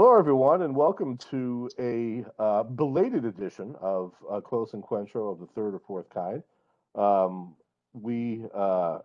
Hello, 0.00 0.16
everyone, 0.16 0.62
and 0.62 0.76
welcome 0.76 1.18
to 1.28 1.68
a 1.76 2.24
uh, 2.40 2.62
belated 2.62 3.24
edition 3.24 3.74
of 3.80 4.12
uh, 4.30 4.40
Close 4.40 4.72
Encounters 4.72 5.16
of 5.16 5.40
the 5.40 5.46
third 5.56 5.74
or 5.74 5.80
fourth 5.80 6.08
kind. 6.08 6.40
Um, 6.94 7.56
we 7.94 8.44
uh, 8.54 9.00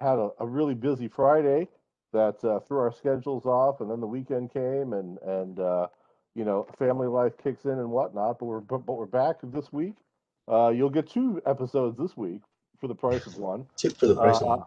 had 0.00 0.14
a, 0.14 0.30
a, 0.40 0.46
really 0.46 0.72
busy 0.72 1.06
Friday 1.06 1.68
that 2.14 2.42
uh, 2.42 2.60
threw 2.60 2.78
our 2.78 2.90
schedules 2.90 3.44
off, 3.44 3.82
and 3.82 3.90
then 3.90 4.00
the 4.00 4.06
weekend 4.06 4.50
came, 4.50 4.94
and 4.94 5.18
and 5.18 5.60
uh, 5.60 5.88
you 6.34 6.46
know 6.46 6.66
family 6.78 7.08
life 7.08 7.34
kicks 7.44 7.66
in 7.66 7.72
and 7.72 7.90
whatnot. 7.90 8.38
But 8.38 8.46
we're 8.46 8.60
but, 8.60 8.86
but 8.86 8.94
we're 8.94 9.04
back 9.04 9.36
this 9.42 9.70
week. 9.70 9.96
Uh, 10.50 10.70
you'll 10.70 10.88
get 10.88 11.10
two 11.10 11.42
episodes 11.44 11.98
this 11.98 12.16
week 12.16 12.40
for 12.80 12.88
the 12.88 12.94
price 12.94 13.26
of 13.26 13.36
one. 13.36 13.66
Two 13.76 13.90
for 13.90 14.06
the 14.06 14.16
price 14.16 14.40
of 14.40 14.64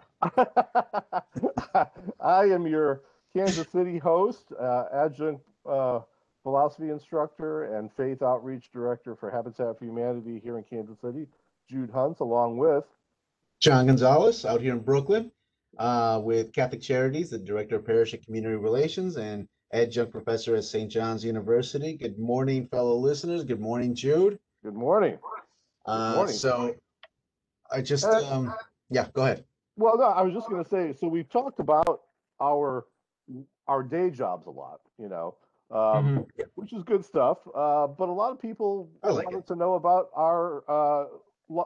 one. 1.74 1.88
I 2.20 2.46
am 2.46 2.68
your 2.68 3.02
Kansas 3.34 3.68
City 3.72 3.98
host, 3.98 4.52
adjunct 4.94 5.42
uh, 5.70 6.00
philosophy 6.44 6.90
instructor 6.90 7.76
and 7.76 7.92
faith 7.94 8.22
outreach 8.22 8.72
director 8.72 9.16
for 9.16 9.30
Habitat 9.30 9.78
for 9.78 9.86
Humanity 9.86 10.40
here 10.44 10.58
in 10.58 10.64
Kansas 10.64 11.00
City, 11.00 11.28
Jude 11.70 11.92
Hunt, 11.92 12.20
along 12.20 12.58
with 12.58 12.84
John 13.60 13.88
Gonzalez 13.88 14.46
out 14.46 14.62
here 14.62 14.74
in 14.74 14.80
Brooklyn 14.80 15.32
uh, 15.78 16.20
with 16.24 16.52
Catholic 16.54 16.82
Charities, 16.82 17.30
the 17.30 17.38
director 17.38 17.76
of 17.76 17.86
parish 17.86 18.14
and 18.14 18.26
community 18.26 18.56
relations, 18.56 19.18
and 19.18 19.48
adjunct 19.72 20.12
professor 20.12 20.56
at 20.56 20.64
St. 20.64 20.92
John's 20.92 21.24
University. 21.24 21.96
Good 21.96 22.18
morning, 22.18 22.68
fellow 22.68 22.96
listeners. 22.96 23.44
Good 23.44 23.62
morning, 23.62 23.96
Jude. 23.96 24.40
Good 24.64 24.74
morning. 24.74 25.18
Uh, 25.86 26.10
Good 26.10 26.16
morning. 26.16 26.36
So, 26.36 26.76
I 27.72 27.82
just, 27.82 28.06
uh, 28.06 28.26
um, 28.32 28.54
yeah, 28.90 29.08
go 29.14 29.24
ahead. 29.24 29.46
Well, 29.78 29.98
no, 29.98 30.06
I 30.06 30.22
was 30.24 30.34
just 30.34 30.50
going 30.50 30.64
to 30.64 30.70
say. 30.70 30.94
So 31.00 31.08
we've 31.08 31.30
talked 31.30 31.60
about 31.60 32.02
our 32.42 32.86
our 33.68 33.84
day 33.84 34.10
jobs 34.10 34.48
a 34.48 34.50
lot, 34.50 34.82
you 34.98 35.08
know, 35.08 35.36
um, 35.72 35.78
mm-hmm. 35.78 36.42
which 36.56 36.74
is 36.74 36.84
good 36.84 37.04
stuff. 37.06 37.38
Uh, 37.56 37.88
but 37.88 38.10
a 38.10 38.12
lot 38.12 38.32
of 38.32 38.42
people 38.42 38.90
like 39.04 39.26
wanted 39.26 39.40
it. 39.40 39.48
to 39.48 39.56
know 39.56 39.76
about 39.76 40.10
our, 40.16 40.64
uh, 40.70 41.06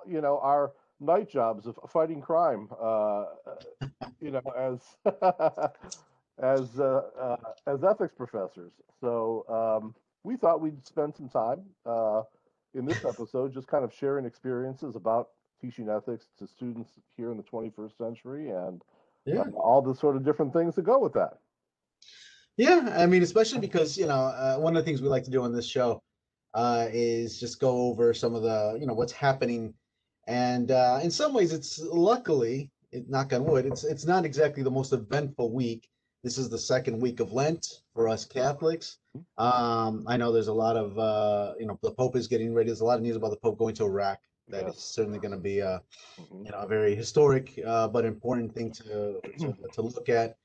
you 0.08 0.22
know, 0.22 0.40
our 0.42 0.74
night 1.00 1.30
jobs 1.30 1.68
of 1.68 1.78
fighting 1.90 2.22
crime. 2.22 2.70
Uh, 2.82 3.26
you 4.22 4.32
know, 4.32 4.42
as 4.58 4.80
as 6.42 6.80
uh, 6.80 7.02
uh, 7.20 7.38
as 7.68 7.84
ethics 7.84 8.14
professors. 8.16 8.74
So 9.00 9.46
um, 9.50 9.96
we 10.24 10.36
thought 10.38 10.62
we'd 10.62 10.86
spend 10.86 11.16
some 11.16 11.30
time 11.30 11.62
uh, 11.86 12.24
in 12.74 12.86
this 12.86 13.06
episode 13.06 13.54
just 13.54 13.68
kind 13.68 13.84
of 13.84 13.94
sharing 13.94 14.26
experiences 14.26 14.96
about 14.96 15.30
teaching 15.62 15.90
ethics 15.90 16.28
to 16.38 16.48
students 16.48 16.92
here 17.16 17.32
in 17.32 17.38
the 17.38 17.44
21st 17.44 17.98
century 17.98 18.50
and 18.50 18.82
yeah. 19.26 19.44
all 19.56 19.82
the 19.82 19.96
sort 19.96 20.16
of 20.16 20.26
different 20.26 20.54
things 20.54 20.76
that 20.76 20.84
go 20.84 21.00
with 21.00 21.14
that. 21.14 21.38
Yeah, 22.58 22.94
I 22.98 23.06
mean, 23.06 23.22
especially 23.22 23.60
because 23.60 23.98
you 23.98 24.06
know 24.06 24.14
uh, 24.14 24.58
one 24.58 24.76
of 24.76 24.84
the 24.84 24.86
things 24.86 25.02
we 25.02 25.10
like 25.10 25.24
to 25.26 25.32
do 25.32 25.44
on 25.44 25.54
this 25.54 25.68
show 25.68 26.02
uh, 26.54 26.88
is 26.92 27.40
just 27.40 27.60
go 27.60 27.90
over 27.90 28.14
some 28.14 28.34
of 28.34 28.44
the 28.44 28.78
you 28.80 28.88
know 28.88 28.94
what's 28.94 29.12
happening, 29.12 29.74
and 30.28 30.72
uh, 30.72 31.00
in 31.04 31.12
some 31.12 31.34
ways, 31.34 31.52
it's 31.52 31.80
luckily, 31.82 32.72
it, 32.92 33.10
knock 33.10 33.34
on 33.34 33.44
wood, 33.44 33.66
it's 33.66 33.84
it's 33.84 34.06
not 34.06 34.24
exactly 34.24 34.64
the 34.64 34.72
most 34.72 34.94
eventful 34.94 35.52
week. 35.52 35.90
This 36.24 36.38
is 36.38 36.50
the 36.50 36.58
second 36.58 37.00
week 37.00 37.20
of 37.20 37.34
Lent 37.34 37.82
for 37.94 38.08
us 38.08 38.26
Catholics. 38.26 38.98
Um, 39.38 40.04
I 40.08 40.18
know 40.18 40.32
there's 40.32 40.48
a 40.48 40.54
lot 40.54 40.78
of 40.78 40.98
uh, 40.98 41.54
you 41.60 41.66
know 41.66 41.78
the 41.84 41.92
Pope 41.92 42.16
is 42.16 42.28
getting 42.28 42.54
ready. 42.54 42.68
There's 42.68 42.82
a 42.82 42.86
lot 42.86 42.98
of 42.98 43.04
news 43.04 43.18
about 43.18 43.32
the 43.32 43.38
Pope 43.38 43.58
going 43.58 43.76
to 43.76 43.84
Iraq. 43.84 44.20
That 44.48 44.66
yes. 44.66 44.78
is 44.78 44.84
certainly 44.84 45.20
going 45.20 45.34
to 45.34 45.38
be 45.38 45.60
a 45.60 45.82
mm-hmm. 46.18 46.46
you 46.46 46.52
know 46.52 46.60
a 46.60 46.68
very 46.68 46.96
historic 46.96 47.60
uh, 47.68 47.90
but 47.90 48.06
important 48.06 48.56
thing 48.56 48.72
to, 48.72 49.20
to 49.40 49.54
to 49.74 49.82
look 49.82 50.08
at. 50.08 50.38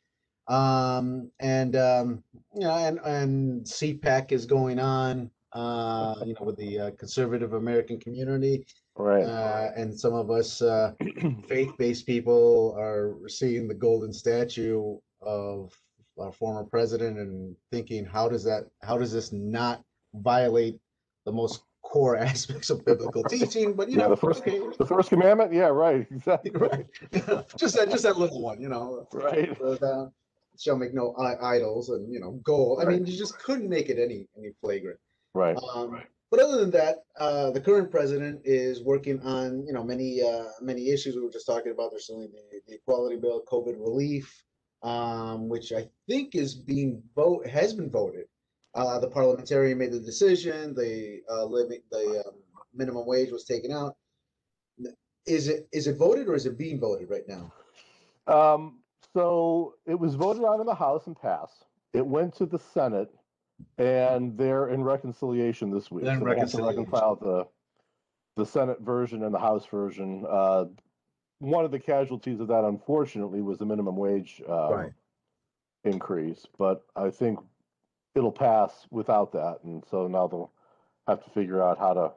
Um, 0.48 1.30
and 1.40 1.76
um, 1.76 2.24
you 2.54 2.62
know, 2.62 2.74
and 2.74 2.98
and 3.04 3.64
CPAC 3.64 4.32
is 4.32 4.46
going 4.46 4.78
on. 4.78 5.30
Uh, 5.52 6.14
you 6.24 6.32
know, 6.34 6.46
with 6.46 6.56
the 6.56 6.78
uh, 6.78 6.90
conservative 6.92 7.54
American 7.54 7.98
community, 7.98 8.64
right? 8.96 9.24
Uh, 9.24 9.70
and 9.76 9.98
some 9.98 10.14
of 10.14 10.30
us 10.30 10.62
uh, 10.62 10.92
faith-based 11.48 12.06
people 12.06 12.72
are 12.78 13.16
seeing 13.26 13.66
the 13.66 13.74
golden 13.74 14.12
statue 14.12 14.96
of 15.20 15.76
our 16.20 16.30
former 16.30 16.64
president 16.64 17.18
and 17.18 17.56
thinking, 17.72 18.04
how 18.04 18.28
does 18.28 18.44
that? 18.44 18.66
How 18.82 18.96
does 18.96 19.12
this 19.12 19.32
not 19.32 19.82
violate 20.14 20.78
the 21.24 21.32
most 21.32 21.62
core 21.82 22.16
aspects 22.30 22.70
of 22.70 22.84
biblical 22.84 23.22
teaching, 23.28 23.74
but 23.74 23.88
you 23.88 23.96
yeah, 23.96 24.04
know, 24.04 24.10
the 24.10 24.16
first 24.16 24.42
okay. 24.42 24.60
the 24.78 24.86
first 24.86 25.08
commandment, 25.08 25.52
yeah, 25.52 25.66
right, 25.66 26.06
exactly, 26.10 26.50
right. 26.52 26.86
just 27.56 27.76
that, 27.76 27.88
just 27.90 28.04
that 28.04 28.18
little 28.18 28.40
one, 28.40 28.60
you 28.60 28.68
know, 28.68 29.06
right. 29.12 29.56
But, 29.58 29.82
uh, 29.82 30.06
shall 30.60 30.76
make 30.76 30.94
no 30.94 31.14
idols 31.42 31.88
and 31.88 32.12
you 32.12 32.20
know 32.20 32.32
gold. 32.44 32.82
I 32.82 32.84
mean, 32.84 33.06
you 33.06 33.16
just 33.16 33.38
couldn't 33.38 33.68
make 33.68 33.88
it 33.88 33.98
any 33.98 34.26
any 34.36 34.52
flagrant. 34.60 34.98
Right. 35.34 35.56
Um, 35.74 35.90
right. 35.90 36.06
But 36.30 36.40
other 36.40 36.58
than 36.58 36.70
that, 36.72 37.04
uh, 37.18 37.50
the 37.50 37.60
current 37.60 37.90
president 37.90 38.42
is 38.44 38.82
working 38.82 39.20
on 39.22 39.66
you 39.66 39.72
know 39.72 39.82
many 39.82 40.22
uh, 40.22 40.44
many 40.60 40.90
issues 40.90 41.16
we 41.16 41.22
were 41.22 41.30
just 41.30 41.46
talking 41.46 41.72
about. 41.72 41.90
There's 41.90 42.06
certainly 42.06 42.28
the, 42.28 42.60
the 42.68 42.74
equality 42.74 43.16
bill, 43.16 43.42
COVID 43.50 43.80
relief, 43.80 44.44
um, 44.82 45.48
which 45.48 45.72
I 45.72 45.88
think 46.08 46.34
is 46.34 46.54
being 46.54 47.02
vote 47.16 47.46
has 47.46 47.72
been 47.72 47.90
voted. 47.90 48.26
Uh, 48.74 49.00
the 49.00 49.08
parliamentarian 49.08 49.78
made 49.78 49.92
the 49.92 49.98
decision. 49.98 50.74
The 50.74 51.20
uh, 51.28 51.44
limit 51.46 51.84
the 51.90 52.22
um, 52.26 52.34
minimum 52.72 53.06
wage 53.06 53.32
was 53.32 53.44
taken 53.44 53.72
out. 53.72 53.96
Is 55.26 55.48
it 55.48 55.68
is 55.72 55.86
it 55.86 55.96
voted 55.96 56.28
or 56.28 56.34
is 56.34 56.46
it 56.46 56.56
being 56.56 56.78
voted 56.78 57.10
right 57.10 57.26
now? 57.26 57.52
Um, 58.26 58.79
so 59.14 59.74
it 59.86 59.98
was 59.98 60.14
voted 60.14 60.44
on 60.44 60.60
in 60.60 60.66
the 60.66 60.74
House 60.74 61.06
and 61.06 61.20
passed. 61.20 61.64
It 61.92 62.06
went 62.06 62.34
to 62.36 62.46
the 62.46 62.58
Senate, 62.58 63.12
and 63.78 64.36
they're 64.36 64.68
in 64.68 64.84
reconciliation 64.84 65.70
this 65.70 65.90
week. 65.90 66.04
Then 66.04 66.20
so 66.20 66.24
reconciliation. 66.24 66.84
reconcile 66.84 67.16
the 67.16 67.46
the 68.36 68.46
Senate 68.46 68.80
version 68.80 69.24
and 69.24 69.34
the 69.34 69.38
House 69.38 69.66
version. 69.66 70.24
Uh, 70.28 70.66
one 71.40 71.64
of 71.64 71.70
the 71.70 71.78
casualties 71.78 72.38
of 72.40 72.48
that, 72.48 72.64
unfortunately, 72.64 73.42
was 73.42 73.58
the 73.58 73.66
minimum 73.66 73.96
wage 73.96 74.40
uh, 74.48 74.72
right. 74.72 74.92
increase. 75.84 76.46
But 76.58 76.84
I 76.94 77.10
think 77.10 77.38
it'll 78.14 78.32
pass 78.32 78.86
without 78.90 79.32
that, 79.32 79.58
and 79.64 79.82
so 79.90 80.06
now 80.06 80.28
they'll 80.28 80.52
have 81.08 81.24
to 81.24 81.30
figure 81.30 81.62
out 81.62 81.78
how 81.78 81.94
to 81.94 82.12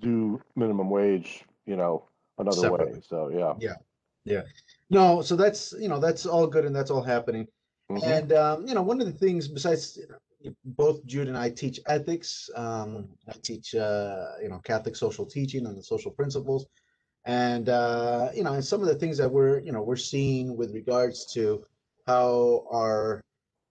do 0.00 0.40
minimum 0.56 0.90
wage, 0.90 1.44
you 1.66 1.76
know, 1.76 2.08
another 2.38 2.56
Separately. 2.56 2.94
way. 2.94 3.00
So 3.06 3.30
yeah. 3.30 3.54
yeah, 3.58 3.76
yeah. 4.24 4.42
No, 4.90 5.22
so 5.22 5.36
that's 5.36 5.72
you 5.78 5.88
know 5.88 5.98
that's 5.98 6.26
all 6.26 6.46
good 6.46 6.64
and 6.64 6.74
that's 6.74 6.90
all 6.90 7.02
happening. 7.02 7.46
Mm-hmm. 7.90 8.10
And 8.10 8.32
um, 8.32 8.66
you 8.66 8.74
know, 8.74 8.82
one 8.82 9.00
of 9.00 9.06
the 9.06 9.12
things 9.12 9.48
besides 9.48 9.98
you 10.42 10.50
know, 10.50 10.56
both 10.64 11.04
Jude 11.06 11.28
and 11.28 11.36
I 11.36 11.50
teach 11.50 11.80
ethics. 11.86 12.50
Um, 12.54 13.08
I 13.28 13.32
teach 13.42 13.74
uh, 13.74 14.26
you 14.42 14.48
know 14.48 14.58
Catholic 14.64 14.96
social 14.96 15.26
teaching 15.26 15.66
and 15.66 15.76
the 15.76 15.82
social 15.82 16.10
principles, 16.10 16.66
and 17.24 17.68
uh, 17.68 18.28
you 18.34 18.44
know, 18.44 18.54
and 18.54 18.64
some 18.64 18.80
of 18.80 18.86
the 18.86 18.94
things 18.94 19.18
that 19.18 19.30
we're 19.30 19.60
you 19.60 19.72
know 19.72 19.82
we're 19.82 19.96
seeing 19.96 20.56
with 20.56 20.74
regards 20.74 21.32
to 21.34 21.64
how 22.06 22.64
our 22.72 23.22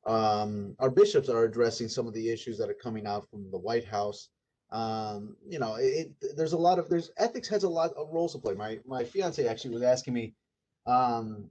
um, 0.06 0.76
our 0.80 0.90
bishops 0.90 1.30
are 1.30 1.44
addressing 1.44 1.88
some 1.88 2.08
of 2.08 2.14
the 2.14 2.30
issues 2.30 2.58
that 2.58 2.70
are 2.70 2.78
coming 2.82 3.06
out 3.06 3.30
from 3.30 3.50
the 3.52 3.60
White 3.60 3.86
House. 3.86 4.30
Um, 4.72 5.36
you 5.46 5.60
know, 5.60 5.76
it, 5.76 6.12
there's 6.36 6.54
a 6.54 6.58
lot 6.58 6.80
of 6.80 6.90
there's 6.90 7.12
ethics 7.18 7.50
has 7.50 7.64
a 7.64 7.70
lot 7.70 7.92
of 7.98 8.10
roles 8.12 8.34
to 8.34 8.40
play. 8.40 8.54
My 8.54 8.80
my 8.86 9.04
fiance 9.04 9.46
actually 9.48 9.74
was 9.74 9.84
asking 9.84 10.14
me 10.14 10.34
um, 10.86 11.50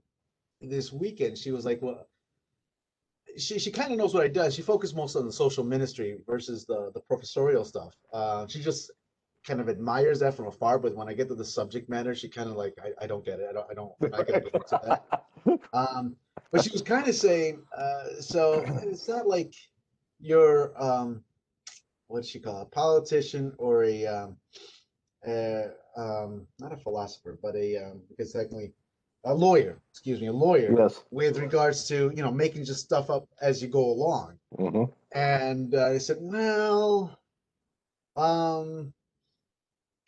this 0.61 0.91
weekend. 0.91 1.37
She 1.37 1.51
was 1.51 1.65
like, 1.65 1.81
"Well, 1.81 2.07
she 3.37 3.59
she 3.59 3.71
kind 3.71 3.91
of 3.91 3.97
knows 3.97 4.13
what 4.13 4.23
I 4.23 4.27
do. 4.27 4.49
She 4.51 4.61
focused 4.61 4.95
most 4.95 5.15
on 5.15 5.25
the 5.25 5.33
social 5.33 5.63
ministry 5.63 6.19
versus 6.25 6.65
the 6.65 6.91
the 6.93 7.01
professorial 7.01 7.65
stuff. 7.65 7.95
Uh, 8.13 8.47
she 8.47 8.61
just 8.61 8.91
kind 9.45 9.59
of 9.59 9.69
admires 9.69 10.19
that 10.19 10.35
from 10.35 10.47
afar, 10.47 10.77
but 10.77 10.95
when 10.95 11.09
I 11.09 11.13
get 11.13 11.27
to 11.29 11.35
the 11.35 11.45
subject 11.45 11.89
matter, 11.89 12.13
she 12.13 12.29
kind 12.29 12.49
of 12.49 12.55
like, 12.55 12.77
I, 12.83 13.03
I 13.03 13.07
don't 13.07 13.25
get 13.25 13.39
it. 13.39 13.47
I 13.49 13.53
don't, 13.53 13.65
I 13.71 13.73
don't, 13.73 13.99
gonna 13.99 14.23
get 14.23 14.45
into 14.53 14.79
that. 14.83 15.23
Um, 15.73 16.15
but 16.51 16.63
she 16.63 16.69
was 16.69 16.83
kind 16.83 17.07
of 17.07 17.15
saying, 17.15 17.63
uh, 17.75 18.19
so 18.19 18.63
it's 18.83 19.07
not 19.07 19.27
like 19.27 19.55
you're, 20.19 20.71
um, 20.81 21.23
what's 22.09 22.27
she 22.27 22.39
call 22.39 22.61
a 22.61 22.65
politician 22.65 23.51
or 23.57 23.85
a, 23.85 24.05
um, 24.05 24.37
uh, 25.27 25.63
um, 25.97 26.45
not 26.59 26.73
a 26.73 26.77
philosopher, 26.77 27.39
but 27.41 27.55
a, 27.55 27.77
um, 27.77 28.01
because 28.09 28.33
technically 28.33 28.71
a 29.23 29.33
lawyer, 29.33 29.77
excuse 29.91 30.19
me, 30.19 30.27
a 30.27 30.33
lawyer 30.33 30.73
yes. 30.77 31.03
with 31.11 31.37
regards 31.37 31.87
to, 31.87 32.11
you 32.15 32.23
know, 32.23 32.31
making 32.31 32.65
just 32.65 32.83
stuff 32.83 33.09
up 33.09 33.27
as 33.41 33.61
you 33.61 33.67
go 33.67 33.85
along. 33.85 34.37
Mm-hmm. 34.57 34.91
And 35.17 35.75
uh, 35.75 35.87
I 35.87 35.97
said, 35.97 36.17
well, 36.19 37.17
um, 38.15 38.93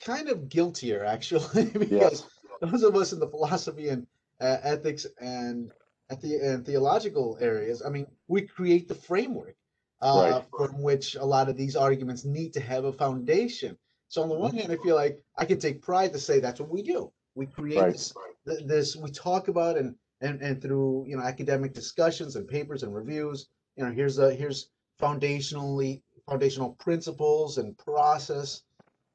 kind 0.04 0.30
of 0.30 0.50
guiltier 0.50 1.06
actually, 1.06 1.65
because 1.74 1.92
yes. 1.92 2.25
those 2.62 2.83
of 2.83 2.95
us 2.95 3.13
in 3.13 3.19
the 3.19 3.27
philosophy 3.27 3.89
and 3.89 4.07
uh, 4.42 4.57
ethics 4.63 5.06
and 5.19 5.71
at 6.10 6.21
the 6.21 6.36
and 6.38 6.65
theological 6.65 7.38
areas, 7.39 7.81
I 7.86 7.89
mean, 7.89 8.07
we 8.27 8.42
create 8.42 8.88
the 8.88 8.95
framework 8.95 9.56
uh, 10.01 10.31
right. 10.31 10.44
from 10.57 10.81
which 10.81 11.15
a 11.15 11.24
lot 11.24 11.50
of 11.50 11.56
these 11.56 11.75
arguments 11.75 12.25
need 12.25 12.54
to 12.54 12.60
have 12.60 12.86
a 12.86 12.92
foundation. 12.92 13.77
So 14.10 14.21
on 14.21 14.30
the 14.30 14.36
one 14.36 14.56
hand, 14.56 14.71
I 14.71 14.77
feel 14.77 14.95
like 14.95 15.24
I 15.38 15.45
can 15.45 15.60
take 15.60 15.81
pride 15.81 16.13
to 16.13 16.19
say 16.19 16.39
that's 16.39 16.60
what 16.60 16.69
we 16.69 16.83
do. 16.83 17.12
We 17.36 17.48
create 17.48 17.80
right. 17.80 17.94
this, 17.94 18.13
this, 18.45 18.95
we 18.95 19.11
talk 19.11 19.47
about 19.47 19.77
and, 19.77 19.95
and 20.21 20.41
and 20.41 20.61
through 20.61 21.05
you 21.07 21.17
know 21.17 21.23
academic 21.23 21.73
discussions 21.73 22.35
and 22.35 22.47
papers 22.47 22.83
and 22.83 22.93
reviews. 22.93 23.47
You 23.75 23.85
know, 23.85 23.91
here's 23.91 24.19
a 24.19 24.33
here's 24.33 24.69
foundationally 25.01 26.01
foundational 26.27 26.71
principles 26.79 27.57
and 27.57 27.77
process 27.77 28.63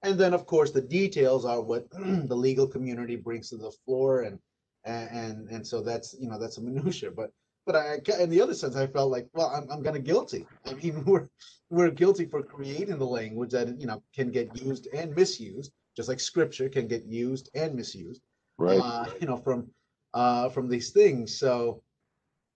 and 0.03 0.19
then 0.19 0.35
of 0.35 0.47
course 0.47 0.71
the 0.71 0.81
details 0.81 1.45
are 1.45 1.61
what 1.61 1.91
the 1.93 2.37
legal 2.37 2.67
community 2.67 3.17
brings 3.17 3.49
to 3.51 3.57
the 3.57 3.73
floor 3.85 4.23
and 4.23 4.39
and 4.85 5.49
and 5.49 5.67
so 5.67 5.83
that's 5.83 6.15
you 6.19 6.29
know 6.29 6.39
that's 6.39 6.59
a 6.59 6.61
minutia 6.69 7.11
but 7.11 7.33
but 7.67 7.77
I, 7.77 7.99
in 8.23 8.31
the 8.31 8.41
other 8.41 8.55
sense, 8.55 8.77
I 8.77 8.87
felt 8.87 9.11
like, 9.11 9.29
well, 9.35 9.53
I'm, 9.55 9.71
I'm 9.71 9.85
kind 9.85 9.95
of 9.95 10.03
guilty. 10.03 10.47
I 10.65 10.73
mean, 10.73 11.05
we're 11.07 11.29
we're 11.69 11.91
guilty 11.91 12.25
for 12.25 12.43
creating 12.43 12.97
the 12.97 13.05
language 13.05 13.51
that 13.51 13.79
you 13.79 13.87
know 13.87 14.03
can 14.15 14.31
get 14.31 14.59
used 14.59 14.89
and 14.95 15.15
misused, 15.15 15.71
just 15.95 16.09
like 16.09 16.19
scripture 16.19 16.71
can 16.71 16.89
get 16.89 17.05
used 17.05 17.51
and 17.55 17.75
misused. 17.75 18.23
Right. 18.59 18.81
Uh, 18.81 19.07
you 19.21 19.27
know, 19.27 19.37
from 19.37 19.71
uh, 20.15 20.49
from 20.51 20.69
these 20.69 20.91
things. 20.91 21.39
So 21.39 21.83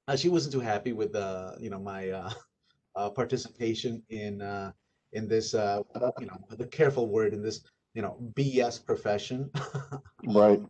uh, 0.09 0.17
she 0.17 0.29
wasn't 0.29 0.53
too 0.55 0.61
happy 0.61 0.93
with 0.93 1.15
uh, 1.15 1.53
you 1.61 1.71
know 1.71 1.79
my 1.79 2.11
uh, 2.11 2.31
uh, 2.97 3.11
participation 3.11 4.03
in 4.11 4.43
uh, 4.43 4.73
in 5.13 5.29
this 5.29 5.55
uh, 5.55 5.83
you 6.19 6.27
know 6.27 6.39
the 6.51 6.67
careful 6.67 7.09
word 7.09 7.33
in 7.35 7.43
this 7.43 7.61
you 7.95 8.03
know 8.03 8.19
BS 8.35 8.85
profession. 8.85 9.51
right. 10.27 10.61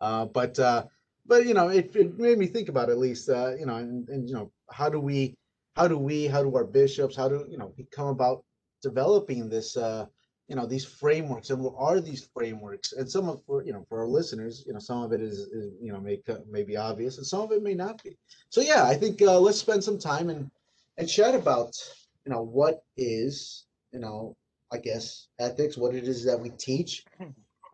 Uh, 0.00 0.26
but 0.26 0.58
uh, 0.58 0.84
but 1.28 1.46
you 1.46 1.54
know, 1.54 1.68
it, 1.68 1.94
it 1.94 2.18
made 2.18 2.38
me 2.38 2.46
think 2.46 2.68
about 2.68 2.88
at 2.88 2.98
least, 2.98 3.28
uh, 3.28 3.54
you 3.54 3.66
know, 3.66 3.76
and, 3.76 4.08
and 4.08 4.28
you 4.28 4.34
know, 4.34 4.50
how 4.70 4.88
do 4.88 4.98
we, 4.98 5.34
how 5.76 5.86
do 5.86 5.98
we, 5.98 6.26
how 6.26 6.42
do 6.42 6.54
our 6.56 6.64
bishops, 6.64 7.14
how 7.14 7.28
do 7.28 7.46
you 7.48 7.58
know, 7.58 7.68
become 7.76 8.08
about 8.08 8.44
developing 8.82 9.48
this, 9.48 9.76
uh, 9.76 10.06
you 10.48 10.56
know, 10.56 10.66
these 10.66 10.84
frameworks, 10.84 11.50
and 11.50 11.62
what 11.62 11.74
are 11.76 12.00
these 12.00 12.28
frameworks? 12.34 12.92
And 12.92 13.10
some 13.10 13.28
of, 13.28 13.44
for 13.44 13.62
you 13.62 13.72
know, 13.72 13.84
for 13.88 14.00
our 14.00 14.08
listeners, 14.08 14.64
you 14.66 14.72
know, 14.72 14.78
some 14.78 15.02
of 15.02 15.12
it 15.12 15.20
is, 15.20 15.38
is 15.38 15.74
you 15.80 15.92
know, 15.92 16.00
may 16.00 16.20
may 16.50 16.64
be 16.64 16.76
obvious, 16.76 17.18
and 17.18 17.26
some 17.26 17.42
of 17.42 17.52
it 17.52 17.62
may 17.62 17.74
not 17.74 18.02
be. 18.02 18.16
So 18.48 18.60
yeah, 18.60 18.84
I 18.84 18.94
think 18.94 19.20
uh, 19.22 19.38
let's 19.38 19.58
spend 19.58 19.84
some 19.84 19.98
time 19.98 20.30
and 20.30 20.50
and 20.96 21.08
chat 21.08 21.34
about, 21.34 21.76
you 22.24 22.32
know, 22.32 22.42
what 22.42 22.82
is, 22.96 23.66
you 23.92 24.00
know, 24.00 24.36
I 24.72 24.78
guess 24.78 25.28
ethics, 25.38 25.76
what 25.76 25.94
it 25.94 26.04
is 26.08 26.24
that 26.24 26.40
we 26.40 26.50
teach, 26.50 27.04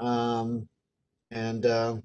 um, 0.00 0.68
and. 1.30 1.66
Uh, 1.66 1.96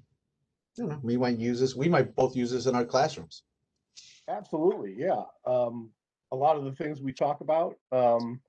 you 0.76 0.86
know, 0.86 0.98
we 1.02 1.16
might 1.18 1.38
use 1.38 1.60
this. 1.60 1.74
We 1.74 1.88
might 1.88 2.14
both 2.14 2.34
use 2.34 2.52
this 2.52 2.66
in 2.66 2.74
our 2.74 2.84
classrooms. 2.84 3.42
Absolutely, 4.28 4.94
yeah. 4.96 5.22
Um, 5.44 5.90
a 6.32 6.36
lot 6.36 6.56
of 6.56 6.64
the 6.64 6.72
things 6.72 7.02
we 7.02 7.12
talk 7.12 7.40
about, 7.40 7.76
um, 7.92 8.40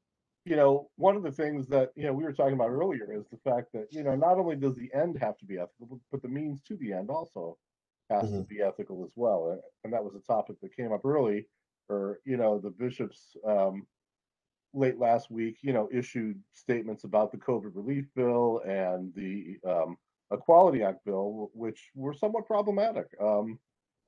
you 0.46 0.56
know, 0.56 0.90
one 0.96 1.16
of 1.16 1.24
the 1.24 1.32
things 1.32 1.68
that 1.68 1.92
you 1.96 2.04
know 2.04 2.14
we 2.14 2.24
were 2.24 2.34
talking 2.34 2.54
about 2.54 2.70
earlier 2.70 3.14
is 3.14 3.26
the 3.30 3.38
fact 3.50 3.72
that 3.74 3.88
you 3.92 4.04
know 4.04 4.16
not 4.16 4.38
only 4.38 4.56
does 4.56 4.76
the 4.76 4.90
end 4.94 5.18
have 5.20 5.38
to 5.38 5.46
be 5.46 5.58
ethical, 5.58 6.00
but 6.12 6.22
the 6.22 6.28
means 6.28 6.62
to 6.62 6.76
the 6.78 6.94
end 6.94 7.10
also 7.10 7.58
has 8.10 8.24
mm-hmm. 8.24 8.40
to 8.40 8.44
be 8.46 8.62
ethical 8.62 9.04
as 9.06 9.12
well. 9.16 9.62
And 9.84 9.94
that 9.94 10.04
was 10.04 10.16
a 10.16 10.20
topic 10.20 10.58
that 10.62 10.76
came 10.76 10.92
up 10.92 11.06
early, 11.06 11.48
or 11.90 12.20
you 12.26 12.38
know, 12.38 12.60
the 12.60 12.72
bishops 12.72 13.36
um, 13.48 13.86
late 14.74 14.98
last 14.98 15.30
week, 15.30 15.58
you 15.62 15.74
know, 15.74 15.90
issued 15.92 16.40
statements 16.54 17.04
about 17.04 17.32
the 17.32 17.38
COVID 17.38 17.72
relief 17.76 18.06
bill 18.16 18.62
and 18.66 19.14
the 19.16 19.58
um, 19.68 19.98
Equality 20.32 20.82
Act 20.82 21.06
bill, 21.06 21.52
which 21.54 21.90
were 21.94 22.14
somewhat 22.14 22.48
problematic 22.48 23.08
um, 23.22 23.60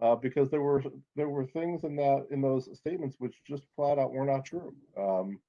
uh, 0.02 0.16
because 0.16 0.50
there 0.50 0.62
were 0.62 0.84
there 1.16 1.30
were 1.30 1.46
things 1.46 1.84
in 1.84 1.96
that 1.98 2.26
in 2.32 2.42
those 2.42 2.70
statements 2.78 3.18
which 3.20 3.42
just 3.48 3.64
flat 3.76 4.00
out 4.00 4.14
were 4.14 4.26
not 4.26 4.46
true, 4.46 4.74
um, 4.98 5.40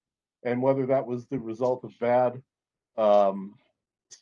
and 0.45 0.63
whether 0.63 0.87
that 0.87 1.07
was 1.07 1.27
the 1.27 1.39
result 1.39 1.85
of 1.85 1.99
bad, 1.99 2.43
um, 2.97 3.55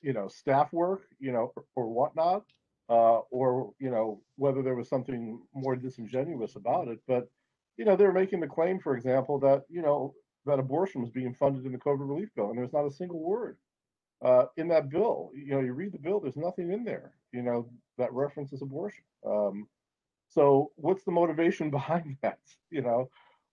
you 0.01 0.13
know, 0.13 0.29
staff 0.29 0.73
work, 0.73 1.03
you 1.19 1.33
know, 1.33 1.53
or, 1.57 1.65
or 1.77 1.89
whatnot, 1.89 2.45
uh, 2.89 3.21
or 3.31 3.73
you 3.79 3.91
know 3.91 4.21
whether 4.37 4.63
there 4.63 4.75
was 4.75 4.89
something 4.89 5.41
more 5.55 5.77
disingenuous 5.77 6.57
about 6.57 6.89
it, 6.89 7.01
but 7.07 7.29
you 7.77 7.85
know 7.85 7.97
they're 7.97 8.13
making 8.13 8.41
the 8.41 8.47
claim, 8.47 8.79
for 8.79 8.97
example, 8.97 9.39
that 9.39 9.63
you 9.69 9.83
know 9.83 10.15
that 10.47 10.59
abortion 10.59 11.01
was 11.01 11.11
being 11.11 11.35
funded 11.35 11.65
in 11.65 11.73
the 11.73 11.79
COVID 11.79 12.09
relief 12.09 12.29
bill, 12.35 12.51
and 12.51 12.59
there's 12.59 12.73
not 12.73 12.87
a 12.87 12.91
single 12.91 13.21
word 13.21 13.57
uh, 14.25 14.45
in 14.57 14.69
that 14.69 14.91
bill. 14.91 15.31
You 15.35 15.55
know, 15.55 15.61
you 15.61 15.73
read 15.73 15.93
the 15.93 15.99
bill, 15.99 16.21
there's 16.21 16.37
nothing 16.37 16.73
in 16.73 16.85
there, 16.85 17.13
you 17.33 17.43
know, 17.43 17.69
that 17.99 18.13
references 18.13 18.63
abortion. 18.63 19.05
Um, 19.27 19.69
so 20.29 20.73
what's 20.77 21.05
the 21.05 21.13
motivation 21.13 21.71
behind 21.79 22.17
that? 22.23 22.41
You 22.71 22.83
know, 22.83 23.11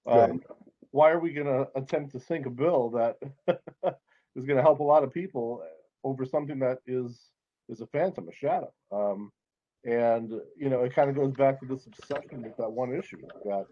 um, 0.08 0.20
right. 0.20 0.40
Why 0.92 1.12
are 1.12 1.20
we 1.20 1.34
going 1.34 1.48
to 1.48 1.68
attempt 1.76 2.12
to 2.14 2.20
sink 2.20 2.46
a 2.46 2.50
bill 2.50 2.90
that 2.92 3.18
is 4.36 4.46
going 4.46 4.58
to 4.58 4.64
help 4.64 4.80
a 4.80 4.84
lot 4.84 5.04
of 5.04 5.14
people 5.14 5.64
over 6.04 6.26
something 6.26 6.60
that 6.60 6.80
is 6.88 7.30
is 7.68 7.82
a 7.82 7.88
phantom, 7.88 8.28
a 8.28 8.34
shadow? 8.34 8.72
Um, 8.92 9.32
and 9.86 10.32
you 10.58 10.70
know, 10.70 10.84
it 10.84 10.94
kind 10.94 11.10
of 11.10 11.16
goes 11.16 11.34
back 11.34 11.60
to 11.60 11.66
this 11.66 11.86
obsession 11.86 12.42
with 12.42 12.58
that 12.58 12.72
one 12.72 12.94
issue 12.94 13.22
that 13.46 13.66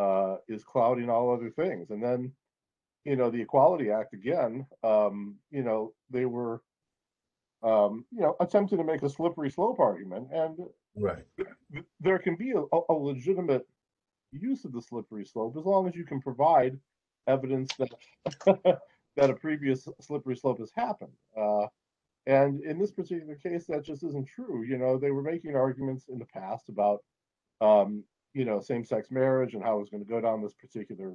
uh, 0.00 0.36
is 0.48 0.64
clouding 0.64 1.10
all 1.10 1.32
other 1.32 1.50
things. 1.50 1.90
And 1.90 2.02
then 2.02 2.32
you 3.04 3.16
know, 3.16 3.30
the 3.30 3.40
Equality 3.40 3.90
Act 3.90 4.14
again, 4.14 4.66
um, 4.82 5.36
you 5.50 5.62
know, 5.62 5.92
they 6.10 6.24
were, 6.24 6.62
um, 7.62 8.04
you 8.10 8.20
know, 8.20 8.34
attempting 8.40 8.78
to 8.78 8.84
make 8.84 9.02
a 9.02 9.10
slippery 9.10 9.50
slope 9.50 9.78
argument, 9.78 10.28
and 10.32 10.58
right, 10.96 11.24
there 12.00 12.18
can 12.18 12.36
be 12.36 12.52
a, 12.52 12.62
a, 12.88 12.92
legitimate 12.92 13.66
use 14.38 14.64
of 14.64 14.72
the 14.72 14.82
slippery 14.82 15.24
slope 15.24 15.56
as 15.56 15.64
long 15.64 15.88
as 15.88 15.94
you 15.94 16.04
can 16.04 16.20
provide 16.20 16.78
evidence 17.26 17.70
that 17.78 17.90
that 19.16 19.30
a 19.30 19.34
previous 19.34 19.88
slippery 20.00 20.36
slope 20.36 20.58
has 20.58 20.72
happened. 20.74 21.12
Uh, 21.36 21.66
and 22.26 22.62
in 22.62 22.78
this 22.78 22.90
particular 22.90 23.36
case, 23.36 23.66
that 23.66 23.84
just 23.84 24.02
isn't 24.02 24.26
true. 24.26 24.64
You 24.64 24.78
know, 24.78 24.98
they 24.98 25.10
were 25.10 25.22
making 25.22 25.56
arguments 25.56 26.06
in 26.08 26.18
the 26.18 26.24
past 26.24 26.68
about, 26.68 27.04
um, 27.60 28.02
you 28.32 28.44
know, 28.44 28.60
same-sex 28.60 29.10
marriage 29.10 29.54
and 29.54 29.62
how 29.62 29.76
it 29.76 29.80
was 29.80 29.90
going 29.90 30.02
to 30.02 30.08
go 30.08 30.20
down 30.20 30.42
this 30.42 30.54
particular, 30.54 31.14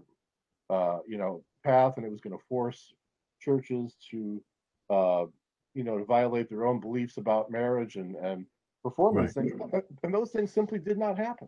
uh, 0.69 0.99
you 1.07 1.17
know, 1.17 1.43
path 1.63 1.97
and 1.97 2.05
it 2.05 2.11
was 2.11 2.21
going 2.21 2.37
to 2.37 2.43
force 2.47 2.93
churches 3.39 3.95
to 4.11 4.41
uh, 4.89 5.25
you 5.73 5.83
know 5.83 5.97
to 5.97 6.05
violate 6.05 6.49
their 6.49 6.65
own 6.65 6.79
beliefs 6.79 7.17
about 7.17 7.51
marriage 7.51 7.95
and 7.95 8.15
and 8.15 8.45
performance 8.83 9.35
right. 9.35 9.49
things 9.49 9.83
and 10.03 10.13
those 10.13 10.31
things 10.31 10.51
simply 10.51 10.79
did 10.79 10.97
not 10.97 11.17
happen 11.17 11.47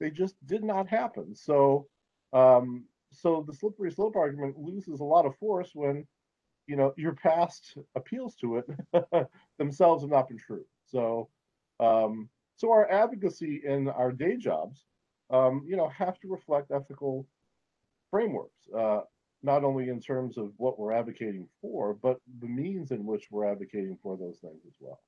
they 0.00 0.10
just 0.10 0.34
did 0.46 0.64
not 0.64 0.88
happen. 0.88 1.34
So 1.34 1.86
um 2.32 2.84
so 3.12 3.44
the 3.46 3.54
slippery 3.54 3.92
slope 3.92 4.16
argument 4.16 4.58
loses 4.58 5.00
a 5.00 5.04
lot 5.04 5.26
of 5.26 5.36
force 5.36 5.70
when 5.74 6.06
you 6.66 6.76
know 6.76 6.92
your 6.96 7.14
past 7.14 7.76
appeals 7.94 8.34
to 8.36 8.58
it 8.58 9.28
themselves 9.58 10.02
have 10.02 10.10
not 10.10 10.28
been 10.28 10.38
true. 10.38 10.64
So 10.86 11.28
um 11.80 12.28
so 12.56 12.70
our 12.70 12.90
advocacy 12.90 13.62
in 13.64 13.88
our 13.88 14.12
day 14.12 14.36
jobs 14.36 14.84
um 15.30 15.64
you 15.66 15.76
know 15.76 15.88
have 15.88 16.18
to 16.20 16.28
reflect 16.28 16.70
ethical 16.70 17.26
frameworks 18.10 18.68
uh 18.76 19.00
not 19.44 19.62
only 19.62 19.90
in 19.90 20.00
terms 20.00 20.38
of 20.38 20.52
what 20.56 20.78
we're 20.78 20.92
advocating 20.92 21.46
for, 21.60 21.92
but 21.92 22.18
the 22.40 22.48
means 22.48 22.90
in 22.90 23.04
which 23.04 23.26
we're 23.30 23.44
advocating 23.44 23.96
for 24.02 24.16
those 24.16 24.38
things 24.38 24.62
as 24.66 24.74
well. 24.80 24.98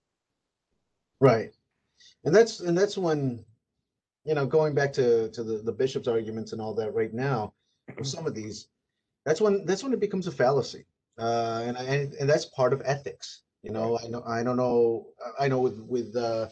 Right, 1.21 1.53
and 2.25 2.35
that's 2.35 2.61
and 2.61 2.77
that's 2.77 2.99
when, 2.99 3.45
you 4.27 4.35
know, 4.35 4.47
going 4.47 4.75
back 4.75 4.93
to 4.95 5.31
to 5.31 5.43
the 5.43 5.59
the 5.59 5.73
bishop's 5.73 6.09
arguments 6.09 6.53
and 6.53 6.61
all 6.61 6.75
that. 6.75 6.95
Right 6.95 7.15
now, 7.15 7.55
some 8.03 8.27
of 8.27 8.35
these, 8.35 8.69
that's 9.25 9.41
when 9.41 9.65
that's 9.65 9.83
when 9.83 9.93
it 9.93 10.01
becomes 10.01 10.27
a 10.27 10.33
fallacy, 10.33 10.85
uh, 11.19 11.63
and 11.65 11.77
and 11.77 12.13
and 12.15 12.29
that's 12.29 12.47
part 12.47 12.73
of 12.73 12.83
ethics. 12.85 13.43
You 13.63 13.73
know, 13.73 13.99
I 14.03 14.09
know 14.09 14.23
I 14.27 14.43
don't 14.43 14.57
know 14.57 15.07
I 15.39 15.49
know 15.49 15.61
with 15.61 15.79
with 15.81 16.17
uh, 16.17 16.49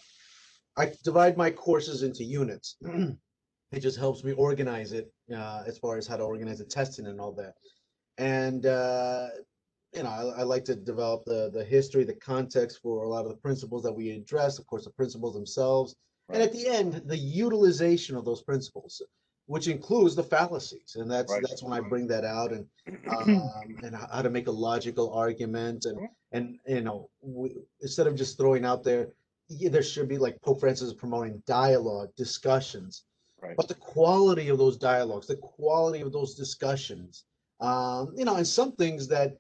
I 0.77 0.93
divide 1.03 1.37
my 1.37 1.51
courses 1.51 2.03
into 2.03 2.25
units. 2.25 2.77
it 3.73 3.81
just 3.81 3.99
helps 3.99 4.23
me 4.23 4.33
organize 4.33 4.93
it 4.93 5.13
uh, 5.35 5.65
as 5.67 5.79
far 5.79 5.99
as 5.99 6.07
how 6.07 6.17
to 6.17 6.23
organize 6.23 6.59
the 6.59 6.65
testing 6.65 7.07
and 7.07 7.21
all 7.21 7.33
that 7.33 7.55
and 8.19 8.67
uh, 8.67 9.29
you 9.93 10.03
know 10.03 10.09
I, 10.09 10.41
I, 10.41 10.43
like 10.43 10.65
to 10.67 10.77
develop 10.77 11.25
the 11.25 11.51
the 11.53 11.65
history 11.65 12.05
the 12.05 12.15
context 12.15 12.81
for 12.83 13.05
a 13.05 13.09
lot 13.09 13.25
of 13.25 13.31
the 13.31 13.37
principles 13.37 13.83
that 13.83 13.93
we 13.93 14.11
address 14.11 14.59
of 14.59 14.67
course 14.67 14.85
the 14.85 14.91
principles 14.91 15.35
themselves 15.35 15.97
right. 16.29 16.41
and 16.41 16.43
at 16.43 16.53
the 16.53 16.67
end 16.67 17.03
the 17.07 17.17
utilization 17.17 18.17
of 18.17 18.25
those 18.25 18.43
principles 18.43 19.03
which 19.47 19.69
includes 19.69 20.15
the 20.15 20.23
fallacies 20.23 20.97
and 20.97 21.11
that's 21.11 21.33
right. 21.33 21.43
that's 21.43 21.63
when 21.63 21.73
i 21.73 21.81
bring 21.81 22.07
that 22.07 22.25
out 22.25 22.53
and 22.53 22.67
um, 23.11 23.51
and 23.83 23.95
how 23.95 24.23
to 24.23 24.31
make 24.31 24.47
a 24.47 24.51
logical 24.51 25.13
argument 25.13 25.85
and 25.85 26.09
and 26.33 26.59
you 26.67 26.81
know 26.81 27.09
we, 27.21 27.55
instead 27.81 28.07
of 28.07 28.17
just 28.17 28.39
throwing 28.39 28.65
out 28.65 28.83
there 28.83 29.09
yeah, 29.49 29.69
there 29.69 29.83
should 29.83 30.09
be 30.09 30.19
like 30.19 30.41
pope 30.41 30.61
francis 30.61 30.89
is 30.89 30.95
promoting 30.95 31.43
dialogue 31.47 32.09
discussions 32.17 33.05
right. 33.43 33.57
but 33.57 33.69
the 33.69 33.75
quality 33.75 34.49
of 34.49 34.59
those 34.59 34.77
dialogues 34.77 35.27
the 35.27 35.37
quality 35.37 36.01
of 36.01 36.13
those 36.13 36.35
discussions 36.35 37.25
um, 37.61 38.13
you 38.17 38.25
know, 38.25 38.37
and 38.37 38.47
some 38.47 38.73
things 38.73 39.09
that 39.09 39.39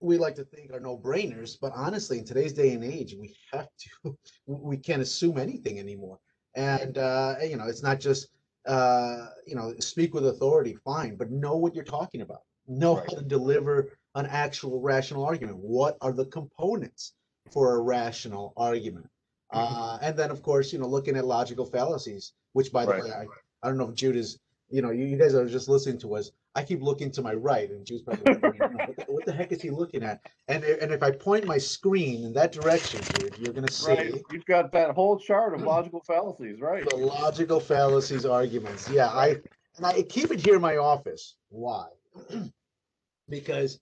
we 0.00 0.18
like 0.18 0.34
to 0.36 0.44
think 0.44 0.72
are 0.72 0.80
no 0.80 0.96
brainers, 0.96 1.56
but 1.60 1.72
honestly, 1.74 2.18
in 2.18 2.24
today's 2.24 2.52
day 2.52 2.72
and 2.72 2.84
age, 2.84 3.16
we 3.18 3.34
have 3.52 3.68
to, 3.78 4.16
we 4.46 4.76
can't 4.76 5.02
assume 5.02 5.38
anything 5.38 5.78
anymore. 5.78 6.18
And, 6.54 6.98
uh, 6.98 7.36
you 7.42 7.56
know, 7.56 7.66
it's 7.66 7.82
not 7.82 8.00
just, 8.00 8.28
uh, 8.66 9.28
you 9.46 9.54
know, 9.54 9.74
speak 9.78 10.14
with 10.14 10.26
authority, 10.26 10.76
fine, 10.84 11.16
but 11.16 11.30
know 11.30 11.56
what 11.56 11.74
you're 11.74 11.84
talking 11.84 12.22
about. 12.22 12.42
Know 12.66 12.96
right. 12.96 13.06
how 13.08 13.16
to 13.16 13.24
deliver 13.24 13.98
an 14.14 14.26
actual 14.26 14.80
rational 14.80 15.24
argument. 15.24 15.58
What 15.58 15.96
are 16.00 16.12
the 16.12 16.26
components 16.26 17.14
for 17.50 17.76
a 17.76 17.80
rational 17.80 18.52
argument? 18.56 19.08
Mm-hmm. 19.52 19.74
Uh, 19.74 19.98
and 20.02 20.16
then, 20.16 20.30
of 20.30 20.42
course, 20.42 20.72
you 20.72 20.78
know, 20.78 20.86
looking 20.86 21.16
at 21.16 21.24
logical 21.24 21.64
fallacies, 21.64 22.32
which, 22.52 22.72
by 22.72 22.84
the 22.84 22.92
right. 22.92 23.04
way, 23.04 23.10
I, 23.10 23.26
I 23.62 23.68
don't 23.68 23.78
know 23.78 23.88
if 23.88 23.94
Jude 23.94 24.16
is 24.16 24.38
you 24.70 24.82
know, 24.82 24.90
you, 24.90 25.06
you 25.06 25.16
guys 25.16 25.34
are 25.34 25.46
just 25.46 25.68
listening 25.68 25.98
to 26.00 26.14
us. 26.16 26.30
I 26.58 26.64
keep 26.64 26.82
looking 26.82 27.12
to 27.12 27.22
my 27.22 27.34
right, 27.34 27.70
and 27.70 27.86
probably 28.04 28.32
what, 28.34 28.96
the, 28.96 29.04
what, 29.06 29.24
the, 29.24 29.32
heck 29.32 29.52
is 29.52 29.62
he 29.62 29.70
looking 29.70 30.02
at? 30.02 30.28
And 30.48 30.64
and 30.64 30.90
if 30.90 31.04
I 31.04 31.12
point 31.12 31.46
my 31.46 31.56
screen 31.56 32.24
in 32.24 32.32
that 32.32 32.50
direction, 32.50 33.06
Jude, 33.06 33.36
you're 33.38 33.52
gonna 33.52 33.68
see. 33.68 33.92
Right. 33.92 34.22
You've 34.32 34.44
got 34.44 34.72
that 34.72 34.90
whole 34.90 35.20
chart 35.20 35.54
of 35.54 35.62
logical 35.62 36.02
fallacies, 36.04 36.60
right? 36.60 36.84
The 36.84 36.96
logical 36.96 37.60
fallacies 37.60 38.26
arguments. 38.26 38.90
Yeah, 38.90 39.06
I 39.06 39.36
and 39.76 39.86
I 39.86 40.02
keep 40.02 40.32
it 40.32 40.40
here 40.40 40.56
in 40.56 40.60
my 40.60 40.78
office. 40.78 41.36
Why? 41.50 41.86
because 43.28 43.78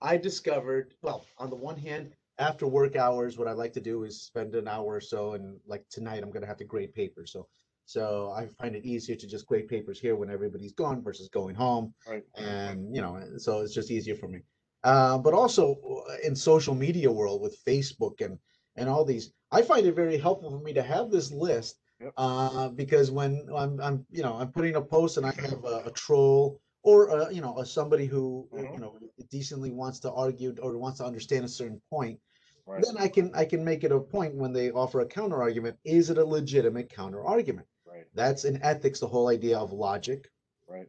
I 0.00 0.16
discovered, 0.16 0.94
well, 1.02 1.26
on 1.38 1.50
the 1.50 1.56
one 1.56 1.76
hand, 1.76 2.14
after 2.38 2.68
work 2.68 2.94
hours, 2.94 3.36
what 3.36 3.48
I 3.48 3.52
like 3.52 3.72
to 3.72 3.80
do 3.80 4.04
is 4.04 4.22
spend 4.22 4.54
an 4.54 4.68
hour 4.68 4.86
or 4.86 5.00
so, 5.00 5.32
and 5.32 5.58
like 5.66 5.84
tonight, 5.90 6.22
I'm 6.22 6.30
gonna 6.30 6.46
have 6.46 6.58
to 6.58 6.64
grade 6.64 6.94
papers. 6.94 7.32
So 7.32 7.48
so 7.92 8.32
I 8.34 8.46
find 8.46 8.74
it 8.74 8.86
easier 8.86 9.16
to 9.16 9.26
just 9.26 9.46
grade 9.46 9.68
papers 9.68 10.00
here 10.00 10.16
when 10.16 10.30
everybody's 10.30 10.72
gone 10.72 11.02
versus 11.02 11.28
going 11.28 11.54
home. 11.54 11.92
Right. 12.08 12.24
And 12.36 12.94
you 12.94 13.02
know, 13.02 13.20
so 13.36 13.60
it's 13.60 13.74
just 13.74 13.90
easier 13.90 14.16
for 14.16 14.28
me. 14.28 14.40
Uh, 14.82 15.18
but 15.18 15.34
also 15.34 15.76
uh, 16.08 16.14
in 16.24 16.34
social 16.34 16.74
media 16.74 17.12
world 17.12 17.42
with 17.42 17.62
Facebook 17.64 18.20
and 18.20 18.38
and 18.76 18.88
all 18.88 19.04
these, 19.04 19.32
I 19.50 19.60
find 19.60 19.86
it 19.86 19.94
very 19.94 20.16
helpful 20.16 20.50
for 20.50 20.64
me 20.64 20.72
to 20.72 20.82
have 20.82 21.10
this 21.10 21.30
list 21.30 21.76
yep. 22.00 22.12
uh, 22.16 22.68
because 22.70 23.10
when 23.10 23.46
I'm 23.54 23.78
I'm 23.80 24.06
you 24.10 24.22
know 24.22 24.34
I'm 24.36 24.50
putting 24.50 24.76
a 24.76 24.80
post 24.80 25.18
and 25.18 25.26
I 25.26 25.32
have 25.32 25.62
a, 25.64 25.82
a 25.86 25.90
troll 25.90 26.60
or 26.82 27.08
a, 27.08 27.24
uh, 27.24 27.28
you 27.28 27.42
know 27.42 27.58
a, 27.58 27.66
somebody 27.66 28.06
who 28.06 28.48
mm-hmm. 28.54 28.72
you 28.72 28.80
know 28.80 28.96
decently 29.30 29.70
wants 29.70 30.00
to 30.00 30.12
argue 30.12 30.56
or 30.62 30.78
wants 30.78 30.98
to 31.00 31.04
understand 31.04 31.44
a 31.44 31.48
certain 31.48 31.80
point. 31.90 32.18
Right. 32.66 32.82
Then 32.82 32.96
I 32.96 33.08
can 33.08 33.30
I 33.34 33.44
can 33.44 33.62
make 33.62 33.84
it 33.84 33.92
a 33.92 34.00
point 34.00 34.34
when 34.34 34.54
they 34.54 34.70
offer 34.70 35.00
a 35.00 35.06
counter 35.06 35.42
argument. 35.42 35.76
Is 35.84 36.08
it 36.08 36.16
a 36.16 36.24
legitimate 36.24 36.88
counter 36.88 37.22
argument? 37.22 37.66
Right. 38.02 38.10
That's 38.14 38.44
in 38.44 38.62
ethics, 38.62 39.00
the 39.00 39.06
whole 39.06 39.28
idea 39.28 39.58
of 39.58 39.72
logic. 39.72 40.28
Right. 40.68 40.88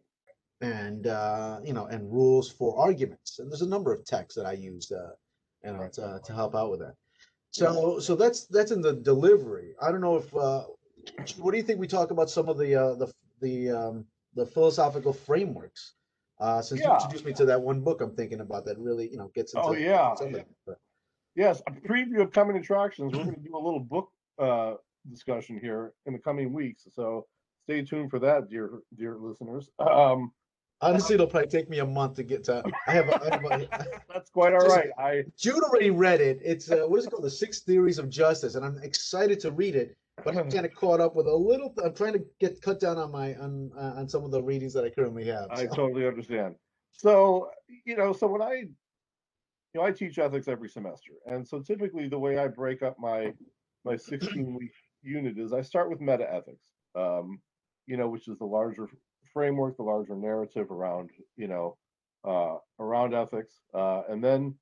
And 0.62 1.08
uh, 1.08 1.60
you 1.64 1.74
know, 1.74 1.86
and 1.86 2.12
rules 2.12 2.50
for 2.50 2.80
arguments. 2.80 3.40
And 3.40 3.52
there's 3.52 3.62
a 3.62 3.70
number 3.70 3.94
of 3.94 4.06
texts 4.06 4.36
that 4.36 4.46
I 4.46 4.54
use, 4.54 4.92
uh, 4.92 5.12
you 5.64 5.74
know, 5.74 5.80
right. 5.80 5.94
to, 5.94 6.22
to 6.24 6.34
help 6.34 6.56
out 6.56 6.72
with 6.72 6.80
that. 6.80 6.96
So, 7.52 8.00
so 8.00 8.16
that's 8.16 8.48
that's 8.48 8.72
in 8.72 8.82
the 8.82 8.94
delivery. 8.94 9.76
I 9.82 9.92
don't 9.92 10.02
know 10.02 10.18
if. 10.18 10.36
Uh, 10.36 10.64
what 11.38 11.52
do 11.52 11.58
you 11.58 11.64
think 11.64 11.80
we 11.80 11.88
talk 11.88 12.12
about 12.12 12.30
some 12.30 12.50
of 12.50 12.58
the 12.58 12.76
uh, 12.76 12.96
the 12.96 13.14
the 13.42 13.70
um, 13.70 14.06
the 14.34 14.46
philosophical 14.46 15.14
frameworks? 15.14 15.94
Uh, 16.40 16.62
since 16.62 16.82
yeah. 16.82 16.88
you 16.88 16.94
introduced 16.96 17.26
me 17.26 17.34
to 17.34 17.46
that 17.46 17.62
one 17.62 17.82
book, 17.82 18.02
I'm 18.02 18.16
thinking 18.16 18.40
about 18.40 18.66
that 18.66 18.80
really, 18.80 19.10
you 19.10 19.18
know, 19.18 19.30
gets 19.36 19.54
into. 19.54 19.68
Oh 19.68 19.74
yeah. 19.74 20.16
yeah. 20.20 20.74
Yes, 21.36 21.62
a 21.68 21.72
preview 21.72 22.22
of 22.22 22.32
coming 22.32 22.58
attractions. 22.58 23.12
We're 23.14 23.24
going 23.24 23.36
to 23.36 23.42
do 23.42 23.56
a 23.56 23.64
little 23.64 23.80
book 23.80 24.10
uh, 24.40 24.76
discussion 25.10 25.60
here 25.60 25.94
in 26.06 26.14
the 26.14 26.20
coming 26.20 26.54
weeks. 26.54 26.88
So 26.94 27.26
stay 27.66 27.84
tuned 27.84 28.10
for 28.10 28.20
that, 28.20 28.50
dear 28.50 28.80
dear 28.96 29.18
listeners. 29.18 29.70
Um, 29.80 30.32
Honestly, 30.84 31.16
it'll 31.16 31.28
probably 31.28 31.50
take 31.50 31.70
me 31.70 31.80
a 31.80 31.86
month 31.86 32.16
to 32.16 32.24
get 32.24 32.44
to. 32.46 32.62
I 32.88 32.92
have. 32.92 33.08
A, 33.08 33.22
I 33.24 33.36
have 33.36 33.46
a, 33.46 33.68
that's 34.14 34.30
quite 34.30 34.54
all 34.54 34.68
right. 34.68 34.90
I 34.98 35.24
Jude 35.38 35.64
already 35.64 35.92
read 35.92 36.20
it. 36.20 36.40
It's 36.44 36.70
uh, 36.70 36.84
what 36.88 37.00
is 37.00 37.06
it 37.06 37.12
called? 37.12 37.24
The 37.24 37.30
Six 37.30 37.62
Theories 37.62 38.00
of 38.00 38.10
Justice, 38.10 38.56
and 38.56 38.66
I'm 38.66 38.78
excited 38.84 39.40
to 39.42 39.52
read 39.52 39.76
it. 39.76 39.96
But 40.26 40.36
I'm 40.36 40.52
kind 40.52 40.66
of 40.66 40.74
caught 40.76 41.00
up 41.00 41.16
with 41.16 41.28
a 41.28 41.34
little. 41.34 41.74
I'm 41.84 41.94
trying 41.94 42.14
to 42.14 42.26
get 42.40 42.62
cut 42.62 42.82
down 42.82 42.98
on 42.98 43.12
my 43.12 43.36
on 43.36 43.72
uh, 43.78 43.94
on 43.96 44.10
some 44.10 44.26
of 44.26 44.32
the 44.32 44.44
readings 44.44 44.74
that 44.74 44.84
I 44.84 44.90
currently 44.90 45.26
have. 45.26 45.48
So. 45.56 45.64
I 45.64 45.66
totally 45.68 46.06
understand. 46.06 46.56
So 46.92 47.50
you 47.86 47.96
know, 47.96 48.12
so 48.12 48.28
when 48.28 48.42
I, 48.42 48.54
you 48.54 48.70
know, 49.76 49.84
I 49.84 49.92
teach 49.92 50.20
ethics 50.20 50.50
every 50.50 50.70
semester, 50.70 51.14
and 51.26 51.48
so 51.48 51.62
typically 51.62 52.10
the 52.10 52.20
way 52.20 52.38
I 52.38 52.48
break 52.48 52.84
up 52.84 53.00
my 53.00 53.34
my 53.86 53.96
16 53.96 54.54
week 54.54 54.74
unit 55.04 55.38
is 55.38 55.54
I 55.54 55.62
start 55.62 55.90
with 55.90 56.02
meta 56.02 56.32
ethics, 56.32 56.66
um, 56.96 57.40
you 57.86 57.98
know, 57.98 58.10
which 58.10 58.28
is 58.28 58.38
the 58.38 58.46
larger 58.46 58.88
framework, 59.34 59.78
the 59.78 59.84
larger 59.84 60.16
narrative 60.16 60.72
around, 60.72 61.12
you 61.36 61.48
know, 61.48 61.78
uh, 62.28 62.56
around 62.80 63.14
ethics, 63.14 63.62
uh, 63.74 64.04
and 64.10 64.24
then 64.24 64.56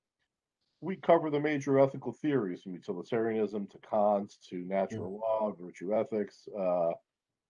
we 0.82 0.96
cover 0.96 1.30
the 1.30 1.40
major 1.40 1.80
ethical 1.80 2.12
theories 2.12 2.64
from 2.64 2.74
utilitarianism 2.74 3.68
to 3.68 3.78
Kant 3.88 4.34
to 4.50 4.58
natural 4.68 5.12
mm. 5.12 5.22
law, 5.22 5.54
virtue 5.60 5.94
ethics, 5.96 6.48
uh, 6.60 6.90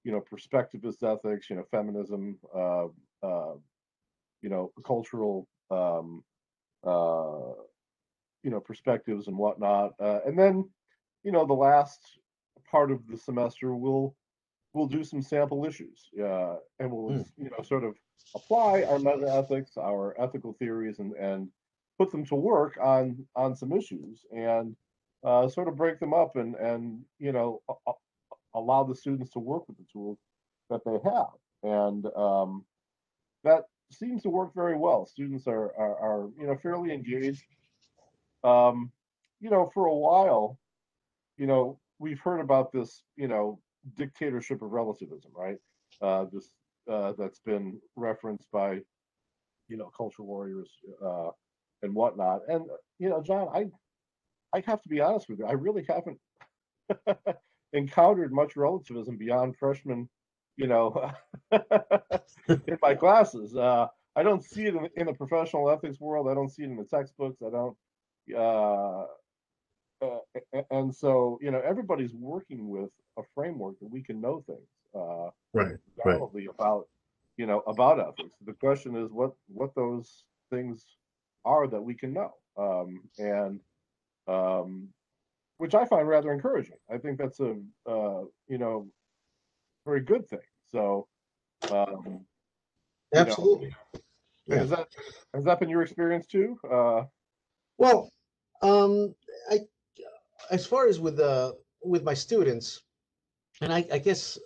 you 0.04 0.12
know, 0.12 0.22
perspectivist 0.32 1.04
ethics, 1.04 1.50
you 1.50 1.56
know, 1.56 1.64
feminism, 1.72 2.38
uh, 2.54 2.88
uh, 3.24 3.56
you 4.42 4.50
know, 4.50 4.72
cultural, 4.86 5.48
um, 5.70 6.24
uh, 6.86 7.54
you 8.44 8.50
know, 8.50 8.60
perspectives 8.60 9.28
and 9.28 9.38
whatnot, 9.38 9.92
uh, 10.02 10.20
and 10.26 10.38
then, 10.38 10.68
you 11.24 11.32
know, 11.32 11.46
the 11.46 11.54
last 11.54 12.20
part 12.72 12.92
of 12.92 13.06
the 13.08 13.18
semester 13.18 13.76
we'll 13.76 14.16
we'll 14.74 14.88
do 14.88 15.04
some 15.04 15.22
sample 15.22 15.66
issues 15.66 16.10
uh, 16.20 16.56
and 16.80 16.90
we'll 16.92 17.18
mm. 17.18 17.26
you 17.38 17.50
know 17.50 17.64
sort 17.64 17.84
of 17.84 17.96
apply 18.36 18.84
our 18.84 19.00
meta 19.00 19.28
ethics 19.30 19.72
our 19.78 20.16
ethical 20.20 20.54
theories 20.54 21.00
and 21.00 21.14
and 21.14 21.50
put 21.98 22.12
them 22.12 22.26
to 22.26 22.36
work 22.36 22.78
on 22.82 23.26
on 23.36 23.56
some 23.56 23.72
issues 23.72 24.26
and 24.32 24.76
uh, 25.24 25.48
sort 25.48 25.68
of 25.68 25.76
break 25.76 26.00
them 26.00 26.14
up 26.14 26.36
and 26.36 26.56
and 26.56 27.02
you 27.20 27.32
know 27.32 27.62
a- 27.88 27.92
allow 28.56 28.84
the 28.84 28.96
students 28.96 29.32
to 29.32 29.40
work 29.40 29.68
with 29.68 29.78
the 29.78 29.86
tools 29.92 30.18
that 30.70 30.82
they 30.86 30.98
have. 31.04 31.28
And 31.64 32.06
um, 32.16 32.66
that 33.44 33.66
seems 33.92 34.24
to 34.24 34.30
work 34.30 34.54
very 34.56 34.76
well. 34.76 35.06
Students 35.06 35.48
are 35.48 35.76
are, 35.78 35.98
are 36.00 36.30
you 36.40 36.48
know 36.48 36.58
fairly 36.62 36.94
engaged. 36.94 37.44
Um, 38.44 38.92
you 39.40 39.50
know 39.50 39.70
for 39.74 39.86
a 39.86 39.96
while 39.96 40.58
you 41.38 41.48
know 41.48 41.80
we've 42.02 42.20
heard 42.20 42.42
about 42.42 42.72
this, 42.72 43.04
you 43.16 43.28
know, 43.28 43.60
dictatorship 43.96 44.62
of 44.62 44.72
relativism, 44.72 45.32
right? 45.36 45.58
Uh, 46.02 46.26
this 46.34 46.50
uh, 46.92 47.14
that's 47.18 47.40
been 47.40 47.80
referenced 47.96 48.48
by, 48.52 48.80
you 49.70 49.78
know, 49.78 49.92
culture 49.96 50.24
warriors 50.24 50.70
uh, 51.06 51.30
and 51.84 51.94
whatnot. 51.94 52.42
And 52.48 52.66
you 53.00 53.10
know, 53.10 53.22
John, 53.22 53.48
I 53.54 53.68
I 54.58 54.64
have 54.66 54.82
to 54.82 54.90
be 54.90 55.00
honest 55.00 55.30
with 55.30 55.40
you, 55.40 55.46
I 55.46 55.54
really 55.54 55.86
haven't 55.88 56.20
encountered 57.74 58.34
much 58.34 58.56
relativism 58.56 59.18
beyond 59.18 59.56
freshman, 59.58 60.10
you 60.58 60.68
know, 60.68 61.12
in 61.52 62.78
my 62.82 62.96
classes. 62.96 63.56
Uh, 63.56 63.88
I 64.16 64.24
don't 64.24 64.44
see 64.44 64.66
it 64.66 64.76
in, 64.76 64.90
in 64.98 65.06
the 65.06 65.14
professional 65.14 65.70
ethics 65.70 66.00
world. 66.02 66.28
I 66.28 66.34
don't 66.34 66.50
see 66.50 66.64
it 66.64 66.70
in 66.70 66.78
the 66.78 66.84
textbooks. 66.84 67.42
I 67.46 67.50
don't. 67.52 67.78
Uh, 68.38 69.06
uh, 70.02 70.62
and 70.72 70.94
so 70.94 71.38
you 71.42 71.52
know 71.52 71.62
everybody's 71.66 72.14
working 72.14 72.70
with 72.70 72.90
a 73.18 73.24
framework 73.36 73.80
that 73.80 73.90
we 73.90 74.02
can 74.02 74.20
know 74.20 74.44
things 74.48 74.68
uh, 74.96 75.30
right 75.54 75.76
right. 76.06 76.22
about 76.50 76.88
you 77.38 77.46
know 77.46 77.62
about 77.68 78.00
ethics. 78.00 78.38
The 78.46 78.54
question 78.54 78.96
is 78.96 79.12
what 79.12 79.32
what 79.48 79.74
those 79.76 80.24
things 80.50 80.86
are 81.46 81.68
that 81.68 81.82
we 81.82 81.94
can 81.94 82.14
know 82.14 82.34
um, 82.58 83.02
and 83.18 83.60
um, 84.28 84.90
which 85.58 85.76
i 85.76 85.86
find 85.86 86.08
rather 86.08 86.34
encouraging. 86.34 86.78
I 86.92 86.98
think 86.98 87.18
that's 87.18 87.40
a 87.40 87.56
uh, 87.88 88.24
you 88.48 88.58
know 88.58 88.88
very 89.86 90.02
good 90.02 90.28
thing. 90.28 90.40
So 90.72 91.08
um, 91.72 92.26
absolutely 93.14 93.70
know, 93.70 94.02
yeah. 94.48 94.56
has 94.58 94.70
that 94.70 94.88
has 95.34 95.44
that 95.46 95.60
been 95.60 95.70
your 95.70 95.82
experience 95.82 96.28
too? 96.28 96.58
Uh, 96.72 97.04
well 97.78 98.10
um, 98.62 99.16
I 99.30 99.31
as 100.52 100.66
far 100.68 100.88
as 100.88 101.00
with 101.00 101.18
the 101.18 101.58
with 101.84 102.04
my 102.04 102.14
students, 102.14 102.84
and 103.62 103.74
I, 103.74 103.86
I 103.92 103.98
guess 103.98 104.38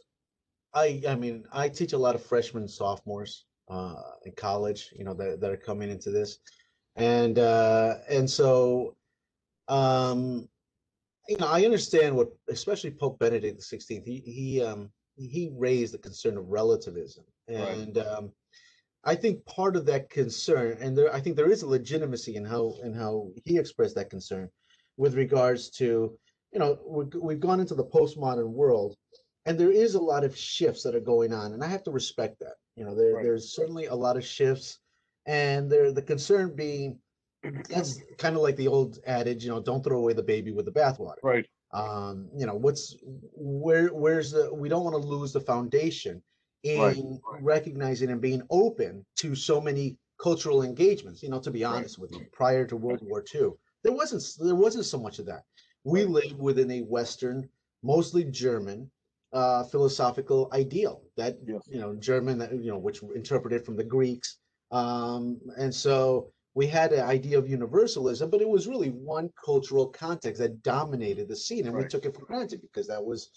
I 0.74 1.02
I 1.08 1.16
mean 1.16 1.46
I 1.52 1.68
teach 1.68 1.94
a 1.94 1.98
lot 1.98 2.16
of 2.16 2.24
freshmen, 2.24 2.64
and 2.64 2.72
sophomores 2.72 3.46
uh, 3.70 4.02
in 4.26 4.32
college, 4.34 4.94
you 4.96 5.04
know, 5.04 5.14
that, 5.16 5.42
that 5.42 5.52
are 5.52 5.58
coming 5.58 5.90
into 5.90 6.12
this, 6.12 6.40
and 6.96 7.40
uh, 7.40 7.96
and 8.10 8.30
so 8.30 8.96
um, 9.68 10.48
you 11.28 11.38
know 11.38 11.48
I 11.48 11.66
understand 11.66 12.16
what 12.16 12.30
especially 12.50 12.92
Pope 12.92 13.20
Benedict 13.20 13.58
the 13.58 13.64
Sixteenth 13.64 14.06
he 14.06 14.20
he 14.20 14.64
um, 14.64 14.92
he 15.18 15.52
raised 15.54 15.94
the 15.94 16.00
concern 16.00 16.38
of 16.38 16.48
relativism 16.48 17.26
and. 17.48 17.98
Right. 17.98 18.08
Um, 18.08 18.32
I 19.08 19.14
think 19.14 19.46
part 19.46 19.76
of 19.76 19.86
that 19.86 20.10
concern, 20.10 20.80
and 20.82 20.98
there, 20.98 21.14
I 21.14 21.20
think 21.20 21.36
there 21.36 21.52
is 21.52 21.62
a 21.62 21.68
legitimacy 21.68 22.38
in 22.38 22.44
how 22.44 22.74
in 22.84 22.92
how 22.92 23.30
he 23.44 23.60
expressed 23.60 23.94
that 23.94 24.10
concern, 24.10 24.50
with 24.98 25.16
regards 25.16 25.70
to, 25.70 26.18
you 26.52 26.60
know, 26.60 26.78
we've 27.22 27.40
gone 27.40 27.60
into 27.60 27.76
the 27.76 27.86
postmodern 27.86 28.50
world, 28.50 28.96
and 29.46 29.60
there 29.60 29.72
is 29.72 29.96
a 29.96 30.02
lot 30.02 30.24
of 30.24 30.38
shifts 30.38 30.84
that 30.84 30.96
are 30.96 31.02
going 31.02 31.34
on, 31.34 31.54
and 31.54 31.64
I 31.64 31.68
have 31.68 31.84
to 31.84 31.92
respect 31.92 32.40
that. 32.40 32.56
You 32.76 32.86
know, 32.86 32.96
there, 32.96 33.14
right. 33.14 33.24
there's 33.24 33.54
certainly 33.54 33.86
a 33.86 33.96
lot 33.96 34.18
of 34.18 34.26
shifts, 34.26 34.80
and 35.26 35.70
there 35.72 35.92
the 35.92 36.02
concern 36.02 36.56
being 36.56 37.00
that's 37.70 38.02
kind 38.18 38.36
of 38.36 38.42
like 38.42 38.56
the 38.56 38.68
old 38.68 39.00
adage, 39.06 39.44
you 39.44 39.52
know, 39.52 39.62
don't 39.62 39.84
throw 39.84 40.00
away 40.00 40.14
the 40.14 40.24
baby 40.24 40.52
with 40.52 40.66
the 40.66 40.72
bathwater. 40.72 41.18
Right. 41.24 41.46
Um, 41.74 42.30
you 42.36 42.46
know, 42.46 42.56
what's 42.56 42.96
where 43.04 43.88
where's 43.90 44.32
the 44.32 44.54
we 44.54 44.70
don't 44.70 44.84
want 44.84 45.02
to 45.02 45.08
lose 45.08 45.34
the 45.34 45.42
foundation 45.42 46.22
in 46.64 46.80
right. 46.80 47.44
recognizing 47.44 48.10
and 48.10 48.22
being 48.22 48.42
open 48.50 49.06
to 49.18 49.36
so 49.36 49.60
many 49.60 49.98
cultural 50.22 50.64
engagements. 50.64 51.22
You 51.22 51.30
know, 51.30 51.40
to 51.40 51.52
be 51.52 51.64
honest 51.64 51.98
right. 51.98 52.10
with 52.10 52.20
you, 52.20 52.26
prior 52.32 52.66
to 52.66 52.78
World 52.78 53.02
War 53.02 53.24
II, 53.34 53.52
there 53.86 53.94
wasn't 53.94 54.24
there 54.40 54.56
wasn't 54.56 54.86
so 54.86 55.00
much 55.00 55.20
of 55.20 55.28
that. 55.28 55.44
We 55.84 56.04
live 56.06 56.40
within 56.40 56.72
a 56.72 56.82
Western, 56.82 57.48
mostly 57.84 58.24
German, 58.24 58.90
uh, 59.32 59.64
philosophical 59.66 60.50
ideal 60.52 61.04
that 61.18 61.38
Yes. 61.46 61.62
you 61.68 61.80
know 61.80 61.96
German 61.96 62.40
that 62.40 62.52
you 62.52 62.72
know 62.72 62.80
which 62.80 63.04
interpreted 63.16 63.64
from 63.64 63.76
the 63.78 63.84
Greeks, 63.84 64.40
um, 64.72 65.40
and 65.58 65.74
so 65.74 66.32
we 66.56 66.66
had 66.66 66.94
an 66.94 67.06
idea 67.06 67.38
of 67.38 67.48
universalism, 67.48 68.30
but 68.30 68.42
it 68.42 68.50
was 68.50 68.68
really 68.68 68.90
one 68.90 69.30
cultural 69.44 69.88
context 69.88 70.42
that 70.42 70.64
dominated 70.64 71.28
the 71.28 71.36
scene, 71.36 71.68
and 71.68 71.76
we 71.78 71.86
took 71.86 72.06
it 72.06 72.16
for 72.16 72.26
granted 72.26 72.62
because 72.62 72.88
that 72.88 73.06
was, 73.06 73.30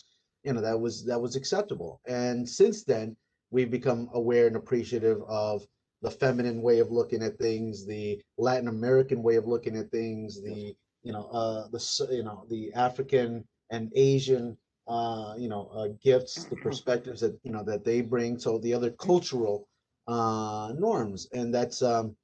you 0.45 0.53
know, 0.53 0.63
that 0.63 0.81
was 0.81 1.05
that 1.05 1.21
was 1.21 1.37
acceptable. 1.37 2.01
And 2.07 2.49
since 2.49 2.85
then, 2.85 3.17
we've 3.51 3.71
become 3.71 4.09
aware 4.15 4.47
and 4.47 4.57
appreciative 4.57 5.21
of 5.29 5.67
the 6.03 6.11
feminine 6.11 6.63
way 6.63 6.79
of 6.79 6.91
looking 6.91 7.23
at 7.23 7.39
things, 7.39 7.87
the 7.87 8.21
Latin 8.37 8.69
American 8.69 9.23
way 9.23 9.37
of 9.37 9.47
looking 9.47 9.77
at 9.77 9.91
things, 9.91 10.43
the 10.43 10.75
you 11.03 11.13
know 11.13 11.25
uh, 11.33 11.69
the 11.69 12.09
you 12.11 12.23
know 12.23 12.45
the 12.49 12.73
African 12.75 13.45
and 13.71 13.93
Asian 13.97 14.57
uh, 14.87 15.35
you 15.37 15.49
know 15.49 15.69
uh, 15.75 15.89
gifts, 16.03 16.45
the 16.45 16.57
perspectives 16.63 17.21
that 17.21 17.39
you 17.43 17.53
know 17.53 17.65
that 17.65 17.85
they 17.85 18.01
bring, 18.01 18.39
so 18.39 18.59
the 18.59 18.75
other 18.75 18.91
cultural 18.93 19.69
uh, 20.07 20.73
norms, 20.77 21.29
and 21.33 21.55
that's 21.55 21.83
um, 21.83 22.17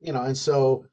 you 0.00 0.12
know, 0.12 0.22
and 0.22 0.36
so 0.36 0.86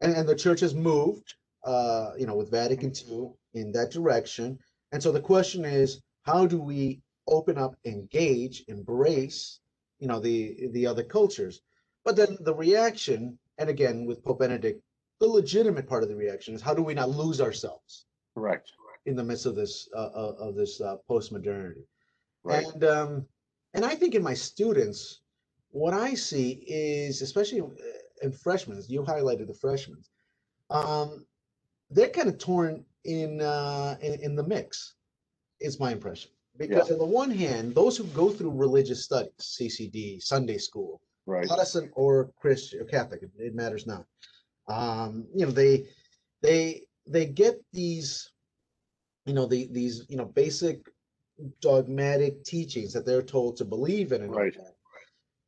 and, 0.00 0.14
and 0.14 0.28
the 0.28 0.36
church 0.36 0.60
has 0.60 0.74
moved 0.74 1.34
uh, 1.64 2.10
you 2.18 2.26
know 2.26 2.34
with 2.36 2.50
Vatican 2.50 2.92
II 2.92 3.30
in 3.54 3.72
that 3.72 3.90
direction, 3.90 4.58
and 4.92 5.02
so 5.02 5.12
the 5.12 5.20
question 5.20 5.64
is, 5.64 6.00
how 6.22 6.46
do 6.46 6.60
we 6.60 7.00
open 7.26 7.56
up, 7.58 7.76
engage, 7.84 8.64
embrace, 8.68 9.60
you 9.98 10.08
know, 10.08 10.20
the 10.20 10.68
the 10.72 10.86
other 10.86 11.02
cultures? 11.02 11.60
But 12.04 12.16
then 12.16 12.36
the 12.40 12.54
reaction, 12.54 13.38
and 13.58 13.68
again 13.68 14.06
with 14.06 14.24
Pope 14.24 14.40
Benedict, 14.40 14.82
the 15.20 15.26
legitimate 15.26 15.88
part 15.88 16.02
of 16.02 16.08
the 16.08 16.16
reaction 16.16 16.54
is 16.54 16.62
how 16.62 16.74
do 16.74 16.82
we 16.82 16.94
not 16.94 17.10
lose 17.10 17.40
ourselves 17.40 18.06
Correct. 18.34 18.72
in 19.04 19.16
the 19.16 19.24
midst 19.24 19.46
of 19.46 19.54
this 19.54 19.88
uh, 19.94 20.10
of 20.14 20.36
of 20.36 20.54
this 20.54 20.80
uh, 20.80 20.96
post-modernity? 21.06 21.82
Right. 22.42 22.66
And 22.66 22.84
um, 22.84 23.26
and 23.74 23.84
I 23.84 23.94
think 23.94 24.14
in 24.14 24.22
my 24.22 24.34
students, 24.34 25.20
what 25.70 25.92
I 25.92 26.14
see 26.14 26.64
is, 26.66 27.20
especially 27.22 27.60
uh, 27.60 27.66
in 28.22 28.32
freshmen, 28.32 28.82
you 28.88 29.02
highlighted 29.02 29.46
the 29.46 29.54
freshmen, 29.54 30.02
um, 30.70 31.26
they're 31.90 32.08
kind 32.08 32.28
of 32.28 32.38
torn 32.38 32.84
in, 33.04 33.40
uh, 33.42 33.96
in 34.00 34.14
in 34.20 34.36
the 34.36 34.44
mix. 34.44 34.94
Is 35.60 35.78
my 35.78 35.92
impression 35.92 36.30
because 36.56 36.90
on 36.90 36.98
the 36.98 37.04
one 37.04 37.30
hand, 37.30 37.74
those 37.74 37.96
who 37.96 38.04
go 38.04 38.30
through 38.30 38.50
religious 38.50 39.04
studies, 39.04 39.32
CCD, 39.38 40.22
Sunday 40.22 40.58
school, 40.58 41.00
Right. 41.26 41.46
Protestant 41.46 41.90
or 41.94 42.32
Christian 42.40 42.80
or 42.80 42.84
Catholic, 42.84 43.22
it, 43.22 43.30
it 43.38 43.54
matters 43.54 43.86
not. 43.86 44.04
Um, 44.68 45.26
you 45.34 45.46
know, 45.46 45.52
they 45.52 45.86
they 46.42 46.82
they 47.06 47.26
get 47.26 47.60
these, 47.72 48.30
you 49.26 49.34
know, 49.34 49.46
the 49.46 49.68
these 49.72 50.06
you 50.08 50.16
know 50.16 50.26
basic 50.26 50.80
dogmatic 51.60 52.44
teachings 52.44 52.92
that 52.92 53.06
they're 53.06 53.22
told 53.22 53.56
to 53.56 53.64
believe 53.64 54.12
in 54.12 54.22
and 54.22 54.34
Right. 54.34 54.54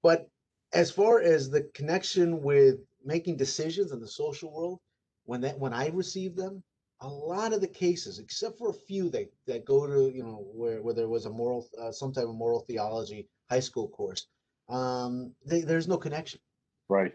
But 0.02 0.28
as 0.72 0.90
far 0.90 1.20
as 1.20 1.50
the 1.50 1.62
connection 1.74 2.42
with 2.42 2.80
making 3.04 3.36
decisions 3.36 3.92
in 3.92 4.00
the 4.00 4.08
social 4.08 4.52
world, 4.52 4.80
when 5.24 5.40
that 5.42 5.58
when 5.58 5.72
I 5.72 5.88
receive 5.88 6.34
them, 6.34 6.62
a 7.00 7.08
lot 7.08 7.52
of 7.52 7.60
the 7.60 7.68
cases, 7.68 8.18
except 8.18 8.58
for 8.58 8.70
a 8.70 8.74
few 8.74 9.10
that 9.10 9.32
that 9.46 9.64
go 9.64 9.86
to 9.86 10.14
you 10.14 10.22
know 10.22 10.44
where 10.52 10.82
where 10.82 10.94
there 10.94 11.08
was 11.08 11.26
a 11.26 11.30
moral 11.30 11.68
uh, 11.80 11.92
some 11.92 12.12
type 12.12 12.24
of 12.24 12.34
moral 12.34 12.60
theology 12.60 13.28
high 13.50 13.60
school 13.60 13.88
course, 13.88 14.26
um, 14.68 15.32
they, 15.46 15.60
there's 15.62 15.88
no 15.88 15.96
connection 15.96 16.40
Right. 16.88 17.14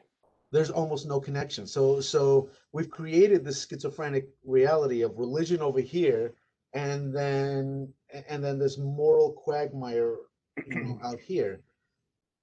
there's 0.51 0.70
almost 0.72 1.06
no 1.08 1.20
connection. 1.20 1.68
So 1.68 2.00
so 2.01 2.50
we've 2.74 2.89
created 2.89 3.44
this 3.44 3.66
schizophrenic 3.68 4.30
reality 4.46 5.01
of 5.04 5.18
religion 5.20 5.62
over 5.62 5.80
here, 5.82 6.34
and 6.74 7.13
then 7.13 7.93
and 8.30 8.43
then 8.43 8.58
this 8.60 8.78
moral 8.78 9.34
quagmire 9.34 10.15
you 10.65 10.76
know, 10.84 11.00
out 11.04 11.19
here. 11.19 11.62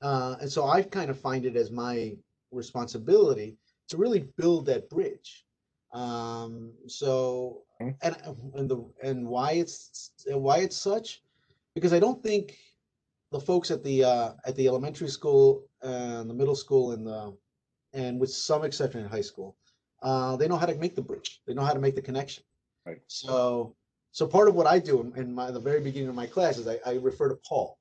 Uh, 0.03 0.37
and 0.41 0.51
so 0.51 0.67
I 0.67 0.83
kind 0.83 1.11
of 1.11 1.19
find 1.19 1.47
it 1.47 1.57
as 1.57 1.71
my 1.71 2.17
responsibility 2.51 3.57
to 3.89 3.97
really 3.97 4.29
build 4.37 4.67
that 4.67 4.91
bridge. 4.91 5.45
Um, 5.93 6.73
so 6.87 7.63
Mhm. 7.81 7.97
and 8.03 8.17
and 8.55 8.69
the 8.71 8.85
and 9.03 9.27
why 9.27 9.53
it's 9.53 10.13
and 10.27 10.43
why 10.43 10.59
it's 10.59 10.77
such 10.77 11.23
because 11.75 11.93
I 11.93 11.99
don't 12.01 12.23
think 12.23 12.57
the 13.35 13.41
folks 13.41 13.73
at 13.73 13.83
the 13.83 14.05
uh, 14.05 14.31
at 14.47 14.55
the 14.55 14.69
elementary 14.69 15.09
school 15.09 15.65
and 15.83 16.31
the 16.31 16.35
middle 16.35 16.55
school 16.55 16.93
and 16.93 17.05
the 17.05 17.37
and 17.93 18.21
with 18.21 18.31
some 18.31 18.65
exception 18.65 19.01
in 19.01 19.09
high 19.09 19.21
school, 19.21 19.57
uh, 20.05 20.37
they 20.37 20.47
know 20.47 20.57
how 20.57 20.67
to 20.67 20.75
make 20.77 20.95
the 20.95 21.03
bridge. 21.03 21.41
They 21.45 21.53
know 21.53 21.65
how 21.65 21.73
to 21.73 21.81
make 21.81 21.97
the 21.97 22.03
connection. 22.03 22.45
Right. 22.87 22.99
So, 23.09 23.75
so 24.13 24.25
part 24.29 24.49
of 24.49 24.55
what 24.55 24.69
I 24.69 24.79
do 24.79 25.13
in, 25.17 25.35
my 25.35 25.51
the 25.51 25.59
very 25.59 25.81
beginning 25.81 26.11
of 26.11 26.15
my 26.15 26.27
class 26.27 26.59
is 26.59 26.69
I, 26.69 26.79
I 26.87 26.95
refer 26.95 27.29
to 27.29 27.35
Paul, 27.49 27.77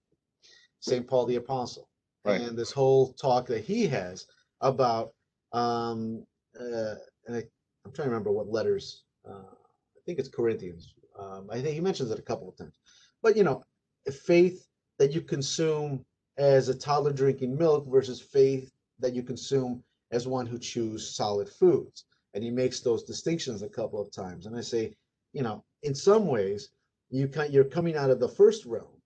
Saint 0.80 1.08
Paul 1.08 1.28
the 1.28 1.36
Apostle, 1.36 1.88
Right. 2.26 2.42
and 2.42 2.58
this 2.58 2.72
whole 2.72 3.14
talk 3.14 3.46
that 3.48 3.64
he 3.64 3.86
has 3.88 4.26
about. 4.62 5.14
Um, 5.52 6.26
uh, 6.60 6.96
and 7.28 7.36
I, 7.36 7.44
I'm 7.86 7.92
trying 7.92 8.08
to 8.08 8.12
remember 8.16 8.32
what 8.32 8.50
letters. 8.50 9.04
Uh, 9.24 9.54
I 9.54 10.00
think 10.08 10.18
it's 10.18 10.30
Corinthians. 10.30 10.96
Um, 11.20 11.48
I 11.52 11.62
think 11.62 11.76
he 11.76 11.80
mentions 11.80 12.10
it 12.10 12.18
a 12.18 12.24
couple 12.24 12.50
of 12.50 12.58
times. 12.58 12.80
But 13.22 13.38
you 13.38 13.44
know, 13.44 13.64
faith 14.12 14.68
that 15.00 15.12
you 15.12 15.22
consume 15.22 16.04
as 16.38 16.70
a 16.70 16.76
toddler 16.76 17.14
drinking 17.14 17.58
milk 17.58 17.88
versus 17.88 18.20
faith 18.20 18.72
that 19.00 19.14
you 19.14 19.24
consume 19.24 19.84
as 20.12 20.28
one 20.28 20.46
who 20.46 20.60
chews 20.60 21.16
solid 21.16 21.50
foods. 21.50 22.06
And 22.34 22.44
he 22.44 22.50
makes 22.50 22.80
those 22.80 23.04
distinctions 23.04 23.62
a 23.62 23.70
couple 23.70 24.02
of 24.02 24.12
times. 24.12 24.46
And 24.46 24.56
I 24.56 24.62
say, 24.62 24.96
you 25.34 25.44
know, 25.44 25.64
in 25.84 25.94
some 25.94 26.28
ways, 26.28 26.70
you 27.10 27.28
can, 27.28 27.52
you're 27.52 27.64
coming 27.64 27.96
out 27.96 28.10
of 28.10 28.20
the 28.20 28.28
first 28.28 28.66
realm, 28.66 29.02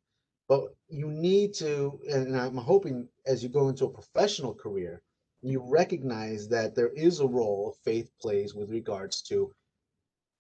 but 0.48 0.76
you 0.88 1.08
need 1.10 1.54
to, 1.56 2.00
and 2.10 2.38
I'm 2.38 2.56
hoping 2.56 3.10
as 3.26 3.44
you 3.44 3.50
go 3.50 3.68
into 3.68 3.86
a 3.86 3.90
professional 3.90 4.54
career, 4.54 5.02
you 5.42 5.62
recognize 5.62 6.48
that 6.50 6.76
there 6.76 6.90
is 6.90 7.20
a 7.20 7.28
role 7.28 7.76
faith 7.84 8.12
plays 8.22 8.56
with 8.56 8.70
regards 8.72 9.22
to 9.24 9.52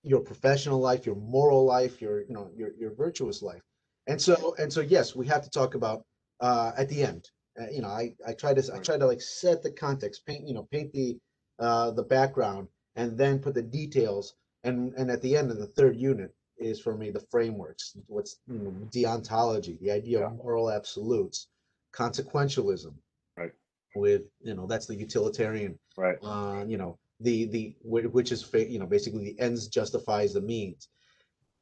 your 0.03 0.21
professional 0.21 0.79
life, 0.79 1.05
your 1.05 1.15
moral 1.15 1.65
life, 1.65 2.01
your 2.01 2.21
you 2.21 2.33
know 2.33 2.49
your 2.55 2.71
your 2.79 2.93
virtuous 2.93 3.41
life, 3.41 3.62
and 4.08 4.22
so 4.22 4.56
and 4.60 4.72
so 4.72 4.82
yes, 4.82 5.15
we 5.15 5.28
have 5.28 5.43
to 5.43 5.50
talk 5.50 5.76
about 5.76 6.06
uh, 6.39 6.72
at 6.78 6.89
the 6.89 7.04
end. 7.04 7.30
Uh, 7.60 7.70
you 7.72 7.82
know, 7.82 7.89
I 7.89 8.13
I 8.28 8.34
try 8.34 8.54
to 8.54 8.76
I 8.76 8.80
try 8.80 8.98
to 8.98 9.06
like 9.06 9.22
set 9.22 9.63
the 9.63 9.72
context, 9.72 10.26
paint 10.26 10.48
you 10.48 10.54
know 10.54 10.67
paint 10.72 10.91
the 10.93 11.17
uh, 11.60 11.91
the 11.91 12.04
background, 12.04 12.67
and 12.96 13.17
then 13.17 13.39
put 13.39 13.54
the 13.56 13.62
details, 13.63 14.36
and 14.63 14.93
and 14.98 15.10
at 15.12 15.22
the 15.22 15.36
end 15.36 15.52
of 15.52 15.58
the 15.58 15.67
third 15.67 15.96
unit 15.98 16.34
is 16.58 16.80
for 16.80 16.98
me 16.98 17.12
the 17.12 17.26
frameworks, 17.32 17.96
what's 18.08 18.39
you 18.48 18.58
know, 18.60 18.72
deontology, 18.93 19.80
the 19.80 19.91
idea 19.91 20.20
Yeah. 20.20 20.28
of 20.28 20.38
moral 20.38 20.72
absolutes, 20.72 21.50
consequentialism, 21.93 22.93
Right. 23.38 23.52
with 23.96 24.24
you 24.41 24.54
know 24.56 24.65
that's 24.67 24.86
the 24.88 24.96
utilitarian 24.96 25.78
Right. 25.98 26.17
uh, 26.24 26.63
you 26.67 26.78
know, 26.78 26.98
the 27.20 27.46
the 27.46 27.76
which 27.84 28.32
is 28.32 28.48
you 28.54 28.80
know 28.80 28.86
basically 28.86 29.26
the 29.26 29.39
ends 29.39 29.67
justifies 29.67 30.34
the 30.34 30.41
means. 30.41 30.89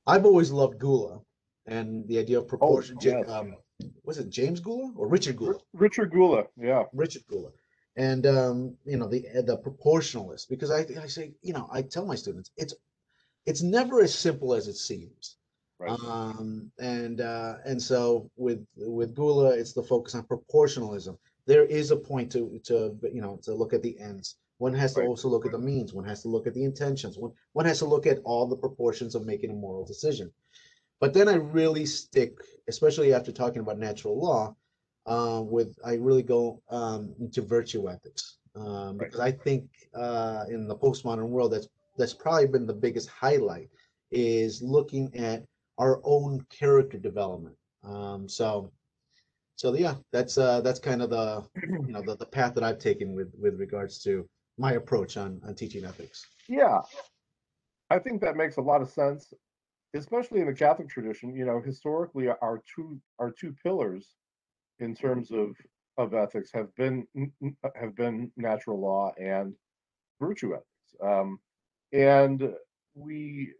I've 0.07 0.25
always 0.25 0.51
loved 0.51 0.79
Gula, 0.79 1.21
and 1.67 2.07
the 2.07 2.19
idea 2.19 2.37
of 2.39 2.47
proportion. 2.47 2.97
Oh, 3.01 3.05
yes. 3.05 3.29
um, 3.29 3.55
was 4.03 4.17
it 4.17 4.29
James 4.29 4.59
Gula 4.59 4.91
or 4.95 5.07
Richard 5.07 5.37
Gula? 5.37 5.55
Richard 5.73 6.11
Gula. 6.11 6.45
Yeah. 6.57 6.83
Richard 6.93 7.23
Gula, 7.27 7.49
and 7.95 8.25
um, 8.25 8.77
you 8.85 8.97
know 8.97 9.07
the 9.07 9.25
the 9.45 9.57
proportionalist 9.57 10.49
because 10.49 10.71
I 10.71 10.85
I 11.01 11.07
say 11.07 11.33
you 11.41 11.53
know 11.53 11.67
I 11.71 11.81
tell 11.81 12.05
my 12.05 12.15
students 12.15 12.51
it's 12.57 12.73
it's 13.45 13.61
never 13.61 14.01
as 14.01 14.13
simple 14.13 14.53
as 14.53 14.67
it 14.67 14.75
seems. 14.77 15.37
Right. 15.77 15.91
Um, 15.91 16.71
and 16.79 17.19
uh, 17.19 17.55
and 17.65 17.81
so 17.81 18.29
with 18.37 18.65
with 18.77 19.13
Gula, 19.13 19.49
it's 19.55 19.73
the 19.73 19.83
focus 19.83 20.15
on 20.15 20.23
proportionalism. 20.23 21.17
There 21.47 21.65
is 21.65 21.91
a 21.91 21.97
point 21.97 22.31
to 22.31 22.59
to 22.65 22.97
you 23.13 23.21
know 23.21 23.39
to 23.43 23.53
look 23.53 23.73
at 23.73 23.81
the 23.83 23.99
ends. 23.99 24.37
One 24.57 24.73
has 24.73 24.93
to 24.93 25.01
Right. 25.01 25.09
also 25.09 25.27
look 25.27 25.45
at 25.45 25.51
the 25.51 25.59
means. 25.59 25.93
One 25.93 26.05
has 26.05 26.21
to 26.21 26.29
look 26.29 26.47
at 26.47 26.53
the 26.53 26.63
intentions. 26.63 27.17
One 27.17 27.33
one 27.51 27.65
has 27.65 27.79
to 27.79 27.85
look 27.85 28.07
at 28.07 28.19
all 28.23 28.47
the 28.47 28.55
proportions 28.55 29.15
of 29.15 29.25
making 29.25 29.49
a 29.51 29.53
moral 29.53 29.85
decision. 29.85 30.31
But 30.99 31.13
then 31.13 31.27
I 31.27 31.35
really 31.35 31.85
stick, 31.85 32.37
especially 32.67 33.13
after 33.13 33.31
talking 33.31 33.59
about 33.61 33.77
natural 33.77 34.19
law, 34.19 34.55
uh, 35.05 35.41
with 35.43 35.77
I 35.85 35.95
really 35.95 36.23
go 36.23 36.61
um, 36.69 37.13
into 37.19 37.41
virtue 37.41 37.89
ethics 37.89 38.37
um, 38.55 38.97
Right. 38.97 39.09
because 39.11 39.19
I 39.19 39.31
think 39.31 39.69
uh, 39.93 40.45
in 40.49 40.67
the 40.67 40.75
postmodern 40.75 41.27
world 41.27 41.51
that's 41.53 41.67
that's 41.97 42.13
probably 42.13 42.47
been 42.47 42.65
the 42.65 42.73
biggest 42.73 43.07
highlight 43.09 43.69
is 44.11 44.61
looking 44.61 45.15
at 45.15 45.45
our 45.77 46.01
own 46.03 46.45
character 46.49 46.97
development. 46.97 47.55
Um, 47.83 48.27
so, 48.27 48.71
so 49.55 49.73
yeah, 49.75 49.95
that's 50.11 50.37
uh, 50.37 50.61
that's 50.61 50.79
kind 50.79 51.01
of 51.01 51.09
the 51.09 51.45
you 51.63 51.93
know 51.93 52.01
the, 52.01 52.15
the 52.15 52.25
path 52.25 52.55
that 52.55 52.63
I've 52.63 52.79
taken 52.79 53.13
with 53.13 53.31
with 53.37 53.59
regards 53.59 53.99
to 54.03 54.27
my 54.57 54.73
approach 54.73 55.17
on 55.17 55.39
on 55.45 55.53
teaching 55.55 55.85
ethics. 55.85 56.25
Yeah. 56.47 56.79
I 57.91 57.99
think 57.99 58.21
that 58.21 58.35
makes 58.35 58.57
a 58.57 58.61
lot 58.61 58.81
of 58.81 58.89
sense, 58.89 59.31
especially 59.95 60.41
in 60.41 60.47
the 60.47 60.53
Catholic 60.53 60.89
tradition. 60.89 61.35
You 61.35 61.45
know, 61.45 61.61
historically, 61.61 62.27
our 62.29 62.61
two 62.75 62.99
our 63.19 63.31
two 63.31 63.53
pillars 63.63 64.15
in 64.79 64.95
terms 64.95 65.31
of 65.31 65.55
of 65.97 66.13
ethics 66.13 66.51
have 66.53 66.73
been 66.75 67.07
n- 67.15 67.33
have 67.75 67.95
been 67.95 68.31
natural 68.37 68.79
law 68.79 69.13
and 69.19 69.55
virtue 70.19 70.53
ethics, 70.53 70.95
um, 71.03 71.39
and 71.93 72.53
we 72.95 73.53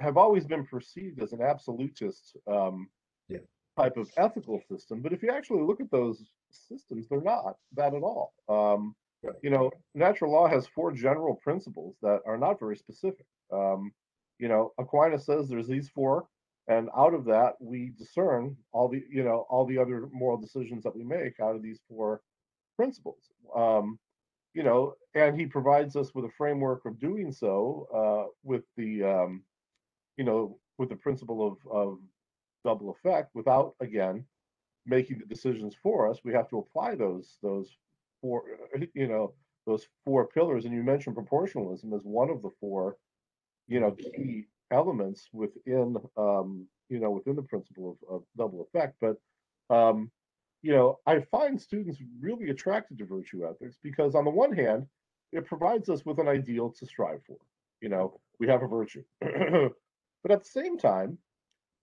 have 0.00 0.16
always 0.16 0.44
been 0.46 0.66
perceived 0.66 1.22
as 1.22 1.32
an 1.32 1.40
absolutist 1.42 2.36
um, 2.48 2.88
Yeah. 3.28 3.38
type 3.76 3.96
of 3.96 4.10
ethical 4.16 4.60
system. 4.60 5.00
But 5.02 5.12
if 5.12 5.22
you 5.22 5.30
actually 5.30 5.62
look 5.62 5.80
at 5.80 5.90
those 5.90 6.34
systems, 6.50 7.08
they're 7.08 7.20
not 7.22 7.56
that 7.74 7.94
at 7.94 8.02
all. 8.02 8.34
Um, 8.48 8.94
right. 9.22 9.36
You 9.42 9.50
know, 9.50 9.70
natural 9.94 10.32
law 10.32 10.48
has 10.48 10.66
four 10.66 10.92
general 10.92 11.36
principles 11.36 11.96
that 12.02 12.20
are 12.26 12.38
not 12.38 12.58
very 12.58 12.76
specific. 12.76 13.26
Um, 13.52 13.92
you 14.42 14.48
know, 14.48 14.72
Aquinas 14.76 15.24
says 15.24 15.48
there's 15.48 15.68
these 15.68 15.88
four, 15.88 16.26
and 16.66 16.88
out 16.96 17.14
of 17.14 17.24
that 17.26 17.52
we 17.60 17.92
discern 17.96 18.56
all 18.72 18.88
the 18.88 19.04
you 19.08 19.22
know 19.22 19.46
all 19.48 19.64
the 19.64 19.78
other 19.78 20.08
moral 20.12 20.36
decisions 20.36 20.82
that 20.82 20.96
we 20.96 21.04
make 21.04 21.38
out 21.38 21.54
of 21.54 21.62
these 21.62 21.78
four 21.88 22.22
principles. 22.76 23.30
Um, 23.54 24.00
you 24.52 24.64
know, 24.64 24.94
and 25.14 25.38
he 25.38 25.46
provides 25.46 25.94
us 25.94 26.12
with 26.12 26.24
a 26.24 26.30
framework 26.36 26.84
of 26.86 26.98
doing 26.98 27.30
so 27.30 27.86
uh, 27.94 28.30
with 28.42 28.64
the 28.76 29.04
um, 29.04 29.44
you 30.16 30.24
know 30.24 30.58
with 30.76 30.88
the 30.88 30.96
principle 30.96 31.46
of 31.46 31.58
of 31.70 31.98
double 32.64 32.90
effect 32.90 33.30
without 33.36 33.76
again 33.80 34.24
making 34.86 35.20
the 35.20 35.32
decisions 35.32 35.76
for 35.80 36.10
us. 36.10 36.18
We 36.24 36.32
have 36.32 36.50
to 36.50 36.58
apply 36.58 36.96
those 36.96 37.38
those 37.44 37.76
four 38.20 38.42
you 38.92 39.06
know 39.06 39.34
those 39.66 39.86
four 40.04 40.26
pillars. 40.26 40.64
And 40.64 40.74
you 40.74 40.82
mentioned 40.82 41.14
proportionalism 41.14 41.94
as 41.94 42.02
one 42.02 42.28
of 42.28 42.42
the 42.42 42.50
four 42.58 42.96
you 43.72 43.80
know 43.80 43.92
key 43.92 44.44
elements 44.70 45.28
within 45.32 45.96
um, 46.18 46.66
you 46.90 47.00
know 47.00 47.10
within 47.10 47.36
the 47.36 47.42
principle 47.42 47.96
of, 48.08 48.16
of 48.16 48.22
double 48.36 48.68
effect. 48.68 48.96
But 49.00 49.16
um, 49.74 50.10
you 50.60 50.72
know 50.72 50.98
I 51.06 51.20
find 51.30 51.60
students 51.60 51.98
really 52.20 52.50
attracted 52.50 52.98
to 52.98 53.06
virtue 53.06 53.46
ethics 53.46 53.78
because 53.82 54.14
on 54.14 54.24
the 54.24 54.30
one 54.30 54.52
hand 54.52 54.86
it 55.32 55.46
provides 55.46 55.88
us 55.88 56.04
with 56.04 56.18
an 56.18 56.28
ideal 56.28 56.70
to 56.78 56.86
strive 56.86 57.22
for. 57.26 57.38
You 57.80 57.88
know 57.88 58.20
we 58.38 58.46
have 58.48 58.62
a 58.62 58.66
virtue, 58.66 59.02
but 59.20 60.30
at 60.30 60.42
the 60.44 60.50
same 60.60 60.76
time 60.76 61.16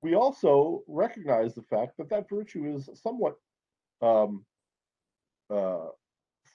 we 0.01 0.13
also 0.13 0.83
recognize 0.87 1.55
the 1.55 1.63
fact 1.63 1.97
that 1.97 2.09
that 2.09 2.29
virtue 2.29 2.75
is 2.75 2.87
somewhat 3.01 3.35
um, 4.01 4.45
uh, 5.49 5.87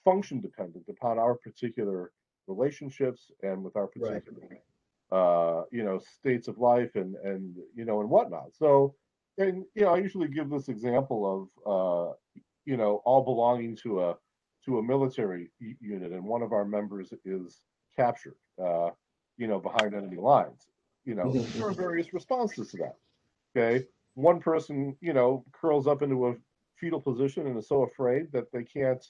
function 0.03 0.39
dependent 0.39 0.85
upon 0.89 1.19
our 1.19 1.35
particular 1.35 2.11
relationships 2.47 3.31
and 3.43 3.63
with 3.63 3.75
our 3.75 3.87
particular 3.87 4.13
right 4.49 4.61
uh, 5.11 5.63
you 5.71 5.83
know, 5.83 5.99
states 5.99 6.47
of 6.47 6.57
life 6.57 6.95
and 6.95 7.15
and 7.15 7.55
you 7.75 7.85
know 7.85 8.01
and 8.01 8.09
whatnot. 8.09 8.53
So, 8.53 8.95
and 9.37 9.65
you 9.75 9.83
know, 9.83 9.93
I 9.93 9.97
usually 9.97 10.27
give 10.27 10.49
this 10.49 10.69
example 10.69 11.49
of 11.65 11.71
uh, 11.71 12.41
you 12.65 12.77
know 12.77 13.01
all 13.05 13.23
belonging 13.23 13.75
to 13.83 14.01
a 14.01 14.15
to 14.65 14.79
a 14.79 14.83
military 14.83 15.51
unit, 15.79 16.11
and 16.11 16.23
one 16.23 16.41
of 16.41 16.51
our 16.51 16.65
members 16.65 17.13
is 17.23 17.61
captured, 17.95 18.35
uh, 18.61 18.89
you 19.37 19.47
know, 19.47 19.59
behind 19.59 19.93
enemy 19.93 20.17
lines. 20.17 20.67
You 21.05 21.15
know, 21.15 21.25
mm-hmm. 21.25 21.59
there 21.59 21.67
are 21.67 21.73
various 21.73 22.13
responses 22.13 22.71
to 22.71 22.77
that. 22.77 22.95
Okay, 23.55 23.85
one 24.15 24.39
person, 24.39 24.97
you 25.01 25.13
know, 25.13 25.45
curls 25.51 25.87
up 25.87 26.01
into 26.01 26.27
a 26.27 26.35
fetal 26.79 26.99
position 26.99 27.47
and 27.47 27.57
is 27.57 27.67
so 27.67 27.83
afraid 27.83 28.31
that 28.31 28.51
they 28.51 28.63
can't, 28.63 29.05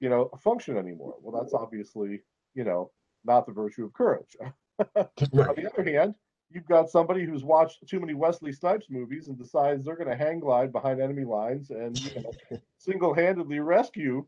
you 0.00 0.08
know, 0.08 0.30
function 0.42 0.76
anymore. 0.76 1.14
Well, 1.20 1.40
that's 1.40 1.54
obviously, 1.54 2.20
you 2.54 2.64
know, 2.64 2.90
not 3.24 3.46
the 3.46 3.52
virtue 3.52 3.84
of 3.84 3.92
courage. 3.92 4.36
On 4.96 5.54
the 5.56 5.70
other 5.72 5.84
hand, 5.84 6.14
you've 6.50 6.66
got 6.66 6.90
somebody 6.90 7.24
who's 7.24 7.44
watched 7.44 7.86
too 7.88 8.00
many 8.00 8.14
Wesley 8.14 8.52
Snipes 8.52 8.86
movies 8.90 9.28
and 9.28 9.38
decides 9.38 9.84
they're 9.84 9.96
going 9.96 10.08
to 10.08 10.16
hang 10.16 10.40
glide 10.40 10.72
behind 10.72 11.00
enemy 11.00 11.24
lines 11.24 11.70
and 11.70 11.98
you 12.00 12.22
know, 12.22 12.58
single-handedly 12.78 13.60
rescue, 13.60 14.24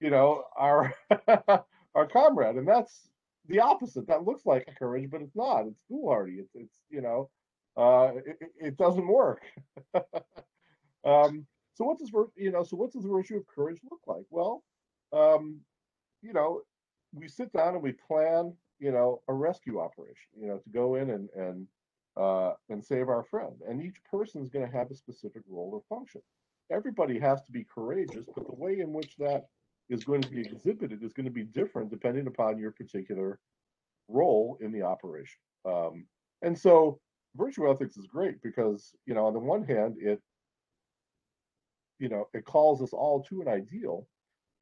you 0.00 0.10
know, 0.10 0.44
our 0.56 0.94
our 1.94 2.06
comrade, 2.06 2.56
and 2.56 2.68
that's 2.68 3.08
the 3.48 3.60
opposite. 3.60 4.06
That 4.06 4.24
looks 4.24 4.44
like 4.44 4.68
courage, 4.78 5.10
but 5.10 5.22
it's 5.22 5.36
not. 5.36 5.66
It's 5.66 5.80
foolhardy. 5.88 6.34
It's 6.34 6.54
it's 6.54 6.82
you 6.90 7.00
know, 7.00 7.30
uh, 7.76 8.12
it, 8.24 8.38
it 8.60 8.76
doesn't 8.76 9.06
work. 9.06 9.42
um, 11.04 11.46
so 11.74 11.84
what 11.84 11.98
does 11.98 12.10
you 12.36 12.50
know? 12.50 12.62
So 12.62 12.76
what 12.76 12.92
does 12.92 13.02
the 13.02 13.08
virtue 13.08 13.36
of 13.36 13.46
courage 13.46 13.80
look 13.90 14.00
like? 14.06 14.24
Well, 14.30 14.62
um, 15.12 15.60
you 16.22 16.32
know, 16.32 16.62
we 17.12 17.28
sit 17.28 17.52
down 17.52 17.74
and 17.74 17.82
we 17.82 17.92
plan 17.92 18.54
you 18.78 18.92
know, 18.92 19.22
a 19.28 19.32
rescue 19.32 19.80
operation, 19.80 20.30
you 20.38 20.48
know, 20.48 20.58
to 20.58 20.70
go 20.70 20.96
in 20.96 21.10
and 21.10 21.28
and 21.36 21.66
uh, 22.16 22.54
and 22.68 22.84
save 22.84 23.08
our 23.08 23.22
friend. 23.24 23.54
And 23.68 23.82
each 23.82 24.02
person 24.10 24.42
is 24.42 24.48
going 24.48 24.66
to 24.66 24.76
have 24.76 24.90
a 24.90 24.94
specific 24.94 25.42
role 25.48 25.70
or 25.74 25.96
function. 25.96 26.22
Everybody 26.70 27.18
has 27.18 27.42
to 27.42 27.52
be 27.52 27.66
courageous, 27.72 28.26
but 28.34 28.46
the 28.46 28.54
way 28.54 28.80
in 28.80 28.92
which 28.92 29.16
that 29.18 29.46
is 29.88 30.04
going 30.04 30.22
to 30.22 30.30
be 30.30 30.40
exhibited 30.40 31.02
is 31.02 31.12
going 31.12 31.26
to 31.26 31.32
be 31.32 31.44
different 31.44 31.90
depending 31.90 32.26
upon 32.26 32.58
your 32.58 32.72
particular 32.72 33.38
role 34.08 34.58
in 34.60 34.72
the 34.72 34.82
operation. 34.82 35.38
Um, 35.64 36.06
and 36.42 36.58
so 36.58 36.98
virtue 37.36 37.70
ethics 37.70 37.96
is 37.96 38.06
great 38.06 38.42
because, 38.42 38.94
you 39.06 39.14
know, 39.14 39.26
on 39.26 39.32
the 39.32 39.38
one 39.38 39.64
hand, 39.64 39.96
it, 40.00 40.20
you 41.98 42.08
know, 42.08 42.28
it 42.34 42.44
calls 42.44 42.82
us 42.82 42.92
all 42.92 43.22
to 43.24 43.42
an 43.42 43.48
ideal. 43.48 44.06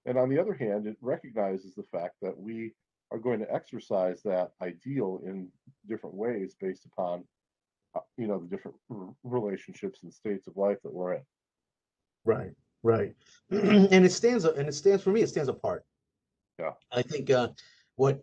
And 0.06 0.18
on 0.18 0.28
the 0.28 0.38
other 0.38 0.54
hand, 0.54 0.86
it 0.86 0.96
recognizes 1.00 1.74
the 1.74 1.84
fact 1.84 2.16
that 2.20 2.38
we 2.38 2.74
are 3.10 3.18
going 3.18 3.40
to 3.40 3.54
exercise 3.54 4.22
that 4.22 4.52
ideal 4.62 5.20
in 5.24 5.48
different 5.88 6.14
ways 6.14 6.54
based 6.60 6.86
upon 6.86 7.24
uh, 7.94 8.00
you 8.16 8.26
know 8.26 8.38
the 8.38 8.48
different 8.48 8.76
r- 8.90 9.14
relationships 9.22 10.00
and 10.02 10.12
states 10.12 10.46
of 10.46 10.56
life 10.56 10.78
that 10.82 10.92
we're 10.92 11.14
in. 11.14 11.22
Right 12.24 12.52
right. 12.84 13.14
And 13.50 14.04
it 14.04 14.12
stands 14.12 14.44
and 14.44 14.68
it 14.68 14.74
stands 14.74 15.02
for 15.02 15.10
me 15.10 15.22
it 15.22 15.28
stands 15.28 15.48
apart. 15.48 15.84
Yeah. 16.60 16.70
I 16.92 17.02
think 17.02 17.30
uh 17.30 17.48
what 17.96 18.22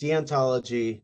deontology 0.00 1.02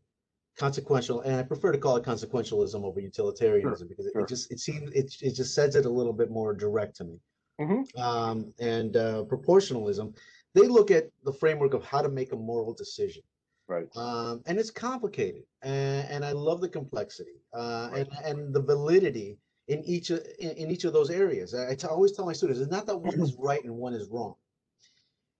consequential 0.57 1.21
and 1.21 1.35
i 1.37 1.41
prefer 1.41 1.71
to 1.71 1.79
call 1.79 1.95
it 1.95 2.03
consequentialism 2.03 2.83
over 2.83 2.99
utilitarianism 2.99 3.87
sure, 3.87 3.89
because 3.89 4.05
it, 4.05 4.11
sure. 4.13 4.21
it, 4.21 4.27
just 4.27 4.51
it 4.51 4.59
seems 4.59 4.91
it, 4.91 5.15
it 5.21 5.33
just 5.33 5.55
says 5.55 5.75
it 5.75 5.85
a 5.87 5.89
little 5.89 6.13
bit 6.13 6.29
more 6.29 6.53
direct 6.53 6.97
to 6.97 7.05
me. 7.05 7.19
Mm-hmm. 7.61 8.01
um, 8.01 8.51
and 8.59 8.97
uh, 8.97 9.23
proportionalism 9.23 10.15
they 10.53 10.67
look 10.67 10.91
at 10.91 11.09
the 11.23 11.33
framework 11.33 11.73
of 11.73 11.83
how 11.83 12.01
to 12.01 12.09
make 12.09 12.31
a 12.31 12.35
moral 12.35 12.73
decision. 12.73 13.23
Right. 13.67 13.87
Um, 13.95 14.43
and 14.45 14.59
it's 14.59 14.69
complicated, 14.69 15.43
and, 15.61 16.07
and, 16.09 16.25
I 16.25 16.33
love 16.33 16.59
the 16.59 16.67
complexity 16.67 17.41
uh, 17.53 17.89
right. 17.93 18.07
and 18.25 18.25
and 18.25 18.53
the 18.53 18.61
validity 18.61 19.37
in 19.69 19.81
each 19.85 20.09
of 20.09 20.19
in, 20.39 20.51
in 20.51 20.69
each 20.69 20.83
of 20.83 20.91
those 20.91 21.09
areas. 21.09 21.55
I, 21.55 21.75
always 21.87 22.11
tell 22.11 22.25
my 22.25 22.33
students, 22.33 22.59
it's 22.59 22.69
not 22.69 22.85
that 22.87 22.97
one 22.97 23.21
is 23.21 23.35
right 23.39 23.63
and 23.63 23.73
one 23.73 23.93
is 23.93 24.09
wrong, 24.09 24.35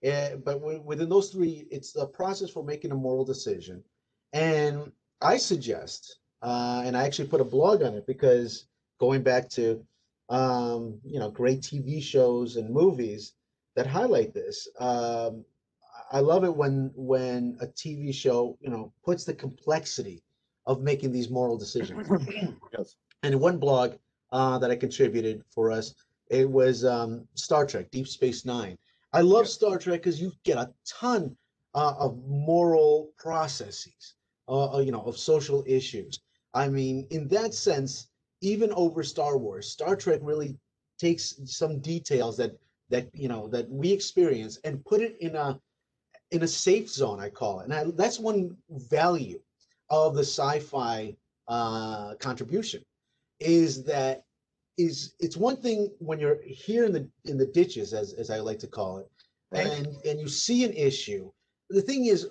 uh, 0.10 0.38
but 0.38 0.62
within 0.86 1.10
those 1.10 1.32
three, 1.32 1.68
it's 1.70 1.98
a 1.98 2.06
process 2.06 2.50
for 2.50 2.64
making 2.64 2.92
a 2.92 2.96
moral 2.96 3.26
decision. 3.26 3.84
And 4.32 4.92
I 5.22 5.36
suggest, 5.36 6.20
uh, 6.42 6.84
and 6.86 6.96
I 6.96 7.04
actually 7.06 7.28
put 7.28 7.42
a 7.42 7.46
blog 7.46 7.84
on 7.84 7.94
it 7.94 8.08
because 8.08 8.68
going 9.00 9.22
back 9.22 9.50
to 9.50 9.86
um, 10.30 11.00
you 11.04 11.20
know 11.20 11.30
great 11.30 11.60
TV 11.60 12.02
shows 12.02 12.56
and 12.56 12.70
movies 12.70 13.34
that 13.76 13.88
highlight 13.88 14.34
this. 14.34 14.68
Um, 14.80 15.46
I 16.12 16.20
love 16.20 16.44
it 16.44 16.56
when 16.56 16.92
when 16.96 17.58
a 17.60 17.68
TV 17.68 18.14
show, 18.14 18.58
you 18.62 18.70
know, 18.70 18.94
puts 19.04 19.24
the 19.24 19.34
complexity 19.34 20.24
of 20.66 20.82
making 20.82 21.12
these 21.12 21.30
moral 21.30 21.58
decisions. 21.58 22.08
yes. 22.78 22.96
And 23.24 23.40
one 23.40 23.58
blog 23.58 23.96
uh, 24.32 24.58
that 24.60 24.72
I 24.72 24.76
contributed 24.76 25.44
for 25.50 25.72
us, 25.72 25.94
it 26.30 26.50
was 26.50 26.86
um, 26.86 27.28
Star 27.36 27.66
Trek, 27.66 27.90
Deep 27.92 28.08
Space 28.08 28.46
Nine. 28.46 28.78
I 29.12 29.22
love 29.22 29.46
yes. 29.46 29.54
Star 29.54 29.78
Trek 29.78 30.02
because 30.02 30.22
you 30.22 30.32
get 30.44 30.58
a 30.58 30.72
ton 30.88 31.36
uh, 31.76 31.94
of 32.00 32.18
moral 32.28 33.12
processes, 33.18 34.16
uh, 34.48 34.76
uh, 34.76 34.80
you 34.80 34.92
know, 34.92 35.02
of 35.02 35.18
social 35.18 35.64
issues. 35.68 36.20
I 36.54 36.70
mean, 36.70 37.08
in 37.10 37.28
that 37.30 37.54
sense, 37.54 38.08
even 38.42 38.72
over 38.74 39.04
Star 39.04 39.38
Wars, 39.38 39.70
Star 39.70 39.96
Trek 39.96 40.20
really 40.22 40.58
takes 41.00 41.36
some 41.46 41.80
details 41.80 42.38
that 42.38 42.58
that 42.90 43.10
you 43.14 43.28
know 43.28 43.48
that 43.48 43.70
we 43.70 43.92
experience 43.92 44.60
and 44.64 44.84
put 44.86 45.02
it 45.02 45.18
in 45.20 45.36
a 45.36 45.60
in 46.32 46.44
a 46.44 46.48
safe 46.48 46.90
zone 46.90 47.20
i 47.20 47.30
call 47.30 47.60
it. 47.60 47.66
And 47.66 47.74
I, 47.74 47.84
that's 47.96 48.20
one 48.20 48.56
value 48.70 49.40
of 49.90 50.16
the 50.16 50.22
sci-fi 50.22 51.16
uh, 51.48 52.16
contribution 52.16 52.84
is 53.40 53.84
that 53.84 54.24
is 54.78 55.14
it's 55.20 55.38
one 55.38 55.58
thing 55.58 55.92
when 56.00 56.20
you're 56.20 56.40
here 56.44 56.86
in 56.86 56.94
the 56.94 57.08
in 57.26 57.38
the 57.38 57.46
ditches 57.46 57.94
as 57.94 58.14
as 58.14 58.30
i 58.32 58.40
like 58.40 58.60
to 58.60 58.68
call 58.68 58.98
it 58.98 59.10
right. 59.54 59.68
and 59.68 59.88
and 60.06 60.20
you 60.20 60.28
see 60.28 60.64
an 60.64 60.74
issue. 60.74 61.32
The 61.70 61.82
thing 61.82 62.06
is 62.06 62.30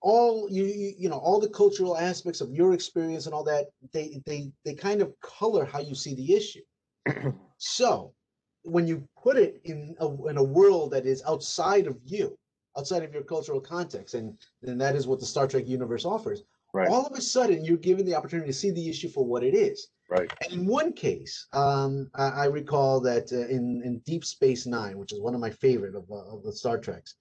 all 0.00 0.48
you 0.50 0.64
you 0.98 1.08
know 1.08 1.18
all 1.18 1.40
the 1.40 1.48
cultural 1.48 1.96
aspects 1.96 2.40
of 2.40 2.52
your 2.52 2.72
experience 2.72 3.26
and 3.26 3.34
all 3.34 3.44
that 3.44 3.68
they 3.92 4.20
they 4.26 4.50
they 4.64 4.74
kind 4.74 5.00
of 5.00 5.12
color 5.20 5.64
how 5.64 5.80
you 5.80 5.94
see 5.94 6.14
the 6.14 6.34
issue. 6.34 6.62
So 7.60 8.12
when 8.62 8.86
you 8.86 9.06
put 9.22 9.36
it 9.36 9.60
in 9.64 9.94
a, 10.00 10.28
in 10.28 10.36
a 10.36 10.42
world 10.42 10.90
that 10.92 11.06
is 11.06 11.22
outside 11.26 11.86
of 11.86 11.98
you, 12.04 12.36
outside 12.76 13.02
of 13.02 13.12
your 13.12 13.22
cultural 13.22 13.60
context, 13.60 14.14
and 14.14 14.36
and 14.62 14.80
that 14.80 14.94
is 14.94 15.06
what 15.06 15.20
the 15.20 15.26
Star 15.26 15.46
Trek 15.46 15.66
universe 15.66 16.04
offers. 16.04 16.42
Right. 16.74 16.88
All 16.88 17.06
of 17.06 17.16
a 17.16 17.20
sudden, 17.20 17.64
you're 17.64 17.78
given 17.78 18.04
the 18.04 18.14
opportunity 18.14 18.48
to 18.48 18.58
see 18.58 18.70
the 18.70 18.88
issue 18.88 19.08
for 19.08 19.24
what 19.24 19.42
it 19.42 19.54
is. 19.54 19.88
Right. 20.10 20.30
And 20.42 20.52
in 20.52 20.66
one 20.66 20.92
case, 20.92 21.46
um, 21.52 22.10
I, 22.14 22.28
I, 22.28 22.44
recall 22.46 23.00
that 23.00 23.32
uh, 23.32 23.46
in 23.48 23.82
in 23.84 23.98
Deep 24.06 24.24
Space 24.24 24.66
Nine, 24.66 24.98
which 24.98 25.12
is 25.12 25.20
one 25.20 25.34
of 25.34 25.40
my 25.40 25.50
favorite 25.50 25.94
of, 25.94 26.04
uh, 26.10 26.34
of 26.34 26.42
the 26.42 26.52
Star 26.52 26.78
Treks, 26.78 27.14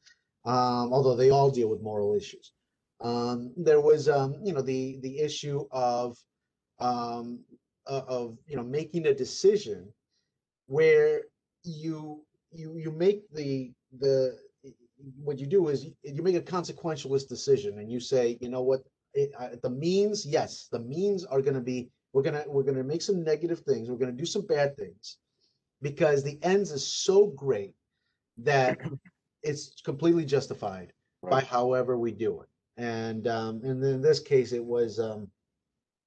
um, 0.45 0.93
although 0.93 1.15
they 1.15 1.29
all 1.29 1.49
deal 1.49 1.69
with 1.69 1.81
moral 1.81 2.13
issues, 2.13 2.51
um, 3.01 3.53
there 3.57 3.81
was 3.81 4.09
um, 4.09 4.35
you 4.43 4.53
know 4.53 4.61
the 4.61 4.99
the 5.01 5.19
issue 5.19 5.65
of 5.71 6.17
um, 6.79 7.39
uh, 7.87 8.01
of 8.07 8.37
you 8.47 8.55
know 8.55 8.63
making 8.63 9.07
a 9.07 9.13
decision 9.13 9.91
where 10.67 11.21
you 11.63 12.23
you 12.51 12.77
you 12.77 12.91
make 12.91 13.23
the 13.33 13.71
the 13.99 14.37
what 15.23 15.39
you 15.39 15.45
do 15.45 15.67
is 15.69 15.85
you 16.03 16.23
make 16.23 16.35
a 16.35 16.41
consequentialist 16.41 17.27
decision 17.27 17.79
and 17.79 17.91
you 17.91 17.99
say 17.99 18.37
you 18.41 18.49
know 18.49 18.61
what 18.61 18.81
it, 19.13 19.31
uh, 19.39 19.49
the 19.63 19.69
means 19.69 20.25
yes 20.25 20.67
the 20.71 20.79
means 20.79 21.25
are 21.25 21.41
going 21.41 21.53
to 21.53 21.61
be 21.61 21.89
we're 22.13 22.21
going 22.21 22.35
to 22.35 22.49
we're 22.49 22.63
going 22.63 22.77
to 22.77 22.83
make 22.83 23.01
some 23.01 23.23
negative 23.23 23.59
things 23.61 23.89
we're 23.89 23.97
going 23.97 24.11
to 24.11 24.17
do 24.17 24.25
some 24.25 24.45
bad 24.45 24.75
things 24.77 25.17
because 25.81 26.23
the 26.23 26.39
ends 26.41 26.71
is 26.71 26.85
so 26.85 27.27
great 27.27 27.73
that 28.37 28.77
it's 29.43 29.81
completely 29.83 30.25
justified 30.25 30.91
right. 31.21 31.31
by 31.31 31.41
however 31.41 31.97
we 31.97 32.11
do 32.11 32.41
it 32.41 32.49
and 32.77 33.27
um 33.27 33.61
and 33.63 33.83
in 33.83 34.01
this 34.01 34.19
case 34.19 34.51
it 34.51 34.63
was 34.63 34.99
um 34.99 35.27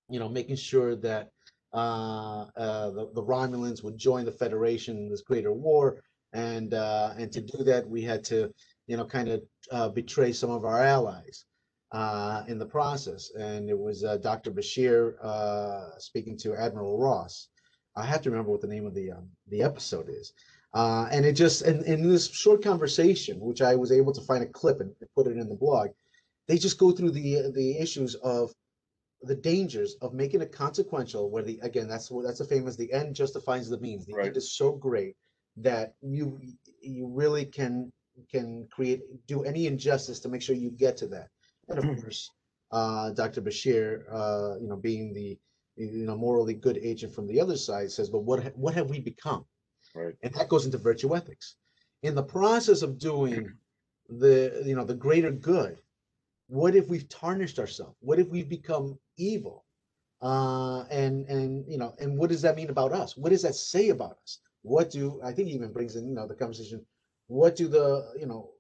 you 0.09 0.19
know 0.19 0.29
making 0.29 0.57
sure 0.57 0.97
that 0.97 1.31
uh, 1.73 2.47
uh, 2.57 2.91
the, 2.91 3.11
the 3.15 3.23
Romulans 3.23 3.83
would 3.85 3.97
join 3.97 4.25
the 4.25 4.33
Federation 4.33 4.97
in 4.97 5.09
this 5.09 5.23
greater 5.23 5.53
war, 5.53 6.03
and 6.33 6.75
uh, 6.75 7.15
and 7.17 7.31
to 7.33 7.41
do 7.41 7.63
that 7.65 7.89
we 7.89 8.03
had 8.03 8.25
to 8.25 8.53
you 8.87 8.97
know 8.97 9.05
kind 9.05 9.29
of 9.29 9.43
uh, 9.71 9.89
betray 9.89 10.33
some 10.33 10.51
of 10.51 10.65
our 10.65 10.83
allies 10.83 11.45
uh, 11.93 12.43
in 12.49 12.59
the 12.59 12.67
process. 12.67 13.31
And 13.39 13.71
it 13.71 13.79
was 13.79 14.03
uh, 14.05 14.17
Dr. 14.17 14.51
Bashir 14.51 15.15
speaking 15.99 16.37
to 16.39 16.55
Admiral 16.55 16.99
Ross. 16.99 17.49
I 17.97 18.05
have 18.05 18.23
to 18.23 18.31
remember 18.31 18.51
what 18.51 18.61
the 18.61 18.67
name 18.69 18.87
of 18.87 18.95
the 18.95 19.13
um, 19.13 19.29
the 19.49 19.63
episode 19.63 20.09
is. 20.09 20.33
and 20.75 21.25
it 21.25 21.33
just 21.33 21.63
and 21.63 21.85
in 21.85 22.09
this 22.09 22.29
short 22.29 22.65
conversation, 22.65 23.39
which 23.39 23.63
I 23.63 23.77
was 23.77 23.93
able 23.93 24.13
to 24.13 24.23
find 24.23 24.43
a 24.43 24.47
clip 24.47 24.81
and 24.81 24.93
put 25.15 25.29
it 25.29 25.37
in 25.37 25.49
the 25.49 25.55
blog, 25.55 25.91
they 26.49 26.59
just 26.59 26.79
go 26.79 26.91
through 26.91 27.13
the 27.13 27.53
the 27.55 27.79
issues 27.79 28.17
of 28.17 28.53
the 29.23 29.35
dangers 29.35 29.97
of 30.01 30.15
making 30.15 30.41
it 30.41 30.53
consequential 30.53 31.31
where 31.31 31.43
the 31.43 31.59
again 31.63 31.89
that's 31.89 32.11
what 32.11 32.25
that's 32.25 32.39
the 32.39 32.45
famous 32.45 32.77
the 32.77 32.93
end 32.93 33.15
justifies 33.15 33.69
the 33.69 33.79
means. 33.81 34.07
The 34.07 34.15
right. 34.15 34.27
end 34.27 34.37
is 34.37 34.53
so 34.57 34.73
great 34.73 35.17
that 35.59 35.95
you 36.01 36.41
you 36.81 37.07
really 37.07 37.45
can 37.45 37.93
can 38.31 38.67
create 38.71 39.03
do 39.27 39.45
any 39.45 39.67
injustice 39.67 40.21
to 40.21 40.29
make 40.29 40.43
sure 40.43 40.55
you 40.55 40.71
get 40.71 40.97
to 40.99 41.07
that. 41.09 41.29
And 41.69 41.79
of 41.79 41.85
mm-hmm. 41.85 42.01
course 42.01 42.31
uh, 42.73 43.11
dr 43.11 43.41
bashir 43.43 44.05
uh, 44.11 44.59
you 44.61 44.69
know 44.69 44.77
being 44.77 45.13
the 45.13 45.39
you 45.77 46.07
know 46.07 46.17
morally 46.17 46.55
good 46.55 46.79
agent 46.79 47.15
from 47.15 47.27
the 47.27 47.41
other 47.41 47.57
side 47.57 47.91
says 47.91 48.09
but 48.09 48.21
what 48.21 48.57
what 48.57 48.75
have 48.75 48.89
we 48.89 49.01
become? 49.01 49.45
Right. 49.95 50.15
And 50.23 50.33
that 50.35 50.49
goes 50.49 50.65
into 50.65 50.79
virtue 50.79 51.15
ethics. 51.15 51.57
In 52.03 52.15
the 52.15 52.23
process 52.23 52.81
of 52.81 52.99
doing 52.99 53.53
the 54.09 54.63
you 54.65 54.75
know 54.75 54.85
the 54.85 54.95
greater 54.95 55.31
good 55.31 55.79
what 56.51 56.75
if 56.75 56.89
we've 56.89 57.09
tarnished 57.09 57.61
ourselves? 57.61 57.97
What 58.01 58.19
if 58.19 58.29
we've 58.29 58.49
become 58.49 58.99
evil. 59.21 59.65
Uh 60.23 60.85
and 60.91 61.27
and 61.29 61.65
you 61.67 61.79
know 61.79 61.95
and 62.01 62.19
what 62.19 62.31
does 62.31 62.43
that 62.43 62.57
mean 62.57 62.71
about 62.71 62.93
us? 62.93 63.17
What 63.17 63.31
does 63.31 63.43
that 63.43 63.55
say 63.55 63.89
about 63.89 64.19
us? 64.23 64.39
What 64.63 64.91
do 64.91 65.21
i 65.25 65.33
think 65.33 65.49
even 65.49 65.73
brings 65.73 65.97
in 65.97 66.07
you 66.09 66.15
know 66.15 66.27
the 66.27 66.35
conversation 66.35 66.85
what 67.29 67.57
do 67.57 67.69
the 67.69 68.13
you 68.19 68.27
know 68.27 68.51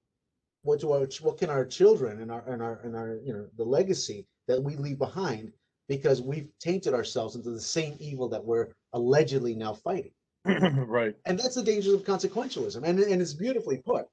what 0.63 0.81
do 0.81 0.93
our 0.93 1.07
what 1.21 1.39
can 1.39 1.51
our 1.51 1.65
children 1.65 2.21
and 2.23 2.31
our 2.31 2.49
and 2.49 2.63
our 2.63 2.81
and 2.85 2.97
our 2.97 3.19
you 3.25 3.33
know 3.33 3.47
the 3.57 3.65
legacy 3.65 4.27
that 4.47 4.63
we 4.63 4.77
leave 4.77 4.99
behind 4.99 5.53
because 5.89 6.23
we've 6.23 6.49
tainted 6.61 6.95
ourselves 6.95 7.35
into 7.35 7.51
the 7.51 7.61
same 7.61 7.97
evil 7.99 8.29
that 8.29 8.45
we're 8.45 8.69
allegedly 8.93 9.55
now 9.55 9.75
fighting? 9.75 10.13
Right. 10.45 11.15
And 11.27 11.39
that's 11.39 11.57
the 11.57 11.63
dangers 11.63 11.93
of 11.93 12.05
consequentialism. 12.05 12.83
And 12.85 12.99
and 13.01 13.21
it's 13.21 13.35
beautifully 13.35 13.79
put 13.79 14.07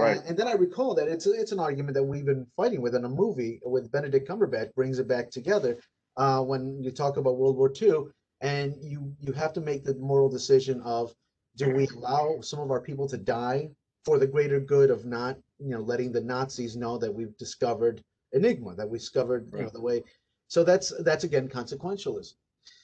Right. 0.00 0.20
And, 0.26 0.36
then 0.36 0.48
I 0.48 0.52
recall 0.52 0.94
that 0.94 1.08
it's 1.08 1.26
it's 1.26 1.52
an 1.52 1.60
argument 1.60 1.94
that 1.94 2.02
we've 2.02 2.24
been 2.24 2.46
fighting 2.56 2.80
with 2.80 2.94
in 2.94 3.04
a 3.04 3.08
movie 3.08 3.60
with 3.64 3.90
Benedict 3.90 4.28
Cumberbatch 4.28 4.74
brings 4.74 4.98
it 4.98 5.08
back 5.08 5.30
together 5.30 5.78
uh, 6.16 6.40
when 6.40 6.82
you 6.82 6.90
talk 6.90 7.16
about 7.16 7.36
World 7.36 7.56
War 7.56 7.72
II, 7.80 8.04
and 8.40 8.74
you 8.80 9.12
you 9.20 9.32
have 9.32 9.52
to 9.54 9.60
make 9.60 9.84
the 9.84 9.94
moral 9.94 10.28
decision 10.28 10.80
of 10.82 11.14
do 11.56 11.70
we 11.70 11.86
allow 11.88 12.40
some 12.40 12.60
of 12.60 12.70
our 12.70 12.80
people 12.80 13.08
to 13.08 13.16
die 13.16 13.70
for 14.04 14.18
the 14.18 14.26
greater 14.26 14.60
good 14.60 14.90
of 14.90 15.04
not 15.04 15.36
you 15.58 15.70
know 15.70 15.80
letting 15.80 16.12
the 16.12 16.20
Nazis 16.20 16.76
know 16.76 16.98
that 16.98 17.12
we've 17.12 17.36
discovered 17.36 18.02
Enigma 18.32 18.74
that 18.74 18.88
we 18.88 18.98
discovered 18.98 19.48
right. 19.52 19.60
you 19.60 19.64
know, 19.64 19.70
the 19.72 19.80
way. 19.80 20.02
So 20.48 20.64
that's 20.64 20.92
that's 21.02 21.24
again 21.24 21.48
consequentialism. 21.48 22.34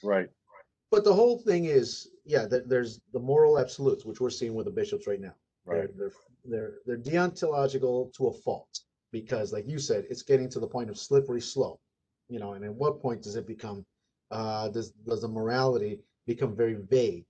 Right. 0.02 0.28
But 0.90 1.04
the 1.04 1.14
whole 1.14 1.38
thing 1.38 1.66
is, 1.66 2.08
yeah, 2.24 2.46
that 2.46 2.68
there's 2.68 3.00
the 3.12 3.20
moral 3.20 3.58
absolutes, 3.58 4.04
which 4.04 4.20
we're 4.20 4.30
seeing 4.30 4.54
with 4.54 4.66
the 4.66 4.72
bishops 4.72 5.06
right 5.06 5.20
now. 5.20 5.34
Right. 5.64 5.88
They're, 5.96 6.08
they're 6.08 6.12
they're 6.44 6.74
they're 6.86 6.98
deontological 6.98 8.12
to 8.14 8.28
a 8.28 8.32
fault 8.32 8.80
because, 9.12 9.52
like 9.52 9.68
you 9.68 9.78
said, 9.78 10.04
it's 10.10 10.22
getting 10.22 10.48
to 10.50 10.60
the 10.60 10.66
point 10.66 10.90
of 10.90 10.98
slippery 10.98 11.40
slope. 11.40 11.80
You 12.28 12.38
know, 12.38 12.52
and 12.52 12.64
at 12.64 12.74
what 12.74 13.00
point 13.00 13.22
does 13.22 13.36
it 13.36 13.46
become? 13.46 13.84
Uh, 14.30 14.68
does 14.68 14.90
does 14.90 15.22
the 15.22 15.28
morality 15.28 16.00
become 16.26 16.54
very 16.54 16.74
vague? 16.74 17.24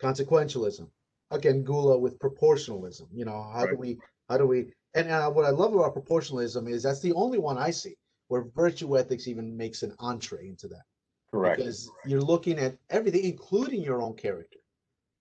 Consequentialism, 0.00 0.88
again, 1.30 1.62
Gula 1.64 1.98
with 1.98 2.18
proportionalism. 2.18 3.08
You 3.12 3.24
know, 3.24 3.50
how 3.52 3.64
right. 3.64 3.70
do 3.70 3.76
we 3.76 3.98
how 4.28 4.38
do 4.38 4.46
we? 4.46 4.66
And 4.94 5.10
uh, 5.10 5.30
what 5.30 5.44
I 5.44 5.50
love 5.50 5.74
about 5.74 5.94
proportionalism 5.94 6.68
is 6.68 6.82
that's 6.82 7.00
the 7.00 7.12
only 7.12 7.38
one 7.38 7.58
I 7.58 7.70
see 7.70 7.96
where 8.28 8.44
virtue 8.54 8.98
ethics 8.98 9.28
even 9.28 9.56
makes 9.56 9.82
an 9.82 9.94
entree 9.98 10.48
into 10.48 10.68
that. 10.68 10.82
Correct. 11.30 11.58
Because 11.58 11.90
you're 12.06 12.22
looking 12.22 12.58
at 12.58 12.76
everything, 12.90 13.24
including 13.24 13.82
your 13.82 14.00
own 14.02 14.14
character, 14.14 14.58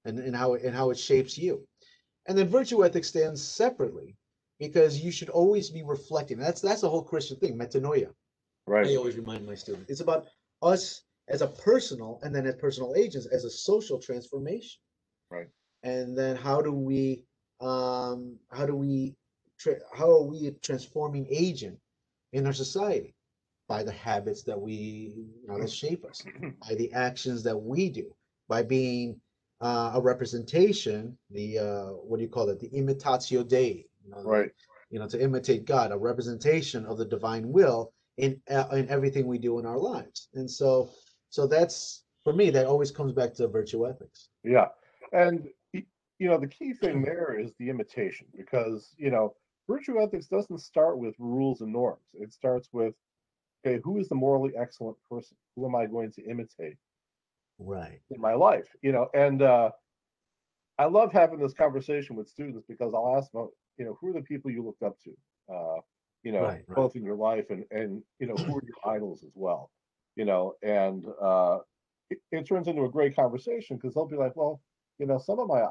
and, 0.05 0.19
and 0.19 0.35
how 0.35 0.53
it, 0.53 0.63
and 0.63 0.75
how 0.75 0.91
it 0.91 0.99
shapes 0.99 1.37
you. 1.37 1.67
And 2.27 2.37
then 2.37 2.47
virtue 2.47 2.83
ethics 2.83 3.09
stands 3.09 3.43
separately 3.43 4.15
because 4.59 4.99
you 4.99 5.11
should 5.11 5.29
always 5.29 5.69
be 5.69 5.83
reflecting. 5.83 6.37
That's 6.37 6.61
that's 6.61 6.81
the 6.81 6.89
whole 6.89 7.03
Christian 7.03 7.37
thing, 7.37 7.57
metanoia. 7.57 8.11
Right. 8.67 8.87
I 8.87 8.95
always 8.95 9.15
remind 9.15 9.45
my 9.45 9.55
students. 9.55 9.89
It's 9.89 10.01
about 10.01 10.25
us 10.61 11.03
as 11.27 11.41
a 11.41 11.47
personal 11.47 12.19
and 12.23 12.33
then 12.33 12.47
as 12.47 12.55
personal 12.55 12.95
agents 12.95 13.27
as 13.27 13.45
a 13.45 13.49
social 13.49 13.99
transformation. 13.99 14.79
Right. 15.29 15.47
And 15.83 16.17
then 16.17 16.35
how 16.35 16.61
do 16.61 16.71
we 16.71 17.23
um 17.61 18.37
how 18.51 18.65
do 18.65 18.75
we 18.75 19.15
tra- 19.59 19.79
how 19.93 20.09
are 20.09 20.23
we 20.23 20.47
a 20.47 20.51
transforming 20.51 21.27
agent 21.29 21.77
in 22.33 22.45
our 22.45 22.53
society? 22.53 23.13
By 23.67 23.83
the 23.83 23.91
habits 23.91 24.43
that 24.43 24.59
we 24.59 24.73
you 24.73 25.47
know 25.47 25.59
that 25.59 25.71
shape 25.71 26.05
us, 26.05 26.23
by 26.67 26.75
the 26.75 26.91
actions 26.93 27.43
that 27.43 27.57
we 27.57 27.89
do, 27.89 28.13
by 28.47 28.61
being 28.63 29.19
uh, 29.65 29.91
a 29.95 30.01
representation, 30.01 31.17
the 31.31 31.47
uh, 31.57 31.85
what 32.07 32.17
do 32.17 32.23
you 32.23 32.29
call 32.29 32.49
it? 32.49 32.59
The 32.59 32.69
imitatio 32.69 33.47
Dei, 33.47 33.87
you 34.03 34.11
know, 34.11 34.21
right? 34.23 34.51
You 34.91 34.99
know, 34.99 35.07
to 35.07 35.19
imitate 35.19 35.65
God, 35.65 35.91
a 35.91 35.97
representation 35.97 36.85
of 36.85 36.99
the 36.99 37.05
divine 37.05 37.51
will 37.51 37.91
in 38.17 38.39
uh, 38.49 38.67
in 38.73 38.87
everything 38.89 39.25
we 39.25 39.39
do 39.39 39.57
in 39.59 39.65
our 39.65 39.79
lives. 39.79 40.29
And 40.35 40.49
so, 40.59 40.91
so 41.31 41.47
that's 41.47 42.03
for 42.23 42.33
me. 42.33 42.51
That 42.51 42.67
always 42.67 42.91
comes 42.91 43.13
back 43.19 43.33
to 43.35 43.47
virtue 43.47 43.87
ethics. 43.87 44.29
Yeah, 44.43 44.67
and 45.11 45.47
you 45.73 46.27
know, 46.29 46.37
the 46.37 46.47
key 46.47 46.73
thing 46.73 47.01
there 47.01 47.35
is 47.39 47.51
the 47.57 47.69
imitation, 47.69 48.27
because 48.37 48.93
you 48.97 49.09
know, 49.09 49.33
virtue 49.67 49.99
ethics 49.99 50.27
doesn't 50.27 50.59
start 50.59 50.99
with 50.99 51.15
rules 51.17 51.61
and 51.61 51.73
norms. 51.73 52.05
It 52.13 52.31
starts 52.31 52.69
with, 52.71 52.93
okay, 53.65 53.81
who 53.83 53.97
is 53.97 54.09
the 54.09 54.15
morally 54.15 54.53
excellent 54.55 54.97
person? 55.09 55.37
Who 55.55 55.65
am 55.65 55.75
I 55.75 55.87
going 55.87 56.11
to 56.11 56.23
imitate? 56.23 56.77
Right. 57.59 57.99
in 58.11 58.19
my 58.21 58.33
life 58.33 58.67
you 58.81 58.91
know 58.91 59.07
and 59.13 59.41
uh 59.41 59.69
i 60.77 60.85
love 60.85 61.11
having 61.11 61.39
this 61.39 61.53
conversation 61.53 62.15
with 62.15 62.27
students 62.27 62.65
because 62.67 62.93
i'll 62.93 63.15
ask 63.17 63.31
them 63.31 63.49
you 63.77 63.85
know 63.85 63.97
who 63.99 64.09
are 64.09 64.13
the 64.13 64.21
people 64.21 64.51
you 64.51 64.63
looked 64.63 64.83
up 64.83 64.97
to 65.03 65.11
uh 65.53 65.79
you 66.23 66.31
know 66.31 66.41
right, 66.41 66.63
right. 66.67 66.75
both 66.75 66.95
in 66.95 67.03
your 67.03 67.15
life 67.15 67.45
and 67.49 67.63
and 67.71 68.01
you 68.19 68.27
know 68.27 68.35
who 68.35 68.57
are 68.57 68.63
your 68.63 68.95
idols 68.95 69.23
as 69.23 69.31
well 69.35 69.71
you 70.15 70.25
know 70.25 70.53
and 70.63 71.05
uh 71.21 71.59
it, 72.09 72.19
it 72.31 72.47
turns 72.47 72.67
into 72.67 72.83
a 72.83 72.89
great 72.89 73.15
conversation 73.15 73.77
because 73.77 73.93
they'll 73.93 74.07
be 74.07 74.17
like 74.17 74.35
well 74.35 74.61
you 74.99 75.05
know 75.05 75.17
some 75.17 75.39
of 75.39 75.47
my 75.47 75.65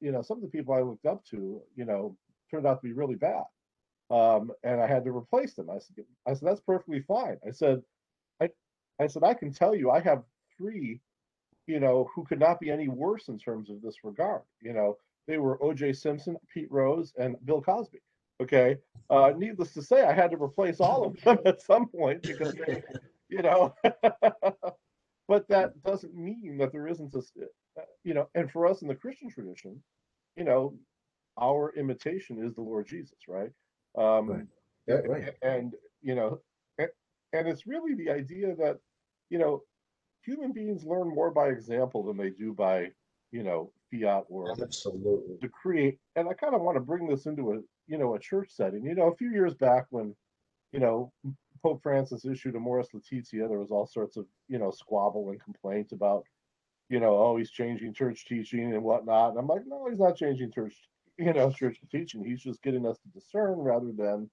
you 0.00 0.12
know 0.12 0.22
some 0.22 0.38
of 0.38 0.42
the 0.42 0.48
people 0.48 0.74
i 0.74 0.80
looked 0.80 1.06
up 1.06 1.24
to 1.24 1.60
you 1.74 1.84
know 1.84 2.16
turned 2.50 2.66
out 2.66 2.80
to 2.80 2.86
be 2.86 2.92
really 2.92 3.14
bad 3.14 3.44
um 4.10 4.50
and 4.62 4.80
i 4.80 4.86
had 4.86 5.04
to 5.04 5.10
replace 5.10 5.54
them. 5.54 5.68
I 5.70 5.78
said 5.78 6.04
i 6.26 6.34
said 6.34 6.48
that's 6.48 6.60
perfectly 6.60 7.00
fine. 7.00 7.38
I 7.46 7.50
said 7.50 7.82
i 8.40 8.48
i 9.00 9.06
said 9.06 9.24
i 9.24 9.34
can 9.34 9.52
tell 9.52 9.74
you 9.74 9.90
i 9.90 10.00
have 10.00 10.22
three 10.56 11.00
you 11.66 11.80
know, 11.80 12.08
who 12.14 12.24
could 12.24 12.38
not 12.38 12.60
be 12.60 12.70
any 12.70 12.88
worse 12.88 13.28
in 13.28 13.38
terms 13.38 13.70
of 13.70 13.82
this 13.82 14.04
regard. 14.04 14.42
You 14.60 14.72
know, 14.72 14.98
they 15.26 15.38
were 15.38 15.62
O.J. 15.62 15.92
Simpson, 15.94 16.36
Pete 16.52 16.70
Rose, 16.70 17.12
and 17.18 17.36
Bill 17.44 17.60
Cosby. 17.60 18.00
Okay, 18.40 18.76
uh, 19.08 19.32
needless 19.36 19.72
to 19.74 19.82
say, 19.82 20.04
I 20.04 20.12
had 20.12 20.30
to 20.30 20.42
replace 20.42 20.78
all 20.80 21.06
of 21.06 21.20
them 21.22 21.38
at 21.46 21.62
some 21.62 21.88
point 21.88 22.22
because, 22.22 22.54
they, 22.54 22.82
you 23.28 23.42
know, 23.42 23.74
but 25.28 25.48
that 25.48 25.82
doesn't 25.84 26.14
mean 26.14 26.58
that 26.58 26.70
there 26.70 26.86
isn't 26.86 27.14
a, 27.14 27.18
uh, 27.18 27.84
you 28.04 28.14
know, 28.14 28.28
and 28.34 28.50
for 28.50 28.66
us 28.66 28.82
in 28.82 28.88
the 28.88 28.94
Christian 28.94 29.30
tradition, 29.30 29.82
you 30.36 30.44
know, 30.44 30.74
our 31.40 31.72
imitation 31.76 32.44
is 32.44 32.54
the 32.54 32.60
Lord 32.60 32.86
Jesus, 32.86 33.16
right? 33.26 33.50
Um, 33.96 34.28
right. 34.30 34.46
Yeah, 34.86 34.94
right. 35.06 35.34
And 35.42 35.74
you 36.02 36.14
know, 36.14 36.40
and, 36.78 36.88
and 37.32 37.48
it's 37.48 37.66
really 37.66 37.94
the 37.94 38.10
idea 38.10 38.54
that, 38.56 38.78
you 39.30 39.38
know, 39.38 39.62
human 40.26 40.52
beings 40.52 40.84
learn 40.84 41.08
more 41.08 41.30
by 41.30 41.48
example 41.48 42.02
than 42.02 42.16
they 42.16 42.30
do 42.30 42.52
by, 42.52 42.90
you 43.30 43.42
know, 43.42 43.72
fiat 43.90 44.24
or 44.28 44.50
absolutely 44.60 45.36
decree. 45.40 45.96
And 46.16 46.28
I 46.28 46.34
kind 46.34 46.54
of 46.54 46.60
want 46.60 46.76
to 46.76 46.80
bring 46.80 47.06
this 47.06 47.26
into 47.26 47.52
a, 47.52 47.60
you 47.86 47.96
know, 47.96 48.14
a 48.16 48.18
church 48.18 48.50
setting. 48.50 48.84
You 48.84 48.94
know, 48.96 49.08
a 49.08 49.16
few 49.16 49.30
years 49.30 49.54
back 49.54 49.86
when, 49.90 50.14
you 50.72 50.80
know, 50.80 51.12
Pope 51.62 51.82
Francis 51.82 52.24
issued 52.24 52.56
Amoris 52.56 52.88
Laetitia, 52.92 53.48
there 53.48 53.60
was 53.60 53.70
all 53.70 53.86
sorts 53.86 54.16
of, 54.16 54.26
you 54.48 54.58
know, 54.58 54.70
squabble 54.70 55.30
and 55.30 55.42
complaint 55.42 55.92
about, 55.92 56.24
you 56.88 57.00
know, 57.00 57.16
oh, 57.16 57.36
he's 57.36 57.50
changing 57.50 57.94
church 57.94 58.26
teaching 58.26 58.74
and 58.74 58.82
whatnot. 58.82 59.30
And 59.30 59.38
I'm 59.38 59.46
like, 59.46 59.62
no, 59.66 59.88
he's 59.88 59.98
not 59.98 60.16
changing 60.16 60.52
church, 60.52 60.74
you 61.18 61.32
know, 61.32 61.50
church 61.50 61.78
teaching. 61.90 62.24
He's 62.24 62.42
just 62.42 62.62
getting 62.62 62.86
us 62.86 62.98
to 62.98 63.08
discern 63.08 63.58
rather 63.58 63.92
than, 63.96 64.28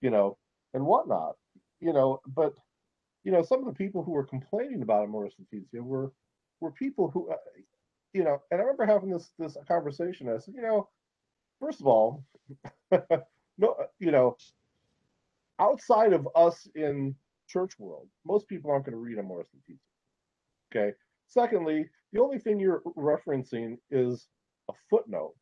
you 0.00 0.10
know, 0.10 0.36
and 0.74 0.84
whatnot, 0.84 1.36
you 1.80 1.92
know. 1.92 2.20
But, 2.26 2.54
you 3.24 3.32
know, 3.32 3.42
some 3.42 3.60
of 3.60 3.66
the 3.66 3.72
people 3.72 4.02
who 4.02 4.12
were 4.12 4.24
complaining 4.24 4.82
about 4.82 5.04
Amoris 5.04 5.34
Laetitia 5.38 5.82
were 5.82 6.12
were 6.60 6.72
people 6.72 7.10
who, 7.10 7.30
uh, 7.30 7.36
you 8.12 8.24
know, 8.24 8.42
and 8.50 8.60
I 8.60 8.64
remember 8.64 8.86
having 8.86 9.10
this 9.10 9.32
this 9.38 9.56
conversation. 9.66 10.28
I 10.28 10.38
said, 10.38 10.54
you 10.54 10.62
know, 10.62 10.88
first 11.60 11.80
of 11.80 11.86
all, 11.86 12.24
no, 13.58 13.76
you 13.98 14.10
know, 14.10 14.36
outside 15.58 16.12
of 16.12 16.28
us 16.34 16.68
in 16.74 17.14
church 17.48 17.78
world, 17.78 18.08
most 18.24 18.48
people 18.48 18.70
aren't 18.70 18.84
going 18.84 18.92
to 18.94 18.98
read 18.98 19.18
a 19.18 19.20
Amoris 19.20 19.48
Laetitia. 19.54 19.78
Okay. 20.72 20.96
Secondly, 21.26 21.88
the 22.12 22.20
only 22.20 22.38
thing 22.38 22.58
you're 22.58 22.82
referencing 22.96 23.78
is 23.90 24.26
a 24.70 24.72
footnote, 24.88 25.34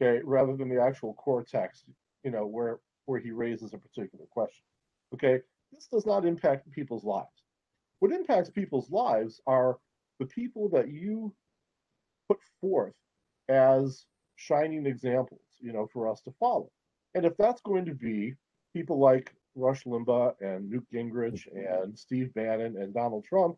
okay, 0.00 0.20
rather 0.24 0.56
than 0.56 0.68
the 0.68 0.80
actual 0.80 1.14
core 1.14 1.44
text, 1.44 1.84
you 2.22 2.30
know, 2.30 2.46
where 2.46 2.80
where 3.06 3.20
he 3.20 3.30
raises 3.30 3.74
a 3.74 3.78
particular 3.78 4.24
question. 4.30 4.64
Okay, 5.12 5.40
this 5.74 5.86
does 5.86 6.06
not 6.06 6.24
impact 6.24 6.70
people's 6.70 7.04
lives. 7.04 7.42
What 7.98 8.12
impacts 8.12 8.50
people's 8.50 8.90
lives 8.90 9.40
are 9.46 9.78
the 10.20 10.26
people 10.26 10.68
that 10.70 10.88
you 10.88 11.34
put 12.28 12.38
forth 12.60 12.94
as 13.48 14.04
shining 14.36 14.86
examples, 14.86 15.40
you 15.60 15.72
know, 15.72 15.88
for 15.92 16.10
us 16.10 16.20
to 16.22 16.32
follow. 16.38 16.70
And 17.14 17.24
if 17.24 17.36
that's 17.36 17.60
going 17.62 17.84
to 17.86 17.94
be 17.94 18.34
people 18.72 18.98
like 18.98 19.34
Rush 19.54 19.84
Limbaugh 19.84 20.34
and 20.40 20.68
Newt 20.68 20.86
Gingrich 20.92 21.46
and 21.54 21.96
Steve 21.98 22.34
Bannon 22.34 22.76
and 22.76 22.92
Donald 22.92 23.24
Trump, 23.24 23.56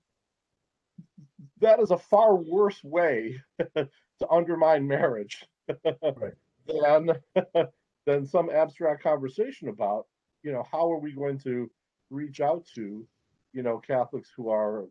that 1.61 1.81
is 1.81 1.91
a 1.91 1.99
far 1.99 2.37
worse 2.37 2.83
way 2.85 3.41
to 3.77 3.89
undermine 4.31 4.87
marriage 4.87 5.45
right. 5.85 6.33
than 6.67 7.11
than 8.07 8.27
some 8.27 8.51
abstract 8.51 9.03
conversation 9.03 9.69
about 9.69 10.07
you 10.43 10.53
know 10.53 10.65
how 10.71 10.91
are 10.91 10.99
we 10.99 11.13
going 11.13 11.39
to 11.39 11.71
reach 12.11 12.41
out 12.41 12.67
to 12.75 13.07
you 13.53 13.63
know 13.63 13.79
Catholics 13.79 14.31
who 14.37 14.51
are 14.51 14.87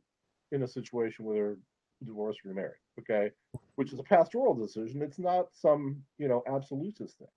in 0.52 0.64
a 0.64 0.68
situation 0.68 1.26
where 1.26 1.36
they're 1.36 1.58
divorced 2.06 2.40
or 2.46 2.50
remarried 2.50 2.82
okay? 3.00 3.32
Which 3.76 3.94
is 3.94 4.00
a 4.00 4.04
pastoral 4.04 4.54
decision. 4.54 5.02
It's 5.02 5.20
not 5.20 5.48
some 5.54 6.04
you 6.18 6.28
know 6.28 6.44
absolutist 6.48 7.20
thing 7.20 7.28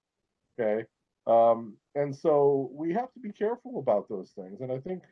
okay? 0.61 0.85
Um 1.27 1.77
and 1.95 2.15
so 2.15 2.71
we 2.73 2.93
have 2.95 3.13
to 3.13 3.21
be 3.21 3.33
careful 3.33 3.79
about 3.79 4.09
those 4.09 4.33
things. 4.33 4.61
And 4.61 4.73
i 4.73 4.79
think 4.79 5.03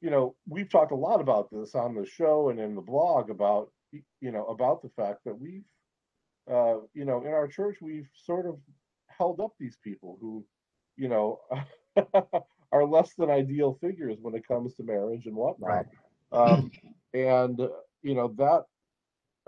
you 0.00 0.10
know, 0.10 0.34
we've 0.48 0.70
talked 0.70 0.92
a 0.92 0.96
lot 0.96 1.20
about 1.20 1.50
this 1.50 1.74
on 1.74 1.94
the 1.94 2.06
show 2.06 2.50
and 2.50 2.58
in 2.58 2.74
the 2.74 2.80
blog 2.80 3.30
about, 3.30 3.70
you 3.92 4.32
know, 4.32 4.46
about 4.46 4.82
the 4.82 4.88
fact 4.90 5.20
that 5.24 5.38
we've, 5.38 5.64
uh, 6.50 6.76
you 6.94 7.04
know, 7.04 7.22
in 7.22 7.32
our 7.32 7.46
church, 7.48 7.78
we've 7.82 8.08
sort 8.24 8.46
of 8.46 8.58
held 9.08 9.40
up 9.40 9.52
these 9.58 9.76
people 9.84 10.18
who, 10.20 10.44
you 10.96 11.08
know, 11.08 11.40
are 12.72 12.84
less 12.84 13.14
than 13.14 13.30
ideal 13.30 13.78
figures 13.80 14.18
when 14.20 14.34
it 14.34 14.46
comes 14.46 14.74
to 14.74 14.82
marriage 14.82 15.26
and 15.26 15.34
whatnot. 15.34 15.68
Right. 15.70 15.86
Um, 16.32 16.70
and, 17.14 17.58
you 18.02 18.14
know, 18.14 18.34
that, 18.36 18.64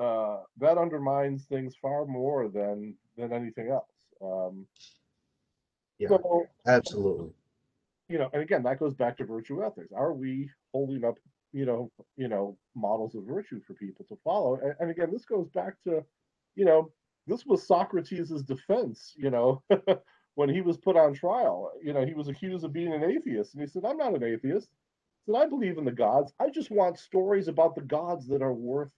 uh, 0.03 0.43
that 0.59 0.79
undermines 0.79 1.45
things 1.45 1.75
far 1.81 2.07
more 2.07 2.49
than, 2.49 2.95
than 3.17 3.33
anything 3.33 3.71
else. 3.71 3.87
Um, 4.21 4.67
yeah, 5.99 6.09
so, 6.09 6.47
absolutely 6.67 7.33
you 8.13 8.19
know, 8.19 8.29
and 8.35 8.43
again, 8.43 8.63
that 8.63 8.79
goes 8.79 8.95
back 8.95 9.17
to 9.17 9.25
virtue 9.25 9.65
ethics. 9.65 9.93
Are 9.97 10.13
we 10.13 10.51
holding 10.73 11.03
up, 11.03 11.17
you 11.53 11.65
know, 11.65 11.91
you 12.17 12.29
know, 12.29 12.59
models 12.75 13.15
of 13.15 13.25
virtue 13.25 13.61
for 13.67 13.73
people 13.73 14.05
to 14.11 14.19
follow? 14.23 14.59
And, 14.63 14.75
and 14.81 14.91
again, 14.91 15.09
this 15.11 15.25
goes 15.25 15.49
back 15.49 15.75
to, 15.85 16.05
you 16.55 16.67
know, 16.67 16.93
this 17.27 17.47
was 17.47 17.67
Socrates's 17.67 18.43
defense, 18.43 19.15
you 19.17 19.31
know, 19.31 19.63
when 20.35 20.49
he 20.49 20.61
was 20.61 20.79
put 20.79 20.97
on 20.97 21.15
trial. 21.15 21.73
You 21.83 21.93
know, 21.93 22.05
he 22.05 22.15
was 22.15 22.29
accused 22.29 22.65
of 22.65 22.73
being 22.73 22.93
an 22.93 23.05
atheist, 23.05 23.55
and 23.55 23.63
he 23.63 23.69
said, 23.69 23.85
"I'm 23.85 23.97
not 23.97 24.15
an 24.15 24.23
atheist. 24.23 24.69
He 25.27 25.33
said 25.33 25.41
I 25.41 25.47
believe 25.47 25.79
in 25.79 25.85
the 25.85 25.93
gods. 25.93 26.33
I 26.41 26.51
just 26.51 26.71
want 26.71 26.99
stories 26.99 27.49
about 27.49 27.75
the 27.75 27.83
gods 27.83 28.27
that 28.29 28.43
are 28.43 28.55
worth 28.55 28.93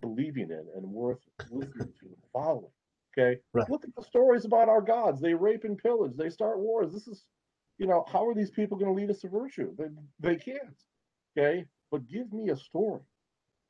believing 0.00 0.50
in 0.50 0.66
and 0.74 0.84
worth 0.84 1.20
listening 1.50 1.92
to 2.00 2.06
and 2.06 2.30
following." 2.32 2.72
Okay, 3.16 3.40
right. 3.52 3.70
look 3.70 3.84
at 3.84 3.94
the 3.94 4.02
stories 4.02 4.44
about 4.44 4.68
our 4.68 4.80
gods. 4.80 5.20
They 5.20 5.34
rape 5.34 5.62
and 5.62 5.78
pillage. 5.78 6.16
They 6.16 6.30
start 6.30 6.58
wars. 6.58 6.92
This 6.92 7.06
is 7.06 7.24
you 7.78 7.86
know, 7.86 8.04
how 8.10 8.26
are 8.26 8.34
these 8.34 8.50
people 8.50 8.76
going 8.76 8.94
to 8.94 9.00
lead 9.00 9.10
us 9.10 9.20
to 9.20 9.28
virtue? 9.28 9.74
They, 9.76 9.88
they 10.20 10.36
can't. 10.36 10.76
Okay. 11.36 11.64
But 11.90 12.08
give 12.08 12.32
me 12.32 12.50
a 12.50 12.56
story 12.56 13.00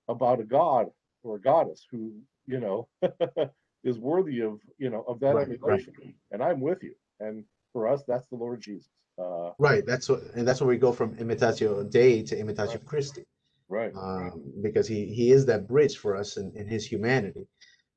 about 0.09 0.41
a 0.41 0.45
god 0.45 0.87
or 1.23 1.37
a 1.37 1.41
goddess 1.41 1.87
who, 1.91 2.13
you 2.47 2.61
know, 2.61 2.89
is 3.85 3.99
worthy 3.99 4.41
of, 4.41 4.61
you 4.79 4.91
know, 4.91 5.05
of 5.07 5.21
that 5.21 5.35
right, 5.35 5.47
emulation. 5.47 5.93
Right. 5.99 6.15
And 6.33 6.43
I'm 6.43 6.61
with 6.61 6.83
you. 6.83 6.95
And 7.21 7.45
for 7.73 7.87
us, 7.87 8.03
that's 8.09 8.27
the 8.29 8.37
Lord 8.37 8.61
Jesus. 8.61 8.89
Uh, 9.19 9.51
right. 9.59 9.85
That's 9.87 10.09
what, 10.09 10.23
and 10.35 10.47
that's 10.47 10.61
where 10.61 10.69
we 10.69 10.79
go 10.79 10.93
from 10.93 11.17
imitatio 11.17 11.89
Dei 11.91 12.23
to 12.25 12.37
imitatio 12.37 12.69
right. 12.71 12.87
Christi. 12.87 13.25
Right. 13.69 13.93
Um, 13.97 14.43
because 14.63 14.89
he, 14.89 15.07
he 15.07 15.31
is 15.31 15.47
that 15.47 15.69
bridge 15.69 15.97
for 15.99 16.17
us 16.17 16.37
in, 16.37 16.53
in 16.57 16.67
his 16.67 16.85
humanity 16.87 17.47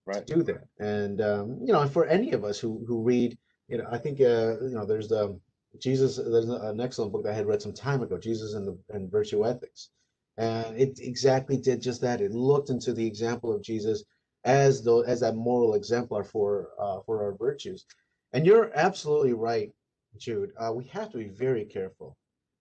right. 0.05 0.25
to 0.27 0.35
do 0.35 0.43
that. 0.43 0.67
And, 0.79 1.21
um, 1.21 1.59
you 1.65 1.73
know, 1.73 1.87
for 1.87 2.05
any 2.05 2.31
of 2.33 2.43
us 2.43 2.59
who, 2.59 2.83
who 2.87 3.01
read, 3.01 3.37
you 3.67 3.77
know, 3.77 3.87
I 3.91 3.97
think, 3.97 4.21
uh, 4.21 4.59
you 4.61 4.75
know, 4.75 4.85
there's 4.85 5.09
the, 5.09 5.39
Jesus, 5.79 6.15
there's 6.15 6.47
an 6.49 6.79
excellent 6.79 7.11
book 7.11 7.23
that 7.23 7.33
I 7.33 7.35
had 7.35 7.45
read 7.45 7.61
some 7.61 7.73
time 7.73 8.01
ago, 8.01 8.17
Jesus 8.17 8.53
and 8.53 8.65
the 8.65 8.77
and 8.89 9.11
Virtue 9.11 9.45
Ethics. 9.45 9.89
And 10.37 10.79
it 10.79 10.99
exactly 10.99 11.57
did 11.57 11.81
just 11.81 12.01
that. 12.01 12.21
It 12.21 12.31
looked 12.31 12.69
into 12.69 12.93
the 12.93 13.05
example 13.05 13.53
of 13.53 13.61
Jesus 13.61 14.03
as 14.47 14.83
though 14.83 15.01
as 15.01 15.19
that 15.19 15.35
moral 15.35 15.75
exemplar 15.75 16.23
for 16.23 16.69
uh, 16.79 16.99
for 17.05 17.23
our 17.23 17.35
virtues. 17.35 17.85
And 18.33 18.45
you're 18.45 18.71
absolutely 18.73 19.33
right, 19.33 19.71
Jude. 20.17 20.51
Uh, 20.57 20.71
we 20.73 20.85
have 20.85 21.11
to 21.11 21.17
be 21.17 21.27
very 21.27 21.65
careful, 21.65 22.17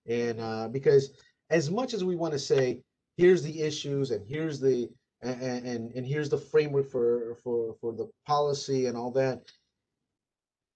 and 0.06 0.40
uh, 0.40 0.68
because 0.68 1.12
as 1.50 1.70
much 1.70 1.94
as 1.94 2.04
we 2.04 2.16
want 2.16 2.32
to 2.32 2.38
say, 2.38 2.82
here's 3.16 3.42
the 3.42 3.62
issues 3.62 4.10
and 4.10 4.26
here's 4.26 4.60
the 4.60 4.88
and, 5.22 5.66
and 5.66 5.92
and 5.96 6.06
here's 6.06 6.28
the 6.28 6.38
framework 6.52 6.90
for 6.90 7.36
for 7.42 7.74
for 7.80 7.92
the 7.92 8.08
policy 8.26 8.86
and 8.86 8.96
all 8.96 9.12
that, 9.12 9.42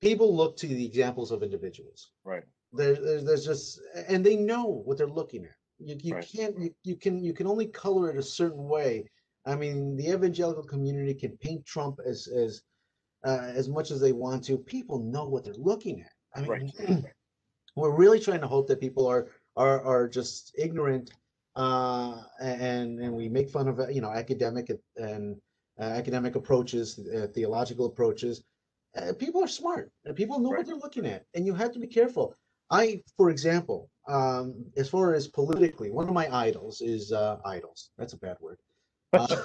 people 0.00 0.34
look 0.34 0.56
to 0.56 0.66
the 0.66 0.86
examples 0.86 1.30
of 1.30 1.42
individuals. 1.42 2.10
Right. 2.24 2.44
There, 2.72 2.94
there's, 2.94 3.24
there's 3.24 3.44
just, 3.44 3.80
and 4.08 4.24
they 4.24 4.36
know 4.36 4.82
what 4.84 4.96
they're 4.96 5.06
looking 5.08 5.44
at. 5.44 5.56
You, 5.78 5.96
you 6.00 6.14
right. 6.14 6.28
can't, 6.36 6.58
you, 6.58 6.70
you 6.84 6.96
can, 6.96 7.22
you 7.22 7.32
can 7.32 7.46
only 7.48 7.66
color 7.66 8.10
it 8.10 8.16
a 8.16 8.22
certain 8.22 8.68
way. 8.68 9.06
I 9.46 9.56
mean, 9.56 9.96
the 9.96 10.08
evangelical 10.08 10.64
community 10.64 11.14
can 11.14 11.36
paint 11.38 11.64
Trump 11.64 11.98
as, 12.06 12.26
as, 12.28 12.62
uh, 13.24 13.50
as 13.54 13.68
much 13.68 13.90
as 13.90 14.00
they 14.00 14.12
want 14.12 14.44
to. 14.44 14.58
People 14.58 14.98
know 14.98 15.26
what 15.26 15.44
they're 15.44 15.54
looking 15.54 16.02
at. 16.02 16.12
I 16.34 16.40
mean, 16.42 16.72
right. 16.78 17.04
we're 17.76 17.96
really 17.96 18.20
trying 18.20 18.40
to 18.40 18.46
hope 18.46 18.68
that 18.68 18.80
people 18.80 19.06
are, 19.06 19.28
are, 19.56 19.82
are 19.84 20.08
just 20.08 20.54
ignorant 20.58 21.10
uh, 21.56 22.22
and 22.40 23.00
and 23.00 23.12
we 23.12 23.28
make 23.28 23.50
fun 23.50 23.68
of 23.68 23.80
you 23.90 24.00
know 24.00 24.10
academic 24.10 24.70
and 24.96 25.36
uh, 25.78 25.84
academic 25.84 26.34
approaches, 26.34 27.00
uh, 27.14 27.26
theological 27.34 27.86
approaches, 27.86 28.42
uh, 28.96 29.12
people 29.18 29.42
are 29.42 29.48
smart. 29.48 29.90
People 30.14 30.38
know 30.38 30.50
right. 30.50 30.58
what 30.58 30.66
they're 30.66 30.76
looking 30.76 31.06
at, 31.06 31.24
and 31.34 31.46
you 31.46 31.54
have 31.54 31.72
to 31.72 31.78
be 31.78 31.86
careful. 31.86 32.34
I, 32.70 33.02
for 33.16 33.30
example, 33.30 33.90
um, 34.06 34.64
as 34.76 34.88
far 34.88 35.14
as 35.14 35.26
politically, 35.26 35.90
one 35.90 36.06
of 36.06 36.14
my 36.14 36.32
idols 36.34 36.80
is 36.80 37.12
uh, 37.12 37.38
idols. 37.44 37.90
That's 37.98 38.12
a 38.12 38.18
bad 38.18 38.36
word. 38.40 38.58
Uh, 39.12 39.36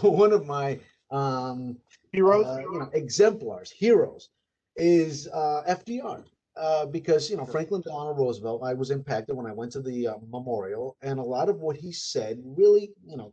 one 0.00 0.32
of 0.32 0.46
my 0.46 0.78
um, 1.10 1.76
heroes, 2.12 2.46
uh, 2.46 2.60
you 2.60 2.78
know, 2.78 2.90
exemplars, 2.92 3.70
heroes, 3.70 4.30
is 4.76 5.28
uh, 5.28 5.62
FDR. 5.68 6.24
Uh, 6.54 6.84
because 6.84 7.30
you 7.30 7.36
know 7.38 7.46
Franklin 7.46 7.80
Delano 7.80 8.12
Roosevelt, 8.12 8.62
I 8.62 8.74
was 8.74 8.90
impacted 8.90 9.34
when 9.34 9.46
I 9.46 9.54
went 9.54 9.72
to 9.72 9.80
the 9.80 10.08
uh, 10.08 10.14
memorial, 10.30 10.98
and 11.00 11.18
a 11.18 11.22
lot 11.22 11.48
of 11.48 11.60
what 11.60 11.76
he 11.76 11.92
said 11.92 12.42
really, 12.44 12.92
you 13.06 13.16
know, 13.16 13.32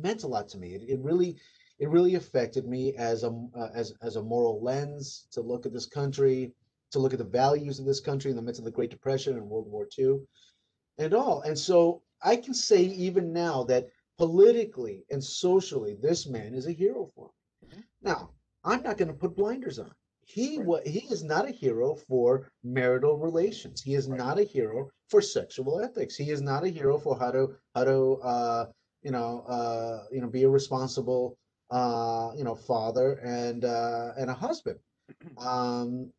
meant 0.00 0.22
a 0.22 0.28
lot 0.28 0.48
to 0.50 0.58
me. 0.58 0.74
It, 0.74 0.82
it 0.88 1.00
really 1.00 1.36
it 1.80 1.88
really 1.88 2.14
affected 2.14 2.68
me 2.68 2.94
as 2.94 3.24
a 3.24 3.30
uh, 3.56 3.70
as 3.74 3.94
as 4.02 4.14
a 4.14 4.22
moral 4.22 4.62
lens 4.62 5.26
to 5.32 5.40
look 5.40 5.66
at 5.66 5.72
this 5.72 5.86
country, 5.86 6.52
to 6.92 7.00
look 7.00 7.12
at 7.12 7.18
the 7.18 7.24
values 7.24 7.80
of 7.80 7.86
this 7.86 7.98
country 7.98 8.30
in 8.30 8.36
the 8.36 8.42
midst 8.42 8.60
of 8.60 8.64
the 8.64 8.70
Great 8.70 8.90
Depression 8.90 9.36
and 9.36 9.48
World 9.48 9.66
War 9.68 9.88
II, 9.98 10.20
and 10.98 11.12
all. 11.12 11.40
And 11.42 11.58
so 11.58 12.02
I 12.22 12.36
can 12.36 12.54
say 12.54 12.82
even 12.84 13.32
now 13.32 13.64
that 13.64 13.88
politically 14.18 15.04
and 15.10 15.22
socially, 15.22 15.96
this 16.00 16.26
man 16.26 16.54
is 16.54 16.66
a 16.66 16.72
hero 16.72 17.10
for 17.14 17.30
me. 17.62 17.68
Mm-hmm. 17.68 17.80
Now 18.02 18.30
I'm 18.64 18.82
not 18.82 18.98
going 18.98 19.08
to 19.08 19.14
put 19.14 19.36
blinders 19.36 19.78
on. 19.78 19.92
He 20.26 20.58
right. 20.58 20.66
what 20.66 20.86
he 20.86 21.00
is 21.10 21.22
not 21.22 21.48
a 21.48 21.52
hero 21.52 21.94
for 21.94 22.48
marital 22.62 23.18
relations. 23.18 23.82
He 23.82 23.94
is 23.94 24.08
right. 24.08 24.18
not 24.18 24.38
a 24.38 24.44
hero 24.44 24.90
for 25.10 25.20
sexual 25.20 25.80
ethics. 25.80 26.16
He 26.16 26.30
is 26.30 26.40
not 26.40 26.64
a 26.64 26.68
hero 26.68 26.98
for 26.98 27.18
how 27.18 27.30
to 27.30 27.56
how 27.74 27.84
to 27.84 28.14
uh, 28.22 28.66
you 29.02 29.10
know 29.10 29.44
uh, 29.46 30.04
you 30.10 30.22
know 30.22 30.28
be 30.28 30.44
a 30.44 30.48
responsible 30.48 31.36
uh, 31.70 32.30
you 32.36 32.44
know, 32.44 32.54
father 32.54 33.14
and 33.24 33.64
uh, 33.64 34.12
and 34.16 34.30
a 34.30 34.34
husband. 34.34 34.78
Um, 35.38 36.10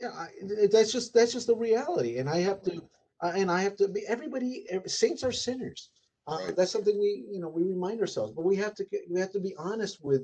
yeah, 0.00 0.08
I, 0.08 0.28
that's 0.70 0.90
just 0.90 1.12
that's 1.12 1.32
just 1.32 1.46
the 1.46 1.56
reality, 1.56 2.18
and 2.18 2.28
I 2.28 2.38
have 2.38 2.62
to, 2.62 2.82
uh, 3.20 3.32
and 3.36 3.50
I 3.50 3.60
have 3.62 3.76
to 3.76 3.88
be. 3.88 4.06
Everybody, 4.06 4.66
saints 4.86 5.22
are 5.22 5.32
sinners. 5.32 5.90
Uh, 6.26 6.38
Right. 6.46 6.56
That's 6.56 6.70
something 6.70 6.98
we, 6.98 7.26
you 7.30 7.40
know, 7.40 7.48
we 7.48 7.62
remind 7.62 8.00
ourselves. 8.00 8.32
But 8.32 8.44
we 8.44 8.56
have 8.56 8.74
to 8.76 8.86
we 9.10 9.20
have 9.20 9.32
to 9.32 9.40
be 9.40 9.54
honest 9.56 10.02
with, 10.04 10.22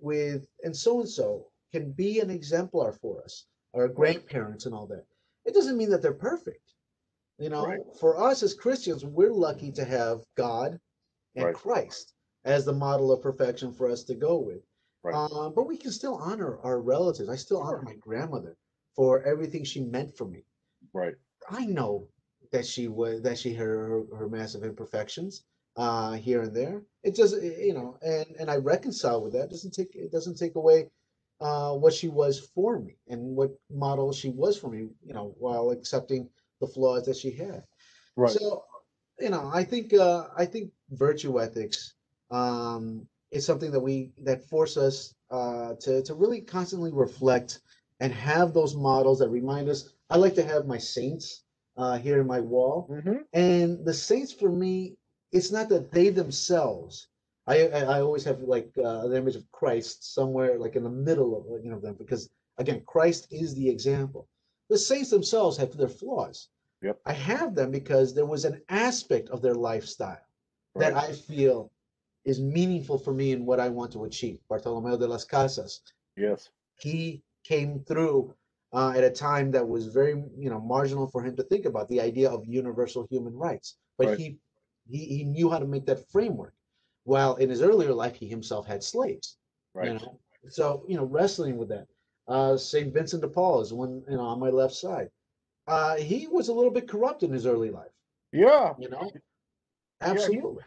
with, 0.00 0.46
and 0.62 0.76
so 0.76 1.00
and 1.00 1.08
so 1.08 1.46
can 1.72 1.92
be 1.92 2.20
an 2.20 2.30
exemplar 2.30 2.92
for 2.92 3.22
us, 3.22 3.46
our 3.74 3.88
grandparents 3.88 4.66
and 4.66 4.74
all 4.74 4.86
that. 4.88 5.04
It 5.44 5.54
doesn't 5.54 5.76
mean 5.76 5.90
that 5.90 6.02
they're 6.02 6.12
perfect. 6.14 6.72
You 7.38 7.50
know, 7.50 7.64
Right. 7.66 7.80
for 8.00 8.16
us 8.18 8.42
as 8.42 8.54
Christians, 8.54 9.04
we're 9.04 9.32
lucky 9.32 9.70
to 9.72 9.84
have 9.84 10.24
God 10.36 10.80
and. 11.34 11.54
Christ 11.54 12.14
as 12.44 12.64
the 12.64 12.72
model 12.72 13.12
of 13.12 13.20
perfection 13.20 13.72
for 13.72 13.88
us 13.90 14.04
to 14.04 14.14
go 14.14 14.38
with. 14.38 14.62
Right. 15.02 15.14
Uh, 15.14 15.50
but 15.50 15.66
we 15.66 15.76
can 15.76 15.90
still 15.92 16.14
honor 16.14 16.58
our 16.60 16.80
relatives. 16.80 17.28
I 17.28 17.36
still 17.36 17.60
honor 17.60 17.82
my 17.82 17.94
grandmother 17.96 18.56
for 18.94 19.22
everything 19.24 19.64
she 19.64 19.80
meant 19.84 20.16
for 20.16 20.26
me. 20.26 20.44
Right. 20.92 21.14
I 21.50 21.66
know 21.66 22.08
that 22.52 22.66
she 22.66 22.88
was 22.88 23.22
that 23.22 23.38
she 23.38 23.52
had 23.52 23.66
her, 23.66 24.04
her 24.16 24.28
massive 24.28 24.64
imperfections 24.64 25.44
uh, 25.76 26.12
here 26.12 26.42
and 26.42 26.54
there. 26.54 26.82
It 27.02 27.16
doesn't, 27.16 27.42
you 27.42 27.74
know, 27.74 27.98
and 28.02 28.26
and 28.38 28.50
I 28.50 28.56
reconcile 28.56 29.22
with 29.22 29.32
that. 29.34 29.44
It 29.44 29.50
doesn't 29.50 29.74
take 29.74 29.94
it 29.94 30.12
doesn't 30.12 30.38
take 30.38 30.56
away 30.56 30.90
uh, 31.40 31.74
what 31.74 31.92
she 31.92 32.08
was 32.08 32.40
for 32.54 32.78
me 32.78 32.96
and 33.08 33.36
what 33.36 33.50
model 33.70 34.12
she 34.12 34.30
was 34.30 34.56
for 34.58 34.68
me. 34.68 34.88
You 35.04 35.14
know, 35.14 35.34
while 35.38 35.70
accepting 35.70 36.28
the 36.60 36.66
flaws 36.66 37.04
that 37.06 37.16
she 37.16 37.30
had. 37.30 37.62
Right. 38.16 38.32
So, 38.32 38.64
you 39.20 39.30
know, 39.30 39.50
I 39.52 39.64
think 39.64 39.94
uh, 39.94 40.28
I 40.36 40.46
think 40.46 40.72
virtue 40.90 41.40
ethics 41.40 41.94
um, 42.30 43.06
is 43.30 43.44
something 43.44 43.70
that 43.72 43.80
we 43.80 44.12
that 44.22 44.48
force 44.48 44.76
us 44.76 45.14
uh, 45.30 45.74
to 45.80 46.02
to 46.02 46.14
really 46.14 46.40
constantly 46.40 46.92
reflect 46.92 47.60
and 48.00 48.12
have 48.12 48.52
those 48.52 48.76
models 48.76 49.18
that 49.18 49.28
remind 49.28 49.68
us. 49.68 49.90
I 50.10 50.16
like 50.16 50.34
to 50.36 50.44
have 50.44 50.66
my 50.66 50.78
saints 50.78 51.42
uh, 51.76 51.98
here 51.98 52.20
in 52.20 52.26
my 52.26 52.40
wall, 52.40 52.86
hmm 52.90 53.18
and 53.32 53.84
the 53.84 53.94
saints 53.94 54.32
for 54.32 54.50
me, 54.50 54.96
it's 55.32 55.50
not 55.52 55.68
that 55.68 55.90
they 55.92 56.08
themselves. 56.10 57.08
I 57.46 57.68
I 57.68 58.00
always 58.00 58.24
have 58.24 58.40
like 58.42 58.70
uh, 58.82 59.06
the 59.08 59.16
image 59.16 59.36
of 59.36 59.50
Christ 59.52 60.14
somewhere 60.14 60.58
like 60.58 60.74
in 60.76 60.82
the 60.84 60.90
middle 61.08 61.36
of 61.36 61.64
you 61.64 61.70
know 61.70 61.78
them 61.80 61.94
because 61.98 62.28
again 62.58 62.82
Christ 62.86 63.28
is 63.30 63.54
the 63.54 63.68
example. 63.68 64.28
The 64.68 64.78
saints 64.78 65.10
themselves 65.10 65.56
have 65.58 65.76
their 65.76 65.88
flaws. 65.88 66.48
Yep. 66.82 67.00
I 67.06 67.12
have 67.12 67.54
them 67.54 67.70
because 67.70 68.14
there 68.14 68.26
was 68.26 68.44
an 68.44 68.60
aspect 68.68 69.28
of 69.30 69.40
their 69.42 69.54
lifestyle 69.54 70.20
that 70.74 70.94
I 70.94 71.12
feel 71.12 71.70
is 72.24 72.40
meaningful 72.40 72.98
for 72.98 73.12
me 73.14 73.32
and 73.32 73.46
what 73.46 73.60
I 73.60 73.68
want 73.68 73.92
to 73.92 74.04
achieve. 74.04 74.40
Bartolomeo 74.48 74.96
de 74.96 75.06
las 75.06 75.24
Casas, 75.24 75.80
Yes. 76.16 76.50
he 76.80 77.22
came 77.44 77.80
through 77.88 78.34
uh, 78.76 78.92
at 78.96 79.04
a 79.04 79.10
time 79.10 79.52
that 79.52 79.68
was 79.68 79.88
very 79.88 80.14
you 80.38 80.50
know 80.50 80.60
marginal 80.60 81.08
for 81.08 81.22
him 81.24 81.36
to 81.36 81.44
think 81.44 81.66
about 81.66 81.88
the 81.90 82.00
idea 82.00 82.30
of 82.30 82.46
universal 82.46 83.06
human 83.10 83.34
rights 83.36 83.78
but 83.98 84.10
Right. 84.10 84.18
he, 84.18 84.38
he 84.88 85.00
he 85.16 85.24
knew 85.24 85.50
how 85.50 85.60
to 85.60 85.66
make 85.66 85.86
that 85.86 86.08
framework 86.10 86.54
while 87.04 87.36
in 87.36 87.50
his 87.50 87.62
earlier 87.62 87.94
life 87.94 88.16
he 88.16 88.28
himself 88.28 88.66
had 88.66 88.84
slaves 88.84 89.38
Right. 89.74 89.88
you 89.88 89.94
know 89.94 90.20
so 90.48 90.84
you 90.88 90.96
know 90.96 91.06
wrestling 91.06 91.58
with 91.58 91.68
that 91.70 91.88
uh 92.28 92.56
saint 92.56 92.94
vincent 92.94 93.22
de 93.22 93.28
paul 93.28 93.60
is 93.62 93.72
one 93.74 94.02
you 94.08 94.16
know 94.16 94.28
on 94.34 94.40
my 94.40 94.50
left 94.50 94.74
side 94.74 95.10
uh 95.68 95.96
he 95.96 96.26
was 96.28 96.48
a 96.48 96.54
little 96.54 96.70
bit 96.70 96.88
corrupt 96.88 97.22
in 97.22 97.32
his 97.32 97.46
early 97.46 97.70
life 97.70 97.96
Yeah. 98.32 98.74
you 98.78 98.88
know 98.90 99.10
absolutely 100.00 100.64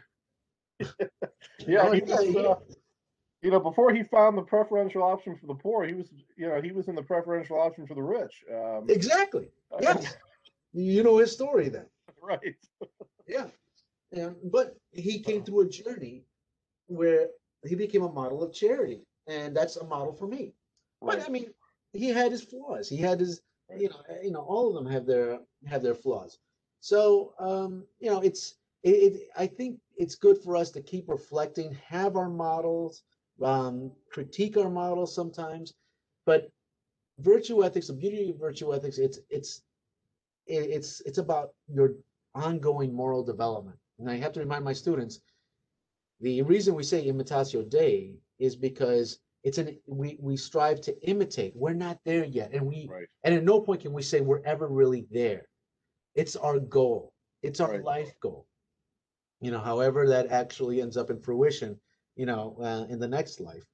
Yeah. 1.66 1.90
He 1.92 2.02
yeah, 2.02 2.20
was, 2.20 2.36
uh, 2.36 2.54
you 3.42 3.50
know, 3.50 3.60
before 3.60 3.92
he 3.92 4.02
found 4.02 4.36
the 4.36 4.42
preferential 4.42 5.02
option 5.02 5.36
for 5.36 5.46
the 5.46 5.54
poor, 5.54 5.84
he 5.84 5.94
was, 5.94 6.10
you 6.36 6.48
know, 6.48 6.60
he 6.60 6.72
was 6.72 6.88
in 6.88 6.94
the 6.94 7.02
preferential 7.02 7.58
option 7.58 7.86
for 7.86 7.94
the 7.94 8.02
rich. 8.02 8.44
Um, 8.52 8.86
exactly 8.88 9.48
yeah 9.80 9.96
you 10.72 11.02
know 11.02 11.18
his 11.18 11.32
story 11.32 11.68
then 11.68 11.86
right. 12.22 12.40
Yeah. 13.26 13.46
Yeah. 14.12 14.30
But 14.44 14.76
he 14.92 15.20
came 15.20 15.42
through 15.44 15.60
a 15.60 15.68
journey 15.68 16.24
where 16.86 17.28
he 17.64 17.74
became 17.74 18.02
a 18.02 18.12
model 18.12 18.42
of 18.42 18.52
charity. 18.52 19.00
And 19.26 19.56
that's 19.56 19.76
a 19.76 19.84
model 19.84 20.12
for 20.12 20.26
me. 20.26 20.54
But 21.00 21.24
I 21.24 21.28
mean, 21.28 21.50
he 21.92 22.08
had 22.08 22.32
his 22.32 22.42
flaws. 22.42 22.88
He 22.88 22.96
had 22.96 23.20
his, 23.20 23.42
Right. 23.70 23.80
you 23.80 23.88
know, 23.88 23.96
uh, 24.10 24.20
you 24.22 24.30
know, 24.32 24.40
all 24.40 24.68
of 24.68 24.74
them 24.74 24.90
have 24.92 25.06
their 25.06 25.40
have 25.66 25.82
their 25.82 25.94
flaws. 25.94 26.38
So 26.80 27.34
um, 27.38 27.84
you 28.00 28.10
know, 28.10 28.20
it's 28.20 28.56
it, 28.82 28.90
it 28.90 29.28
I 29.36 29.46
think 29.46 29.78
it's 29.96 30.16
good 30.16 30.38
for 30.38 30.56
us 30.56 30.70
to 30.72 30.82
keep 30.82 31.08
reflecting, 31.08 31.72
have 31.86 32.16
our 32.16 32.28
models, 32.28 33.04
um, 33.42 33.92
critique 34.10 34.56
our 34.56 34.70
models 34.70 35.14
sometimes, 35.14 35.74
but 36.26 36.50
virtue 37.20 37.64
ethics, 37.64 37.88
the 37.88 37.92
beauty 37.92 38.30
of 38.30 38.38
virtue 38.38 38.74
ethics, 38.74 38.98
it's 38.98 39.18
it's 39.30 39.62
it's 40.46 41.00
it's 41.02 41.18
about 41.18 41.50
your 41.68 41.94
ongoing 42.34 42.92
moral 42.92 43.22
development. 43.22 43.78
And 43.98 44.10
I 44.10 44.16
have 44.16 44.32
to 44.32 44.40
remind 44.40 44.64
my 44.64 44.72
students, 44.72 45.20
the 46.20 46.42
reason 46.42 46.74
we 46.74 46.82
say 46.82 47.06
imitatio 47.06 47.68
Dei 47.68 48.14
is 48.38 48.56
because 48.56 49.20
it's 49.42 49.58
an 49.58 49.78
we 49.86 50.16
we 50.20 50.36
strive 50.36 50.80
to 50.82 51.08
imitate. 51.08 51.54
We're 51.56 51.72
not 51.74 51.98
there 52.04 52.24
yet, 52.24 52.52
and 52.52 52.66
we 52.66 52.88
Right. 52.90 53.06
and 53.24 53.34
at 53.34 53.44
no 53.44 53.60
point 53.60 53.80
can 53.82 53.92
we 53.92 54.02
say 54.02 54.20
we're 54.20 54.42
ever 54.44 54.68
really 54.68 55.06
there. 55.10 55.48
It's 56.14 56.36
our 56.36 56.58
goal. 56.58 57.12
It's 57.42 57.60
our 57.60 57.70
Right. 57.72 57.84
life 57.84 58.12
goal. 58.20 58.46
You 59.40 59.50
know, 59.50 59.60
however 59.60 60.06
that 60.08 60.28
actually 60.30 60.82
ends 60.82 60.96
up 60.98 61.10
in 61.10 61.20
fruition, 61.20 61.80
you 62.20 62.26
know, 62.26 62.54
uh, 62.60 62.84
in 62.92 62.98
the 62.98 63.08
next 63.08 63.40
life, 63.40 63.64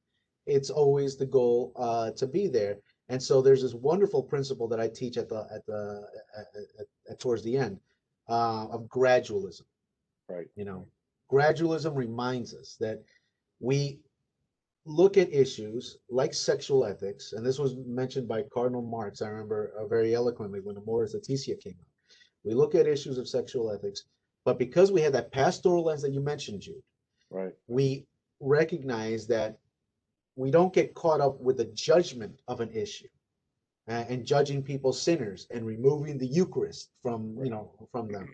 it's 0.47 0.71
always 0.71 1.17
the 1.17 1.27
goal 1.27 1.73
uh, 1.75 2.13
to 2.13 2.29
be 2.29 2.47
there. 2.47 2.77
And 3.09 3.21
so 3.21 3.43
there's 3.43 3.63
this 3.63 3.75
wonderful 3.75 4.23
principle 4.23 4.69
that 4.69 4.79
I 4.79 4.87
teach 4.87 5.17
at 5.17 5.29
the 5.29 5.41
at 5.53 5.67
the 5.67 6.07
at, 6.39 6.47
at, 6.81 6.87
at 7.11 7.19
towards 7.19 7.43
the 7.43 7.57
end 7.57 7.81
uh, 8.29 8.67
of 8.69 8.83
gradualism. 8.83 9.67
Right. 10.29 10.47
You 10.55 10.65
know, 10.65 10.87
gradualism 11.29 11.97
reminds 11.97 12.55
us 12.55 12.77
that 12.79 13.03
we 13.59 13.99
look 14.85 15.17
at 15.17 15.35
issues 15.35 15.99
like 16.09 16.33
sexual 16.33 16.85
ethics, 16.85 17.33
and 17.33 17.45
this 17.45 17.59
was 17.59 17.75
mentioned 17.85 18.29
by 18.29 18.45
Cardinal 18.55 18.83
Marx, 18.83 19.23
I 19.23 19.29
remember 19.29 19.73
uh, 19.77 19.87
very 19.87 20.15
eloquently 20.15 20.61
when 20.61 20.77
the 20.77 20.83
Amoris 20.83 21.15
Laetitia 21.15 21.57
came 21.57 21.75
out. 21.81 22.17
We 22.45 22.55
look 22.55 22.77
at 22.77 22.87
issues 22.87 23.19
of 23.19 23.27
sexual 23.27 23.73
ethics, 23.73 24.05
but 24.45 24.57
because 24.57 24.93
we 24.93 25.01
had 25.01 25.15
that 25.15 25.33
pastoral 25.33 25.83
lens 25.83 26.03
that 26.03 26.13
you 26.13 26.21
mentioned, 26.21 26.61
Jude, 26.61 26.85
Right. 27.29 27.53
we 27.67 28.07
recognize 28.41 29.27
that 29.29 29.59
we 30.37 30.51
don't 30.51 30.73
get 30.75 30.95
caught 30.95 31.21
up 31.21 31.41
with 31.41 31.57
the 31.59 31.65
judgment 31.67 32.41
of 32.49 32.61
an 32.61 32.71
issue 32.73 33.09
uh, 33.89 34.05
and 34.09 34.27
judging 34.27 34.63
people 34.63 34.93
sinners 34.93 35.47
and 35.51 35.65
removing 35.67 36.19
the 36.19 36.27
Eucharist 36.27 36.91
from 37.03 37.37
you 37.43 37.51
know 37.51 37.73
from 37.93 38.09
them. 38.11 38.29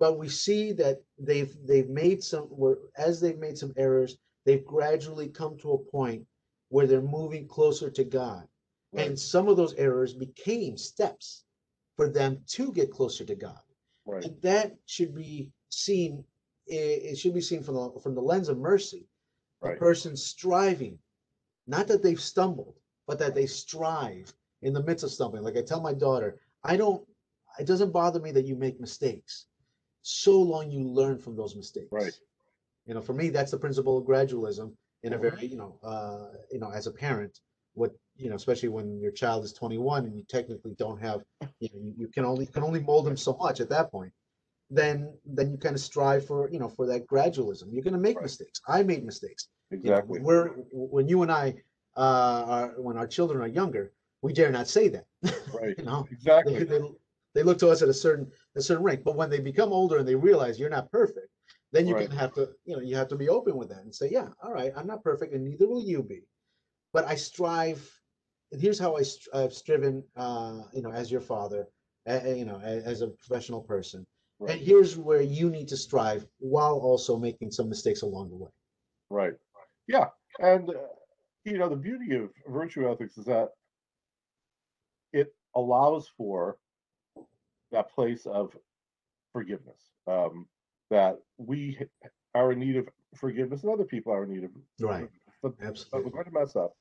But 0.00 0.18
we 0.18 0.28
see 0.28 0.72
that 0.72 1.02
they've 1.18 1.54
they've 1.64 1.88
made 1.88 2.22
some 2.22 2.44
where 2.44 2.76
as 2.96 3.20
they've 3.20 3.38
made 3.38 3.58
some 3.58 3.72
errors, 3.76 4.16
they've 4.46 4.64
gradually 4.64 5.28
come 5.28 5.58
to 5.58 5.72
a 5.72 5.78
point 5.78 6.24
where 6.70 6.86
they're 6.86 7.02
moving 7.02 7.46
closer 7.46 7.90
to 7.90 8.04
God. 8.04 8.46
Right. 8.92 9.06
And 9.06 9.18
some 9.18 9.48
of 9.48 9.56
those 9.56 9.74
errors 9.74 10.14
became 10.14 10.76
steps 10.76 11.44
for 11.96 12.08
them 12.08 12.40
to 12.48 12.72
get 12.72 12.90
closer 12.90 13.24
to 13.24 13.34
God 13.34 13.60
Right. 14.06 14.24
and 14.24 14.40
that 14.42 14.74
should 14.86 15.14
be 15.14 15.52
seen 15.68 16.24
it, 16.66 16.74
it 17.12 17.18
should 17.18 17.34
be 17.34 17.40
seen 17.40 17.62
from 17.62 17.74
the 17.74 18.00
from 18.02 18.14
the 18.14 18.20
lens 18.20 18.48
of 18.48 18.58
mercy 18.58 19.06
the 19.62 19.68
Right. 19.70 19.78
person 19.78 20.16
striving 20.16 20.98
not 21.66 21.86
that 21.88 22.02
they've 22.02 22.20
stumbled 22.20 22.74
but 23.06 23.18
that 23.18 23.34
they 23.34 23.46
strive 23.46 24.32
in 24.62 24.72
the 24.72 24.82
midst 24.82 25.04
of 25.04 25.10
stumbling 25.10 25.42
like 25.42 25.56
i 25.56 25.62
tell 25.62 25.80
my 25.80 25.94
daughter 25.94 26.40
i 26.64 26.76
don't 26.76 27.06
it 27.58 27.66
doesn't 27.66 27.92
bother 27.92 28.20
me 28.20 28.32
that 28.32 28.44
you 28.46 28.56
make 28.56 28.80
mistakes 28.80 29.46
so 30.02 30.40
long 30.40 30.70
you 30.70 30.82
learn 30.82 31.18
from 31.18 31.36
those 31.36 31.54
mistakes 31.56 31.88
Right. 31.92 32.12
you 32.86 32.94
know 32.94 33.00
for 33.00 33.12
me 33.14 33.28
that's 33.30 33.52
the 33.52 33.58
principle 33.58 33.96
of 33.98 34.04
gradualism 34.04 34.72
in 35.02 35.12
a 35.12 35.18
very 35.18 35.46
you 35.46 35.56
know 35.56 35.78
uh 35.82 36.36
you 36.50 36.58
know 36.58 36.70
as 36.72 36.86
a 36.86 36.90
parent 36.90 37.40
what 37.74 37.92
you 38.16 38.28
know 38.28 38.36
especially 38.36 38.68
when 38.68 39.00
your 39.00 39.12
child 39.12 39.44
is 39.44 39.52
21 39.52 40.04
and 40.06 40.16
you 40.16 40.24
technically 40.28 40.74
don't 40.78 41.00
have 41.00 41.22
you 41.60 41.68
know 41.72 41.80
you, 41.80 41.94
you 41.96 42.08
can 42.08 42.24
only 42.24 42.44
you 42.46 42.52
can 42.52 42.62
only 42.64 42.80
mold 42.80 43.06
them 43.06 43.16
so 43.16 43.36
much 43.40 43.60
at 43.60 43.68
that 43.68 43.90
point 43.90 44.12
then 44.72 45.18
then 45.26 45.50
you 45.50 45.58
kind 45.58 45.76
of 45.76 45.80
strive 45.82 46.26
for 46.26 46.50
you 46.50 46.58
know 46.58 46.68
for 46.68 46.86
that 46.86 47.06
gradualism 47.06 47.66
you're 47.72 47.82
going 47.88 48.00
to 48.00 48.06
make 48.08 48.16
Right. 48.16 48.24
mistakes 48.30 48.60
i 48.68 48.82
made 48.82 49.04
mistakes 49.04 49.48
You 49.82 49.90
know, 49.92 50.00
Exactly. 50.00 50.20
when 50.20 50.22
we're 50.28 50.48
when 50.72 51.08
you 51.08 51.22
and 51.22 51.32
i 51.32 51.46
uh 51.96 52.44
are 52.54 52.68
when 52.86 52.96
our 52.96 53.06
children 53.06 53.40
are 53.42 53.48
younger 53.60 53.92
we 54.22 54.32
dare 54.32 54.50
not 54.50 54.68
say 54.68 54.88
that 54.88 55.06
Right. 55.52 55.74
you 55.78 55.84
know 55.84 56.00
they, 56.44 56.52
Exactly. 56.52 56.64
they, 56.64 56.80
they 57.34 57.42
look 57.44 57.58
to 57.60 57.68
us 57.68 57.82
at 57.82 57.88
a 57.88 57.94
certain 58.06 58.26
a 58.56 58.62
certain 58.62 58.84
rank 58.84 59.02
but 59.04 59.16
when 59.16 59.30
they 59.30 59.40
become 59.40 59.72
older 59.72 59.98
and 59.98 60.08
they 60.08 60.14
realize 60.14 60.58
you're 60.58 60.76
not 60.78 60.90
perfect 60.90 61.28
then 61.72 61.86
you 61.86 61.94
Right. 61.94 62.08
can 62.08 62.16
have 62.16 62.32
to 62.34 62.48
you 62.64 62.74
know 62.76 62.82
you 62.82 62.96
have 62.96 63.08
to 63.08 63.16
be 63.16 63.28
open 63.28 63.56
with 63.56 63.68
that 63.70 63.84
and 63.84 63.94
say 63.94 64.08
yeah 64.10 64.28
all 64.42 64.52
right 64.52 64.72
i'm 64.76 64.86
not 64.86 65.04
perfect 65.04 65.32
and 65.34 65.44
neither 65.44 65.68
will 65.68 65.82
you 65.92 66.02
be 66.02 66.22
but 66.92 67.04
i 67.06 67.14
strive 67.14 67.82
and 68.52 68.60
here's 68.60 68.78
how 68.78 68.96
I 68.96 69.02
str- 69.02 69.30
i've 69.34 69.54
striven 69.54 70.04
uh 70.16 70.62
you 70.72 70.82
know 70.82 70.92
as 70.92 71.10
your 71.10 71.20
father 71.20 71.68
uh, 72.08 72.20
you 72.26 72.44
know 72.44 72.60
a- 72.62 72.84
as 72.92 73.02
a 73.02 73.08
professional 73.08 73.62
person 73.62 74.06
and 74.48 74.60
here's 74.60 74.96
where 74.96 75.22
you 75.22 75.50
need 75.50 75.68
to 75.68 75.76
strive 75.76 76.26
while 76.38 76.78
also 76.78 77.16
making 77.16 77.50
some 77.50 77.68
mistakes 77.68 78.02
along 78.02 78.30
the 78.30 78.36
way 78.36 78.50
Right. 79.10 79.34
Yeah. 79.86 80.06
And, 80.38 80.70
uh, 80.70 80.74
you 81.44 81.58
know, 81.58 81.68
the 81.68 81.76
beauty 81.76 82.16
of 82.16 82.30
virtue 82.48 82.90
ethics 82.90 83.18
is 83.18 83.26
that 83.26 83.50
it 85.12 85.34
allows 85.54 86.10
for 86.16 86.56
that 87.72 87.90
place 87.90 88.24
of 88.24 88.56
forgiveness. 89.32 89.90
Um, 90.06 90.46
that 90.90 91.18
we 91.36 91.78
are 92.34 92.52
in 92.52 92.60
need 92.60 92.76
of 92.76 92.88
forgiveness 93.14 93.62
and 93.62 93.72
other 93.72 93.84
people 93.84 94.12
are 94.12 94.24
in 94.24 94.32
need 94.32 94.44
of 94.44 94.50
right. 94.80 95.08
But, 95.42 95.54
Absolutely. 95.62 95.88
but 95.92 96.04
we're 96.04 96.10
going 96.10 96.32
to 96.32 96.40
mess 96.40 96.56
up. 96.56 96.72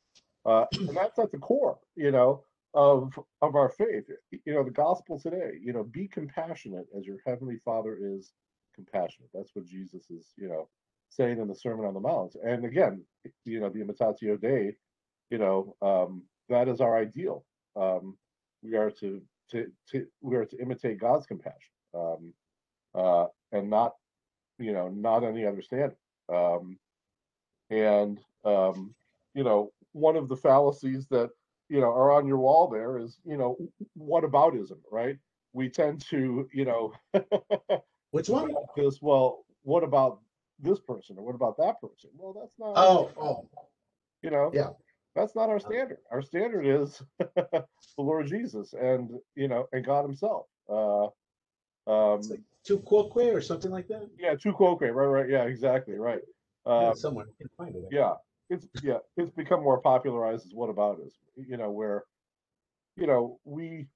Uh, 0.46 0.66
and 0.74 0.96
that's 0.96 1.20
at 1.20 1.32
the 1.32 1.38
core, 1.38 1.80
you 1.96 2.12
know, 2.12 2.44
of 2.74 3.18
of 3.42 3.56
our 3.56 3.70
faith. 3.70 4.06
You 4.46 4.54
know, 4.54 4.64
the 4.64 4.72
gospel 4.72 5.20
today, 5.20 5.52
you 5.62 5.74
know, 5.74 5.84
be 5.84 6.08
compassionate 6.08 6.88
as 6.98 7.06
your 7.06 7.18
heavenly 7.26 7.58
Father 7.58 7.98
is 8.02 8.32
compassionate. 8.76 9.30
That's 9.34 9.52
what 9.54 9.66
Jesus 9.66 10.10
is, 10.10 10.34
you 10.38 10.48
know, 10.48 10.70
saying 11.10 11.40
in 11.40 11.48
the 11.48 11.56
Sermon 11.56 11.86
on 11.86 11.94
the 11.94 12.00
Mount. 12.00 12.36
And 12.44 12.66
again, 12.66 13.04
you 13.46 13.60
know, 13.60 13.70
the 13.70 13.80
imitatio 13.80 14.40
Dei, 14.40 14.76
you 15.30 15.38
know, 15.38 15.76
um, 15.82 16.24
that 16.50 16.68
is 16.68 16.82
our 16.82 16.98
ideal. 16.98 17.46
Um, 17.76 18.18
we 18.64 18.76
are 18.76 18.92
to 18.92 19.22
to 19.52 19.68
to 19.90 20.06
we 20.22 20.36
are 20.36 20.46
to 20.46 20.62
imitate 20.62 21.00
God's 21.00 21.26
compassion, 21.26 21.74
um, 21.94 22.34
uh, 22.96 23.26
and 23.52 23.70
not, 23.70 23.94
you 24.60 24.74
know, 24.74 24.88
not 24.90 25.24
any 25.24 25.46
other 25.46 25.62
standard. 25.62 25.98
Um, 26.34 26.78
and 27.70 28.20
um, 28.46 28.94
you 29.34 29.44
know, 29.44 29.72
one 29.94 30.16
of 30.16 30.30
the 30.30 30.36
fallacies 30.36 31.08
that 31.08 31.30
you 31.72 31.80
know 31.80 31.90
are 31.90 32.12
on 32.12 32.28
your 32.28 32.38
wall 32.38 32.68
there 32.68 32.98
is, 32.98 33.18
you 33.24 33.38
know, 33.38 33.56
what 33.94 34.26
aboutism, 34.26 34.80
right? 34.92 35.18
We 35.54 35.70
tend 35.70 36.06
to, 36.10 36.50
you 36.54 36.66
know, 36.66 36.94
which 38.12 38.28
one? 38.28 38.54
This 38.76 39.02
well, 39.02 39.46
what 39.64 39.84
about 39.84 40.20
this 40.60 40.80
person 40.82 41.18
or 41.18 41.24
what 41.24 41.36
about 41.36 41.58
that 41.60 41.80
person? 41.80 42.10
Well, 42.18 42.34
that's 42.34 42.54
not. 42.60 42.74
Oh, 42.76 43.10
oh, 43.18 43.48
you 44.22 44.32
know, 44.32 44.52
yeah, 44.54 44.72
that's 45.16 45.34
not 45.34 45.50
our 45.50 45.62
standard. 45.62 46.00
Our 46.12 46.22
standard 46.22 46.66
is 46.66 47.02
the 47.20 47.66
Lord 47.98 48.28
Jesus 48.28 48.74
and 48.74 49.10
you 49.36 49.48
know 49.48 49.70
and 49.72 49.86
God 49.86 50.04
Himself. 50.04 50.48
Uh, 50.70 51.06
um, 51.88 52.22
like 52.30 52.42
tu 52.66 52.80
quoque 52.80 53.16
or 53.16 53.42
something 53.42 53.72
like 53.72 53.88
that. 53.88 54.10
Yeah, 54.20 54.36
tu 54.36 54.52
quoque. 54.52 54.82
Right, 54.82 54.92
right. 54.92 55.30
Yeah, 55.30 55.44
exactly. 55.44 55.96
Right. 55.96 56.22
Um, 56.66 56.82
yeah, 56.84 56.94
somewhere 56.96 57.26
find 57.58 57.76
it. 57.76 57.84
Yeah, 57.92 58.16
it's 58.52 58.68
yeah, 58.84 58.98
it's 59.18 59.32
become 59.32 59.64
more 59.64 59.80
popularized 59.80 60.46
as 60.46 60.54
what 60.54 60.70
about 60.70 61.00
is 61.06 61.14
you 61.36 61.58
know 61.58 61.72
where 61.72 62.04
you 62.98 63.08
know 63.08 63.40
we 63.46 63.88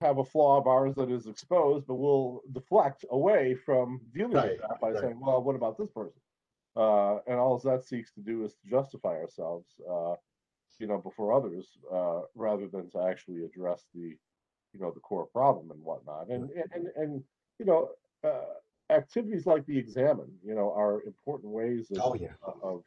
have 0.00 0.18
a 0.18 0.24
flaw 0.24 0.58
of 0.58 0.66
ours 0.66 0.94
that 0.96 1.10
is 1.10 1.26
exposed, 1.26 1.86
but 1.86 1.94
we'll 1.94 2.42
deflect 2.52 3.04
away 3.10 3.54
from 3.54 4.00
dealing 4.14 4.32
right, 4.32 4.50
with 4.52 4.60
that 4.60 4.80
by 4.80 4.90
right. 4.90 5.00
saying, 5.00 5.20
well, 5.20 5.42
what 5.42 5.54
about 5.54 5.78
this 5.78 5.90
person? 5.90 6.20
Uh, 6.76 7.18
and 7.26 7.38
all 7.38 7.58
that 7.58 7.84
seeks 7.84 8.12
to 8.12 8.20
do 8.20 8.44
is 8.44 8.52
to 8.54 8.68
justify 8.68 9.10
ourselves, 9.10 9.66
uh, 9.88 10.14
you 10.80 10.86
know, 10.86 10.98
before 10.98 11.32
others, 11.32 11.68
uh, 11.92 12.22
rather 12.34 12.66
than 12.66 12.90
to 12.90 13.00
actually 13.02 13.44
address 13.44 13.84
the, 13.94 14.16
you 14.72 14.80
know, 14.80 14.90
the 14.90 15.00
core 15.00 15.26
problem 15.26 15.70
and 15.70 15.80
whatnot. 15.82 16.28
And 16.28 16.50
and 16.74 16.88
and 16.96 17.22
you 17.58 17.66
know, 17.66 17.90
uh, 18.24 18.54
activities 18.90 19.46
like 19.46 19.64
the 19.66 19.78
examen, 19.78 20.26
you 20.44 20.54
know, 20.54 20.72
are 20.72 21.02
important 21.02 21.52
ways 21.52 21.90
of, 21.90 21.98
oh, 22.02 22.14
yeah. 22.14 22.32
of 22.62 22.82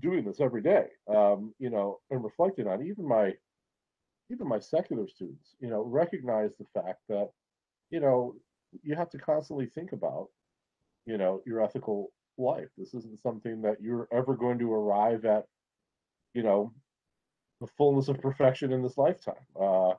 doing 0.00 0.24
this 0.24 0.40
every 0.40 0.62
day. 0.62 0.86
Um, 1.08 1.54
you 1.58 1.70
know, 1.70 2.00
and 2.10 2.22
reflecting 2.24 2.66
on 2.66 2.84
even 2.84 3.06
my 3.06 3.34
even 4.30 4.46
my 4.46 4.58
secular 4.58 5.08
students, 5.08 5.54
you 5.60 5.68
know, 5.68 5.82
recognize 5.82 6.50
the 6.58 6.80
fact 6.80 7.00
that, 7.08 7.30
you 7.90 8.00
know, 8.00 8.34
you 8.82 8.94
have 8.94 9.08
to 9.10 9.18
constantly 9.18 9.66
think 9.66 9.92
about, 9.92 10.28
you 11.06 11.16
know, 11.16 11.40
your 11.46 11.62
ethical 11.62 12.10
life. 12.36 12.68
This 12.76 12.94
isn't 12.94 13.22
something 13.22 13.62
that 13.62 13.80
you're 13.80 14.08
ever 14.12 14.36
going 14.36 14.58
to 14.58 14.72
arrive 14.72 15.24
at, 15.24 15.46
you 16.34 16.42
know, 16.42 16.72
the 17.60 17.66
fullness 17.66 18.08
of 18.08 18.20
perfection 18.20 18.72
in 18.72 18.82
this 18.82 18.98
lifetime. 18.98 19.34
Uh, 19.58 19.92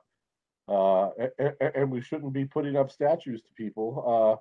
uh, 0.68 1.10
and, 1.38 1.54
and, 1.74 1.90
we 1.90 2.00
shouldn't 2.00 2.32
be 2.32 2.44
putting 2.44 2.76
up 2.76 2.92
statues 2.92 3.42
to 3.42 3.52
people 3.54 4.40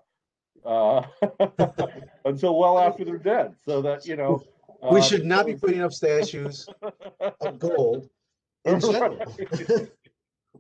uh, 0.64 0.68
uh 0.68 1.04
until 2.26 2.56
well 2.60 2.78
after 2.78 3.04
they're 3.04 3.18
dead, 3.18 3.56
so 3.66 3.82
that 3.82 4.06
you 4.06 4.16
know. 4.16 4.44
We 4.92 5.02
should 5.02 5.26
not 5.26 5.46
be 5.46 5.56
putting 5.56 5.82
up 5.82 5.94
statues 5.94 6.68
of 7.42 7.60
gold 7.60 8.10
in 8.66 8.80
general. 8.80 9.18
right. 9.18 9.92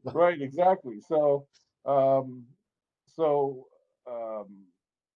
right, 0.13 0.41
exactly. 0.41 0.99
So, 1.07 1.47
um, 1.85 2.43
so 3.07 3.67
um, 4.09 4.47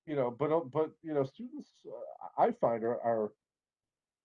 you 0.06 0.16
know, 0.16 0.36
but 0.38 0.52
uh, 0.52 0.62
but 0.72 0.92
you 1.02 1.14
know, 1.14 1.24
students 1.24 1.70
uh, 1.88 2.42
I 2.42 2.52
find 2.52 2.84
are, 2.84 3.00
are 3.02 3.32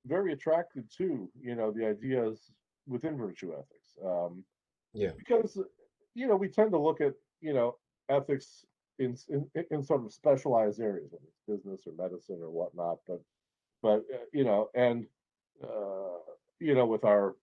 very 0.06 0.32
attracted 0.32 0.90
to 0.98 1.30
you 1.40 1.54
know 1.54 1.70
the 1.70 1.86
ideas 1.86 2.50
within 2.86 3.16
virtue 3.16 3.52
ethics. 3.52 3.98
Um, 4.04 4.44
yeah, 4.92 5.10
because 5.16 5.58
you 6.14 6.26
know 6.26 6.36
we 6.36 6.48
tend 6.48 6.72
to 6.72 6.78
look 6.78 7.00
at 7.00 7.14
you 7.40 7.52
know 7.52 7.76
ethics 8.08 8.64
in 8.98 9.16
in, 9.28 9.46
in 9.70 9.82
sort 9.82 10.04
of 10.04 10.12
specialized 10.12 10.80
areas, 10.80 11.10
whether 11.12 11.24
it's 11.26 11.62
business 11.62 11.86
or 11.86 11.92
medicine 12.02 12.40
or 12.42 12.50
whatnot. 12.50 12.98
But 13.06 13.20
but 13.82 14.04
uh, 14.12 14.24
you 14.32 14.44
know, 14.44 14.68
and 14.74 15.06
uh, 15.62 16.18
you 16.60 16.74
know, 16.74 16.86
with 16.86 17.04
our 17.04 17.36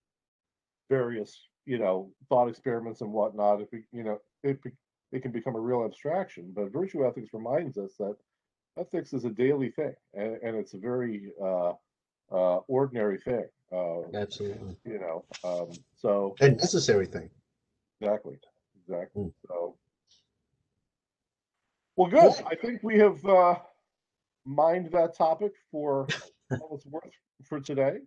various 0.89 1.47
you 1.65 1.77
know 1.77 2.11
thought 2.29 2.47
experiments 2.47 3.01
and 3.01 3.11
whatnot 3.11 3.61
if 3.61 3.67
we 3.71 3.83
you 3.91 4.03
know 4.03 4.19
it, 4.43 4.59
it 5.11 5.21
can 5.21 5.31
become 5.31 5.55
a 5.55 5.59
real 5.59 5.83
abstraction 5.83 6.51
but 6.55 6.71
virtue 6.71 7.05
ethics 7.05 7.29
reminds 7.33 7.77
us 7.77 7.93
that 7.97 8.15
ethics 8.77 9.13
is 9.13 9.25
a 9.25 9.29
daily 9.29 9.71
thing 9.71 9.93
and, 10.13 10.37
and 10.43 10.55
it's 10.55 10.73
a 10.73 10.77
very 10.77 11.31
uh, 11.43 11.71
uh, 12.31 12.57
ordinary 12.67 13.17
thing 13.17 13.45
uh, 13.73 14.01
absolutely. 14.13 14.75
you 14.85 14.99
know 14.99 15.25
um, 15.43 15.71
so 15.95 16.35
a 16.41 16.49
necessary 16.49 17.05
thing. 17.05 17.29
Exactly 18.01 18.37
exactly 18.83 19.23
mm. 19.23 19.33
so. 19.47 19.75
Well 21.95 22.09
good. 22.09 22.33
I 22.45 22.55
think 22.55 22.83
we 22.83 22.99
have 22.99 23.25
uh 23.25 23.55
mined 24.45 24.91
that 24.91 25.15
topic 25.17 25.53
for 25.71 26.07
all 26.61 26.75
it's 26.75 26.85
worth 26.85 27.11
for 27.43 27.59
today 27.59 27.97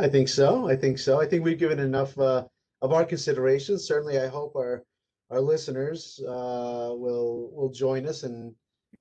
I 0.00 0.08
think 0.08 0.28
so. 0.28 0.66
I 0.66 0.76
think 0.76 0.98
so. 0.98 1.20
I 1.20 1.26
think 1.26 1.44
we've 1.44 1.58
given 1.58 1.78
enough 1.78 2.18
uh, 2.18 2.44
of 2.80 2.92
our 2.92 3.04
considerations. 3.04 3.86
Certainly, 3.86 4.18
I 4.18 4.28
hope 4.28 4.56
our 4.56 4.82
our 5.30 5.40
listeners 5.40 6.18
uh, 6.26 6.90
will 6.92 7.50
will 7.52 7.68
join 7.68 8.06
us 8.06 8.22
and 8.22 8.54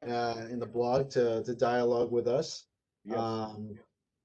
uh, 0.06 0.46
in 0.50 0.60
the 0.60 0.66
blog 0.66 1.10
to 1.12 1.42
to 1.44 1.56
dialogue 1.56 2.12
with 2.12 2.28
us. 2.28 2.66
Yes. 3.06 3.18
Um, 3.18 3.76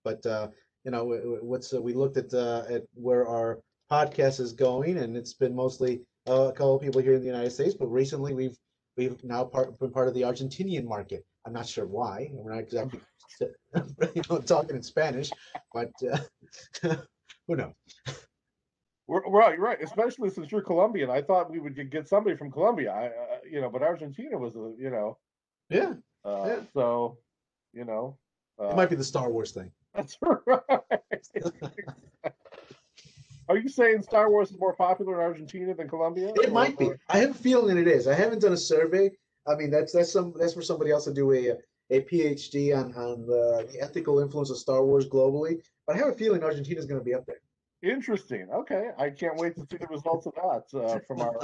but 0.03 0.27
uh, 0.27 0.49
you 0.85 0.91
know, 0.91 1.39
what's 1.43 1.73
uh, 1.73 1.81
we 1.81 1.95
looked 1.95 2.17
at 2.17 2.35
uh, 2.35 2.65
at 2.69 2.83
where 2.95 3.29
our 3.29 3.61
podcast 3.91 4.41
is 4.41 4.53
going, 4.53 4.99
and 4.99 5.17
it's 5.17 5.35
been 5.35 5.55
mostly 5.55 6.03
a 6.27 6.51
couple 6.53 6.75
of 6.75 6.83
people 6.83 7.01
here 7.01 7.15
in 7.15 7.21
the 7.21 7.27
United 7.27 7.51
States. 7.51 7.75
But 7.75 7.87
recently, 7.87 8.35
we've 8.35 8.59
we've 8.97 9.23
now 9.25 9.45
part, 9.45 9.79
been 9.79 9.91
part 9.91 10.09
of 10.09 10.15
the 10.15 10.23
Argentinian 10.23 10.85
market. 10.85 11.25
I'm 11.47 11.53
not 11.53 11.67
sure 11.67 11.87
why. 11.87 12.31
We're 12.33 12.55
not 12.55 12.61
exactly 12.61 13.01
you 13.41 14.23
know, 14.31 14.39
talking 14.39 14.77
in 14.77 14.83
Spanish, 14.83 15.31
but 15.73 15.93
uh, 16.13 16.19
who 17.47 17.57
knows? 17.57 17.73
Right, 19.07 19.59
right. 19.59 19.83
Especially 19.83 20.31
since 20.31 20.51
you're 20.51 20.63
Colombian, 20.63 21.11
I 21.11 21.21
thought 21.21 21.51
we 21.51 21.61
would 21.61 21.91
get 21.91 22.09
somebody 22.09 22.37
from 22.37 22.51
Colombia. 22.51 22.91
I, 22.91 23.07
uh, 23.07 23.39
you 23.51 23.61
know, 23.61 23.69
but 23.69 23.83
Argentina 23.83 24.39
was, 24.39 24.57
a, 24.57 24.73
you 24.79 24.91
know, 24.91 25.19
yeah. 25.69 25.95
Uh, 26.25 26.45
yeah. 26.47 26.61
So, 26.73 27.19
you 27.75 27.85
know, 27.85 28.17
uh, 28.59 28.69
it 28.69 28.77
might 28.77 28.89
be 28.89 28.97
the 28.97 29.05
Star 29.05 29.31
Wars 29.31 29.53
thing. 29.53 29.71
That's 29.95 30.17
right. 30.23 30.81
Are 33.49 33.59
you 33.59 33.69
saying 33.69 34.03
Star 34.03 34.31
Wars 34.31 34.51
is 34.51 34.59
more 34.59 34.75
popular 34.75 35.15
in 35.15 35.21
Argentina 35.21 35.75
than 35.75 35.89
Colombia? 35.89 36.33
It 36.35 36.49
or, 36.49 36.53
might 36.53 36.79
be. 36.79 36.91
I 37.09 37.19
have 37.19 37.31
a 37.31 37.35
feeling 37.35 37.77
it 37.77 37.89
is. 37.89 38.07
I 38.07 38.15
haven't 38.15 38.41
done 38.41 38.53
a 38.53 38.57
survey. 38.57 39.11
I 39.47 39.55
mean, 39.55 39.71
that's 39.71 39.93
that's 39.93 40.13
some 40.13 40.33
that's 40.39 40.55
for 40.55 40.63
somebody 40.63 40.91
else 40.91 41.05
to 41.05 41.13
do 41.13 41.33
a 41.33 41.57
a 41.91 42.01
PhD 42.01 42.75
on, 42.77 42.95
on 42.95 43.27
the, 43.27 43.69
the 43.71 43.81
ethical 43.83 44.21
influence 44.21 44.51
of 44.51 44.57
Star 44.57 44.85
Wars 44.85 45.07
globally. 45.07 45.61
But 45.87 45.97
I 45.97 45.99
have 45.99 46.09
a 46.09 46.15
feeling 46.15 46.43
Argentina 46.43 46.79
is 46.81 46.87
going 46.87 47.01
to 47.01 47.05
be 47.05 47.15
up 47.15 47.27
there. 47.27 47.41
Interesting. 47.83 48.49
Okay, 48.51 48.91
I 48.99 49.11
can't 49.11 49.37
wait 49.37 49.55
to 49.57 49.67
see 49.71 49.77
the 49.77 49.87
results 49.89 50.27
of 50.27 50.35
that 50.37 50.79
uh, 50.79 50.99
from 51.07 51.21
our 51.21 51.39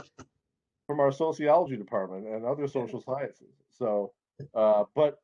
from 0.86 0.98
our 1.00 1.12
sociology 1.12 1.76
department 1.76 2.26
and 2.26 2.44
other 2.44 2.66
social 2.66 3.02
sciences. 3.02 3.52
So, 3.68 4.12
uh, 4.54 4.84
but 4.94 5.18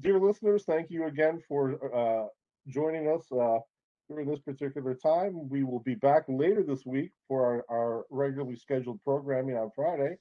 dear 0.00 0.18
listeners, 0.18 0.64
thank 0.64 0.90
you 0.90 1.06
again 1.06 1.42
for 1.46 1.94
uh, 1.94 2.26
joining 2.66 3.08
us 3.08 3.30
uh, 3.30 3.58
during 4.10 4.28
this 4.28 4.40
particular 4.40 4.94
time. 4.94 5.48
We 5.48 5.62
will 5.62 5.78
be 5.78 5.94
back 5.94 6.24
later 6.28 6.64
this 6.66 6.84
week 6.84 7.12
for 7.28 7.64
our, 7.70 7.76
our 7.78 8.04
regularly 8.10 8.56
scheduled 8.56 9.02
programming 9.04 9.56
on 9.56 9.70
Friday. 9.74 10.16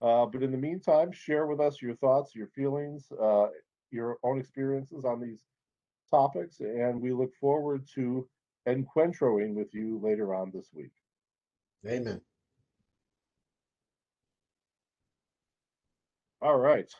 Uh, 0.00 0.26
but 0.26 0.42
in 0.42 0.50
the 0.50 0.58
meantime, 0.58 1.12
share 1.12 1.46
with 1.46 1.60
us 1.60 1.80
your 1.80 1.96
thoughts, 1.96 2.34
your 2.34 2.48
feelings, 2.48 3.06
uh, 3.22 3.46
your 3.90 4.16
own 4.24 4.40
experiences 4.40 5.04
on 5.04 5.20
these 5.20 5.40
topics, 6.10 6.60
and 6.60 7.00
we 7.00 7.12
look 7.12 7.30
forward 7.40 7.86
to 7.94 8.26
encuentroing 8.68 9.54
with 9.54 9.72
you 9.72 10.00
later 10.02 10.34
on 10.34 10.50
this 10.52 10.68
week. 10.74 10.92
Amen. 11.86 12.20
All 16.42 16.58
right. 16.58 16.92